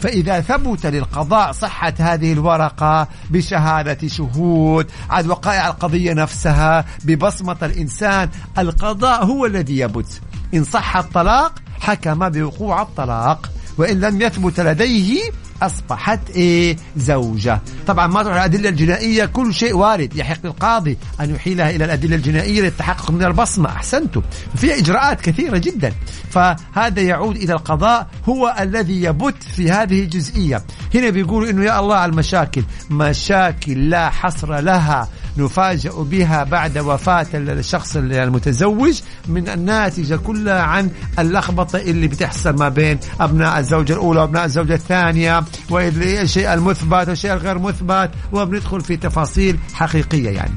فإذا 0.01 0.41
ثبت 0.41 0.87
للقضاء 0.87 1.53
صحة 1.53 1.95
هذه 1.99 2.33
الورقة 2.33 3.09
بشهادة 3.31 4.09
شهود 4.09 4.87
عاد 5.11 5.27
وقائع 5.27 5.69
القضية 5.69 6.13
نفسها 6.13 6.85
ببصمة 7.05 7.57
الإنسان 7.63 8.29
القضاء 8.59 9.25
هو 9.25 9.47
الذي 9.47 9.79
يبت. 9.79 10.21
إن 10.55 10.65
صح 10.65 10.97
الطلاق 10.97 11.53
حكم 11.81 12.29
بوقوع 12.29 12.83
الطلاق 12.83 13.51
وإن 13.79 14.01
لم 14.01 14.23
يثبت 14.23 14.61
لديه 14.61 15.21
أصبحت 15.63 16.31
إيه؟ 16.31 16.77
زوجة. 16.97 17.61
طبعا 17.87 18.07
ما 18.07 18.23
تروح 18.23 18.37
الأدلة 18.37 18.69
الجنائية 18.69 19.25
كل 19.25 19.55
شيء 19.55 19.77
وارد. 19.77 20.17
يحق 20.17 20.39
القاضي 20.45 20.99
أن 21.21 21.35
يحيلها 21.35 21.71
إلى 21.71 21.85
الأدلة 21.85 22.17
الجنائية 22.17 22.61
للتحقق 22.61 23.11
من 23.11 23.25
البصمة. 23.25 23.69
أحسنتم. 23.69 24.23
في 24.57 24.79
إجراءات 24.79 25.21
كثيرة 25.21 25.59
جدا. 25.59 25.93
فهذا 26.31 27.03
يعود 27.03 27.37
إلى 27.37 27.53
القضاء 27.53 28.07
هو 28.29 28.57
الذي 28.61 29.03
يبت 29.03 29.43
في 29.57 29.71
هذه 29.71 30.03
الجزئية. 30.03 30.63
هنا 30.95 31.11
بيقولوا 31.11 31.51
إنه 31.51 31.65
يا 31.65 31.81
الله 31.81 31.97
على 31.97 32.13
المشاكل. 32.13 32.65
مشاكل 32.91 33.91
لا 33.91 34.11
حصر 34.11 34.61
لها. 34.61 35.09
نفاجأ 35.37 35.91
بها 35.91 36.45
بعد 36.45 36.79
وفاة 36.79 37.27
الشخص 37.35 37.97
المتزوج 37.97 39.01
من 39.29 39.49
الناتجة 39.49 40.17
كلها 40.17 40.61
عن 40.61 40.91
اللخبطة 41.19 41.79
اللي 41.79 42.09
بتحصل 42.09 42.59
ما 42.59 42.69
بين 42.69 42.99
أبناء 43.21 43.59
الزوجة 43.59 43.93
الأولى 43.93 44.21
وأبناء 44.21 44.45
الزوجة 44.45 44.75
الثانية 44.75 45.45
والشيء 45.71 46.55
المثبت 46.55 47.09
والشيء 47.09 47.33
الغير 47.33 47.59
مثبت 47.59 48.11
وبندخل 48.33 48.81
في 48.81 48.97
تفاصيل 48.97 49.59
حقيقية 49.75 50.31
يعني. 50.31 50.57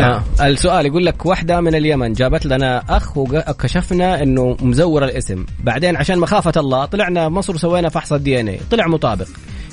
آه. 0.00 0.22
السؤال 0.40 0.86
يقول 0.86 1.06
لك 1.06 1.26
واحدة 1.26 1.60
من 1.60 1.74
اليمن 1.74 2.12
جابت 2.12 2.46
لنا 2.46 2.96
أخ 2.96 3.16
وكشفنا 3.16 4.22
أنه 4.22 4.56
مزور 4.62 5.04
الاسم. 5.04 5.44
بعدين 5.60 5.96
عشان 5.96 6.18
مخافة 6.18 6.52
الله 6.56 6.84
طلعنا 6.84 7.28
مصر 7.28 7.54
وسوينا 7.54 7.88
فحص 7.88 8.12
ال 8.12 8.40
DNA 8.40 8.60
طلع 8.70 8.86
مطابق. 8.86 9.26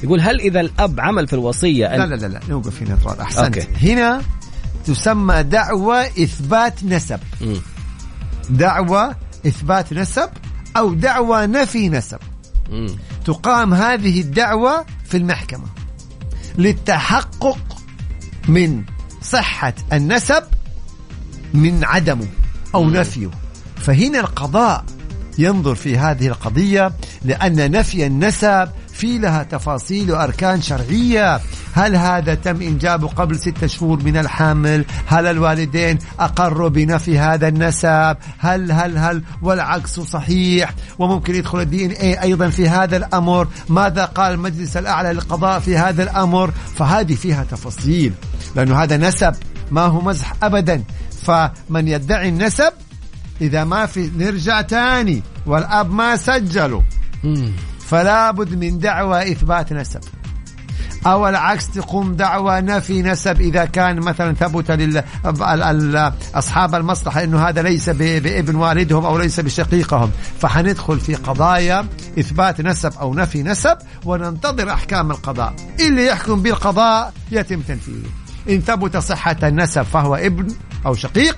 يقول 0.04 0.22
هل 0.22 0.40
إذا 0.40 0.60
الأب 0.60 1.00
عمل 1.00 1.28
في 1.28 1.34
الوصية 1.34 1.86
أن 1.96 2.00
لا 2.00 2.06
لا 2.06 2.16
لا 2.16 2.28
لا 2.28 2.40
نوقف 2.50 2.82
هنا 2.82 2.98
طوال 3.04 3.20
أحسنت 3.20 3.58
okay. 3.58 3.94
هنا 3.94 4.22
تسمى 4.86 5.44
دعوى 5.44 6.02
إثبات 6.02 6.84
نسب 6.84 7.20
مم. 7.42 7.58
دعوى 8.50 9.16
إثبات 9.48 9.94
نسب 9.94 10.30
أو 10.78 10.94
دعوى 10.94 11.46
نفي 11.46 11.90
نسب 11.90 12.20
مم. 12.70 12.96
تقام 13.26 13.74
هذه 13.74 14.22
الدعوى 14.22 14.86
في 15.06 15.18
المحكمة 15.18 15.66
للتحقق 16.58 17.58
من 18.48 18.84
صحة 19.22 19.74
النسب 19.94 20.44
من 21.54 21.84
عدمه 21.84 22.28
أو 22.76 22.90
نفيه 22.90 23.30
فهنا 23.76 24.20
القضاء 24.20 24.86
ينظر 25.38 25.76
في 25.76 25.98
هذه 25.98 26.28
القضية 26.28 26.92
لأن 27.26 27.72
نفي 27.72 28.06
النسب 28.06 28.70
في 29.02 29.18
لها 29.18 29.44
تفاصيل 29.44 30.12
وأركان 30.12 30.62
شرعية. 30.62 31.40
هل 31.74 31.96
هذا 31.96 32.36
تم 32.36 32.62
إنجابه 32.62 33.08
قبل 33.08 33.40
ستة 33.40 33.68
شهور 33.68 34.04
من 34.04 34.18
الحمل؟ 34.18 34.86
هل 35.08 35.26
الوالدين 35.26 35.98
أقروا 36.20 36.70
بنفي 36.70 37.20
هذا 37.20 37.48
النسب؟ 37.48 38.18
هل 38.38 38.72
هل 38.72 38.98
هل 38.98 39.24
والعكس 39.42 40.00
صحيح؟ 40.00 40.74
وممكن 41.00 41.36
يدخل 41.36 41.62
الدي 41.62 41.86
إن 41.86 41.92
اي 41.92 42.22
أيضا 42.22 42.50
في 42.50 42.70
هذا 42.70 42.98
الأمر. 42.98 43.48
ماذا 43.70 44.06
قال 44.06 44.34
المجلس 44.34 44.78
الأعلى 44.78 45.14
للقضاء 45.14 45.60
في 45.60 45.78
هذا 45.78 46.04
الأمر؟ 46.04 46.52
فهذه 46.76 47.16
فيها 47.16 47.44
تفاصيل 47.44 48.14
لأنه 48.56 48.84
هذا 48.84 48.98
نسب 48.98 49.34
ما 49.72 49.82
هو 49.82 50.02
مزح 50.02 50.34
ابدا. 50.44 50.84
فمن 51.22 51.88
يدعي 51.88 52.30
النسب 52.30 52.74
إذا 53.42 53.64
ما 53.64 53.86
في 53.86 54.12
نرجع 54.18 54.62
تاني 54.62 55.24
والأب 55.46 55.92
ما 55.92 56.18
سجله. 56.18 56.84
فلا 57.92 58.32
بد 58.32 58.56
من 58.56 58.80
دعوى 58.80 59.32
إثبات 59.32 59.74
نسب. 59.74 60.00
أو 61.06 61.30
العكس 61.30 61.70
تقوم 61.72 62.14
دعوى 62.14 62.62
نفي 62.62 63.02
نسب 63.02 63.42
إذا 63.42 63.66
كان 63.66 64.00
مثلا 64.00 64.34
ثبت 64.34 65.04
أصحاب 66.36 66.76
المصلحة 66.76 67.24
أنه 67.24 67.48
هذا 67.50 67.62
ليس 67.62 67.90
بابن 67.90 68.56
والدهم 68.56 69.06
أو 69.06 69.18
ليس 69.18 69.40
بشقيقهم. 69.40 70.12
فحندخل 70.40 71.00
في 71.00 71.16
قضايا 71.16 71.86
إثبات 72.20 72.62
نسب 72.62 72.94
أو 73.00 73.14
نفي 73.14 73.44
نسب 73.44 73.78
وننتظر 74.06 74.70
أحكام 74.70 75.12
القضاء. 75.12 75.54
اللي 75.80 76.06
يحكم 76.06 76.42
بالقضاء 76.42 77.14
يتم 77.32 77.62
تنفيذه. 77.62 78.10
إن 78.50 78.62
ثبت 78.62 78.98
صحة 78.98 79.38
النسب 79.44 79.82
فهو 79.82 80.16
ابن 80.16 80.48
أو 80.86 80.94
شقيق 80.94 81.38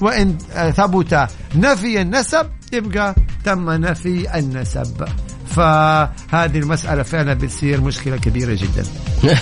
وإن 0.00 0.38
ثبت 0.76 1.28
نفي 1.54 2.00
النسب 2.00 2.46
يبقى 2.72 3.14
تم 3.44 3.70
نفي 3.70 4.38
النسب. 4.38 5.08
فهذه 5.54 6.58
المسألة 6.58 7.02
فعلا 7.02 7.34
بتصير 7.34 7.80
مشكلة 7.80 8.16
كبيرة 8.16 8.54
جدا. 8.54 8.84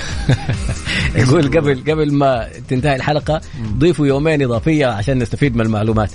يقول 1.23 1.47
قبل 1.59 1.85
قبل 1.91 2.15
ما 2.15 2.49
تنتهي 2.69 2.97
الحلقة 2.97 3.41
ضيفوا 3.79 4.07
يومين 4.07 4.43
إضافية 4.43 4.87
عشان 4.87 5.19
نستفيد 5.19 5.57
من 5.57 5.61
المعلومات. 5.61 6.11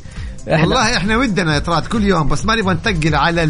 والله 0.47 0.97
إحنا 0.97 1.17
ودنا 1.17 1.53
يا 1.53 1.59
طراد 1.59 1.85
كل 1.85 2.03
يوم 2.03 2.27
بس 2.27 2.45
ما 2.45 2.55
نبغى 2.55 2.73
نثقل 2.73 3.15
على 3.15 3.41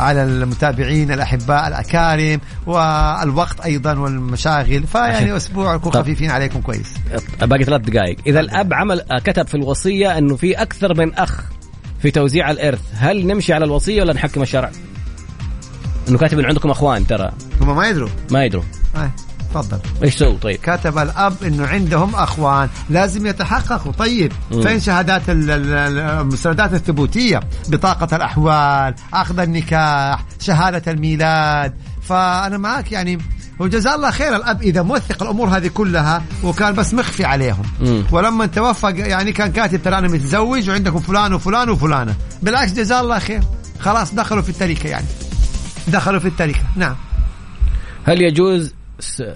على 0.00 0.22
المتابعين 0.22 1.12
الأحباء 1.12 1.68
الأكارم 1.68 2.40
والوقت 2.66 3.60
أيضا 3.60 3.98
والمشاغل. 3.98 4.86
فيعني 4.86 5.36
أسبوع 5.36 5.74
نكون 5.74 5.92
طب. 5.92 6.02
خفيفين 6.02 6.30
عليكم 6.30 6.60
كويس. 6.60 6.94
باقي 7.40 7.64
ثلاث 7.64 7.80
دقائق. 7.80 8.16
إذا 8.26 8.40
الأب 8.40 8.74
عمل 8.74 9.02
كتب 9.24 9.46
في 9.46 9.54
الوصية 9.54 10.18
إنه 10.18 10.36
في 10.36 10.52
أكثر 10.52 10.94
من 10.94 11.14
أخ 11.14 11.40
في 12.02 12.10
توزيع 12.10 12.50
الإرث. 12.50 12.80
هل 12.94 13.26
نمشي 13.26 13.52
على 13.52 13.64
الوصية 13.64 14.02
ولا 14.02 14.12
نحكم 14.12 14.42
الشرع؟ 14.42 14.70
إنه 16.08 16.18
كاتب 16.18 16.38
ان 16.38 16.44
عندكم 16.44 16.70
أخوان 16.70 17.06
ترى. 17.06 17.30
هم 17.60 17.76
ما 17.76 17.88
يدروا. 17.88 18.08
ما 18.30 18.44
يدروا. 18.44 18.62
آه، 18.96 19.10
تفضل. 19.54 19.78
إيش 20.04 20.14
سووا 20.16 20.38
طيب. 20.42 20.56
كتب 20.62 20.98
الأب 20.98 21.34
إنه 21.42 21.66
عندهم 21.66 22.14
أخوان. 22.14 22.68
لازم 22.90 23.26
يتحققوا. 23.26 23.92
طيب 23.92 24.32
مم. 24.52 24.62
فين 24.62 24.80
شهادات 24.80 25.30
ال- 25.30 25.50
ال- 25.50 25.98
المستندات 25.98 26.72
الثبوتية؟ 26.74 27.40
بطاقة 27.68 28.16
الأحوال 28.16 28.94
أخذ 29.14 29.38
النكاح 29.38 30.24
شهادة 30.40 30.92
الميلاد. 30.92 31.74
فأنا 32.02 32.58
معك 32.58 32.92
يعني 32.92 33.18
وجزاه 33.58 33.94
الله 33.94 34.10
خير 34.10 34.36
الأب 34.36 34.62
إذا 34.62 34.82
موثق 34.82 35.22
الأمور 35.22 35.48
هذه 35.48 35.68
كلها 35.68 36.22
وكان 36.44 36.74
بس 36.74 36.94
مخفي 36.94 37.24
عليهم. 37.24 37.62
مم. 37.80 38.04
ولما 38.12 38.46
توفى 38.46 38.86
يعني 38.86 39.32
كان 39.32 39.52
كاتب 39.52 39.82
ترى 39.82 39.98
أنا 39.98 40.08
متزوج 40.08 40.70
وعندكم 40.70 40.98
فلان 40.98 41.32
وفلان 41.32 41.70
وفلانة. 41.70 42.14
بالعكس 42.42 42.72
جزاه 42.72 43.00
الله 43.00 43.18
خير. 43.18 43.40
خلاص 43.80 44.14
دخلوا 44.14 44.42
في 44.42 44.48
التركة 44.48 44.88
يعني. 44.88 45.06
دخلوا 45.88 46.20
في 46.20 46.28
التركة. 46.28 46.60
نعم. 46.76 46.96
هل 48.04 48.22
يجوز 48.22 48.74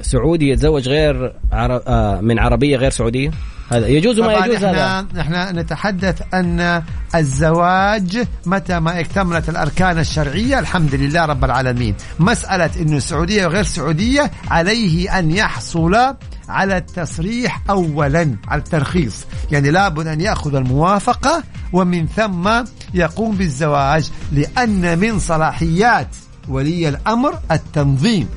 سعودي 0.01 0.49
يتزوج 0.49 0.89
غير 0.89 1.33
عرب 1.53 1.83
آه 1.87 2.21
من 2.21 2.39
عربية 2.39 2.77
غير 2.77 2.91
سعودية؟ 2.91 3.31
هذا 3.73 3.87
يجوز 3.87 4.19
وما 4.19 4.33
يجوز 4.33 4.57
هذا؟ 4.57 5.07
إحنا 5.11 5.21
إحنا 5.21 5.53
نتحدث 5.53 6.23
أن 6.35 6.83
الزواج 7.15 8.27
متى 8.47 8.81
ما 8.81 9.01
اكتملت 9.01 9.49
الأركان 9.49 9.99
الشرعية 9.99 10.59
الحمد 10.59 10.95
لله 10.95 11.25
رب 11.25 11.45
العالمين. 11.45 11.95
مسألة 12.21 12.71
إنه 12.81 12.99
سعودية 12.99 13.47
وغير 13.47 13.63
سعودية 13.63 14.31
عليه 14.51 15.19
أن 15.19 15.31
يحصل 15.31 16.15
على 16.49 16.77
التصريح 16.77 17.63
اولا 17.71 18.37
على 18.49 18.59
الترخيص. 18.59 19.27
يعني 19.53 19.71
لابد 19.71 20.07
أن 20.07 20.21
يأخذ 20.21 20.55
الموافقة 20.55 21.43
ومن 21.73 22.07
ثم 22.07 22.51
يقوم 22.95 23.37
بالزواج 23.37 24.11
لأن 24.33 24.99
من 24.99 25.19
صلاحيات 25.19 26.09
ولي 26.49 26.89
الأمر 26.89 27.39
التنظيم 27.51 28.29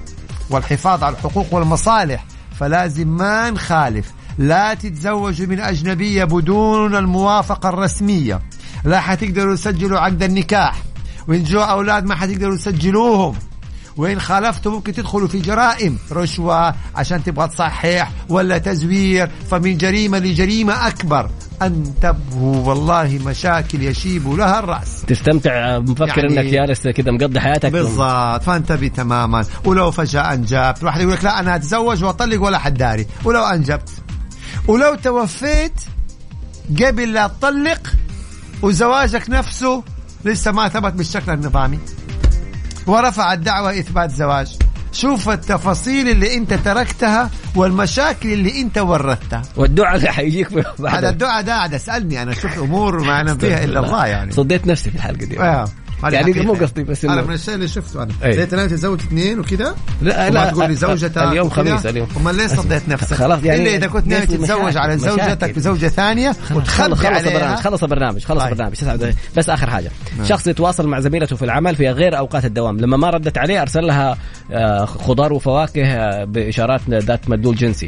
والحفاظ 0.49 1.03
على 1.03 1.15
الحقوق 1.15 1.53
والمصالح 1.53 2.25
فلازم 2.59 3.07
ما 3.07 3.49
نخالف. 3.49 4.11
لا 4.37 4.73
تتزوجوا 4.73 5.47
من 5.47 5.59
أجنبية 5.59 6.23
بدون 6.23 6.95
الموافقة 6.95 7.69
الرسمية. 7.69 8.41
لا 8.83 8.99
حتقدروا 8.99 9.55
تسجلوا 9.55 9.99
عقد 9.99 10.23
النكاح. 10.23 10.81
وإن 11.27 11.43
جو 11.43 11.59
أولاد 11.59 12.05
ما 12.05 12.15
حتقدروا 12.15 12.55
تسجلوهم 12.55 13.35
وإن 13.97 14.19
خالفتوا 14.19 14.71
ممكن 14.71 14.93
تدخلوا 14.93 15.27
في 15.27 15.39
جرائم 15.39 15.97
رشوة 16.11 16.75
عشان 16.95 17.23
تبغى 17.23 17.47
تصحح 17.47 18.11
ولا 18.29 18.57
تزوير 18.57 19.29
فمن 19.51 19.77
جريمة 19.77 20.19
لجريمة 20.19 20.87
أكبر. 20.87 21.29
أن 21.61 21.93
تبهوا 22.01 22.67
والله 22.67 23.19
مشاكل 23.25 23.81
يشيب 23.81 24.33
لها 24.33 24.59
الرأس. 24.59 25.01
تستمتع 25.07 25.79
مفكر 25.79 26.07
يعني- 26.07 26.39
إنك 26.39 26.45
جالس 26.45 26.87
كذا 26.87 27.11
مقضي 27.11 27.39
حياتك؟ 27.39 27.71
بالضبط 27.71 28.43
فانتبه 28.43 28.87
تماما. 28.87 29.45
ولو 29.65 29.91
فجأة 29.91 30.33
أنجبت 30.33 30.83
واحد 30.83 31.01
يقول 31.01 31.13
لك 31.13 31.23
لا 31.23 31.39
أنا 31.39 31.55
أتزوج 31.55 32.03
وأطلق 32.03 32.41
ولا 32.41 32.57
حد 32.57 32.73
داري. 32.73 33.07
ولو 33.23 33.43
أنجبت 33.43 33.89
ولو 34.67 34.95
توفيت 34.95 35.73
قبل 36.83 37.13
لا 37.13 37.27
تطلق 37.27 37.81
وزواجك 38.61 39.29
نفسه 39.29 39.83
لسه 40.25 40.51
ما 40.51 40.67
ثبت 40.67 40.93
بالشكل 40.93 41.31
النظامي. 41.31 41.79
ورفع 42.87 43.33
الدعوة 43.33 43.79
إثبات 43.79 44.11
زواج. 44.11 44.57
شوف 44.91 45.29
التفاصيل 45.29 46.09
اللي 46.09 46.37
أنت 46.37 46.53
تركتها 46.53 47.29
والمشاكل 47.55 48.33
اللي 48.33 48.61
أنت 48.61 48.77
ورثتها 48.77 49.41
والدعاء 49.55 49.95
اللي 49.95 50.11
حيجيك 50.17 50.47
بعد 50.79 51.05
الدعاء 51.05 51.43
ده 51.43 51.53
عاد 51.53 51.73
اسالني 51.73 52.21
أنا 52.21 52.33
شفت 52.33 52.57
أمور 52.57 53.03
ما 53.03 53.11
اعلم 53.11 53.37
فيها 53.37 53.63
إلا 53.63 53.79
الله 53.79 54.05
يعني. 54.05 54.31
صديت 54.31 54.67
نفسي 54.67 54.89
في 54.89 54.95
الحلقة 54.95 55.25
دي. 55.25 55.39
آه. 55.39 55.65
يعني. 56.03 56.41
مو 56.41 56.53
قصدي 56.53 56.83
بس 56.83 57.05
أنا 57.05 57.21
من 57.21 57.33
الشيء 57.33 57.55
اللي 57.55 57.67
شفته 57.67 58.03
أنا 58.03 58.13
أي. 58.23 58.35
ليت 58.35 58.53
أنا 58.53 58.67
تتزوج 58.67 58.99
اثنين 58.99 59.39
وكذا 59.39 59.75
لا 60.01 60.29
لا 60.29 60.49
تقول 60.49 60.67
لي 60.67 60.75
زوجتك 60.75 61.17
اليوم. 61.17 61.49
خميس 61.49 61.85
اليوم 61.85 62.07
امال 62.17 62.35
ليه 62.35 62.47
صديت 62.47 62.89
نفسك 62.89 63.13
خلاص 63.13 63.43
يعني 63.43 63.63
إلا 63.63 63.75
إذا 63.75 63.87
كنت 63.87 64.07
ناوي 64.07 64.25
تتزوج 64.25 64.77
على 64.77 64.97
زوجتك. 64.97 65.55
بزوجة 65.55 65.87
ثانية 65.87 66.31
خلص 66.31 66.51
وتخبي 66.51 66.95
خلص 66.95 67.25
البرنامج 67.25 67.59
خلص 67.59 67.83
البرنامج 67.83 68.23
خلص 68.23 68.41
طيب. 68.41 68.51
البرنامج 68.51 68.75
دقايق. 68.83 69.15
بس 69.37 69.49
آخر 69.49 69.69
حاجة 69.69 69.91
شخص 70.23 70.47
يتواصل 70.47 70.87
مع 70.87 70.99
زميلته 70.99 71.35
في 71.35 71.45
العمل 71.45 71.75
في 71.75 71.89
غير 71.89 72.17
أوقات 72.17 72.45
الدوام 72.45 72.77
لما 72.77 72.97
ما 72.97 73.09
ردت 73.09 73.37
عليه 73.37 73.61
أرسل 73.61 73.87
لها 73.87 74.17
آه، 74.51 74.85
خضار 74.85 75.33
وفواكه 75.33 75.85
آه، 75.85 76.23
بإشارات 76.23 76.81
ذات 76.89 77.29
مدلول 77.29 77.55
جنسي 77.55 77.87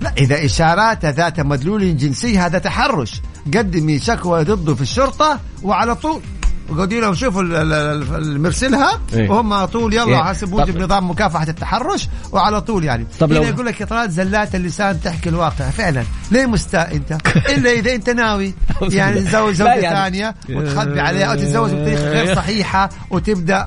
لا 0.00 0.12
إذا 0.18 0.44
إشارات 0.44 1.04
ذات 1.04 1.40
مدلول 1.40 1.96
جنسي 1.96 2.38
هذا 2.38 2.58
تحرش 2.58 3.20
قدمي 3.54 3.98
شكوى 3.98 4.44
ضده 4.44 4.74
في 4.74 4.82
الشرطة 4.82 5.40
وعلى 5.62 5.94
طول 5.94 6.20
وقولوا 6.68 7.00
لهم 7.00 7.14
شوفوا 7.14 7.42
ال- 7.42 7.54
ال- 7.54 7.72
ال- 7.72 8.14
اللي 8.14 8.38
مرسلها 8.38 9.00
إيه. 9.14 9.30
وهم 9.30 9.52
على 9.52 9.66
طول 9.66 9.94
يلا 9.94 10.04
إيه. 10.06 10.22
حسب 10.24 10.46
طب- 10.46 10.52
موجب 10.54 10.76
نظام 10.78 11.10
مكافحة 11.10 11.48
التحرش 11.48 12.08
وعلى 12.32 12.60
طول 12.60 12.84
يعني. 12.84 13.06
طب 13.20 13.32
لو- 13.32 13.42
يقول 13.42 13.66
لك 13.66 13.82
اطراد 13.82 14.10
زلات 14.10 14.54
اللسان 14.54 15.00
تحكي 15.00 15.28
الواقع. 15.28 15.70
فعلا. 15.70 16.04
ليه 16.30 16.46
مستاء 16.46 16.96
أنت؟ 16.96 17.18
إلا 17.48 17.70
إذا 17.70 17.94
أنت 17.94 18.10
ناوي. 18.10 18.54
يعني 18.82 19.20
تتزوج 19.20 19.48
لا 19.48 19.52
زوجة 19.52 19.74
يعني- 19.74 19.96
ثانية 19.96 20.34
وتخبي 20.50 21.00
عليها 21.00 21.26
أو 21.26 21.34
تتزوج 21.34 21.70
بطريقة 21.70 22.08
غير 22.10 22.34
صحيحة 22.40 22.88
وتبدأ 23.10 23.66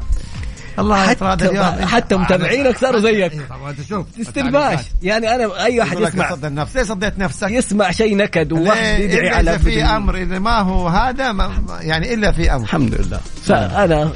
الله 0.79 1.13
حتى- 1.13 1.23
اليوم. 1.23 1.65
حتى 1.65 2.15
متابعينك 2.15 2.77
صاروا 2.77 2.99
زيك. 2.99 3.31
إيه 3.33 3.47
طبعاً، 3.49 3.71
أنت 3.71 3.81
شوف 3.89 4.05
استلباش. 4.21 4.79
يعني 5.01 5.35
أنا 5.35 5.63
أي 5.65 5.79
واحد 5.79 5.99
يسمع 5.99 6.31
صد 6.31 6.45
النفس 6.45 6.75
ليه 6.75 6.83
صديت 6.83 7.19
نفسك؟ 7.19 7.51
يسمع 7.51 7.91
شيء 7.91 8.17
نكد 8.17 8.51
وواحد؟ 8.51 8.99
يدعي 8.99 9.29
على 9.29 9.59
في 9.59 9.83
أمر 9.83 10.15
إذا 10.17 10.39
ما 10.39 10.59
هو 10.59 10.87
هذا 10.87 11.31
ما 11.31 11.51
يعني 11.81 12.13
إلا 12.13 12.31
في 12.31 12.51
أمر. 12.55 12.63
الحمد 12.63 12.95
لله. 12.95 13.19
فانا 13.45 14.11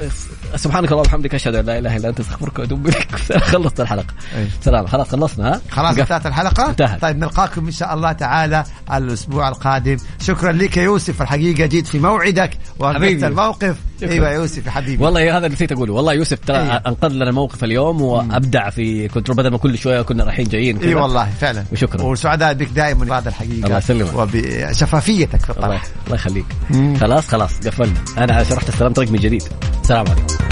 سبحانك 0.55 0.91
اللهم 0.91 0.99
وبحمدك 1.05 1.35
أشهد 1.35 1.55
أن 1.55 1.65
لا 1.65 1.77
إله 1.79 1.97
إلا 1.97 2.09
أنت 2.09 2.19
أستغفرك 2.19 2.59
وأتوب 2.59 2.87
إليك 2.87 3.15
خلصت 3.51 3.81
الحلقة. 3.81 4.13
سلام 4.61 4.87
خلاص 4.87 5.09
خلصنا 5.09 5.53
ها 5.53 5.61
خلاص. 5.71 5.97
انتهت 5.97 6.25
الحلقة 6.25 6.69
انتهت. 6.69 7.01
طيب 7.01 7.17
نلقاكم 7.17 7.65
إن 7.65 7.71
شاء 7.71 7.93
الله 7.93 8.11
تعالى 8.11 8.63
الأسبوع 8.93 9.47
القادم 9.49 9.97
شكرا 10.21 10.51
لك 10.51 10.77
يا 10.77 10.83
يوسف 10.83 11.21
الحقيقة 11.21 11.65
جيت 11.65 11.87
في 11.87 11.99
موعدك 11.99 12.57
حبيبي. 12.81 13.27
الموقف 13.27 13.75
شكراً. 14.01 14.11
أيوة 14.13 14.29
يا 14.29 14.33
يوسف 14.33 14.65
يا 14.65 14.71
حبيبي 14.71 15.03
والله 15.03 15.37
هذا 15.37 15.47
نسيت 15.47 15.71
أقوله 15.71 15.93
والله 15.93 16.13
يوسف 16.13 16.39
ترى 16.47 16.57
أيوة. 16.57 16.75
أنقذ 16.87 17.09
لنا 17.09 17.29
الموقف 17.29 17.63
اليوم 17.63 18.01
وأبدع 18.01 18.69
في 18.69 19.07
كنترول 19.07 19.37
بدل 19.37 19.51
ما 19.51 19.57
كل 19.57 19.77
شوية 19.77 20.01
كنا 20.01 20.23
رايحين 20.23 20.47
جايين. 20.47 20.77
اي 20.77 20.95
والله 20.95 21.29
فعلا 21.41 21.63
وشكراً. 21.71 22.01
وسعداء 22.03 22.53
بك 22.53 22.67
دائما 22.67 23.17
هذا 23.17 23.29
الحقيقة 23.29 23.65
الله 23.65 23.77
يسلمك. 23.77 24.13
وبشفافيتك 24.15 25.41
في 25.41 25.49
الطرح 25.49 25.83
الله 26.05 26.15
يخليك 26.15 26.45
خلاص 27.01 27.27
خلاص 27.27 27.67
قفلنا 27.67 27.99
أنا 28.17 28.35
عشان 28.35 28.57
رحت 28.57 28.69
استلمت 28.69 28.99
رقمي 28.99 29.17
جديد 29.17 29.43
سلام 29.83 30.05
عليكم 30.07 30.42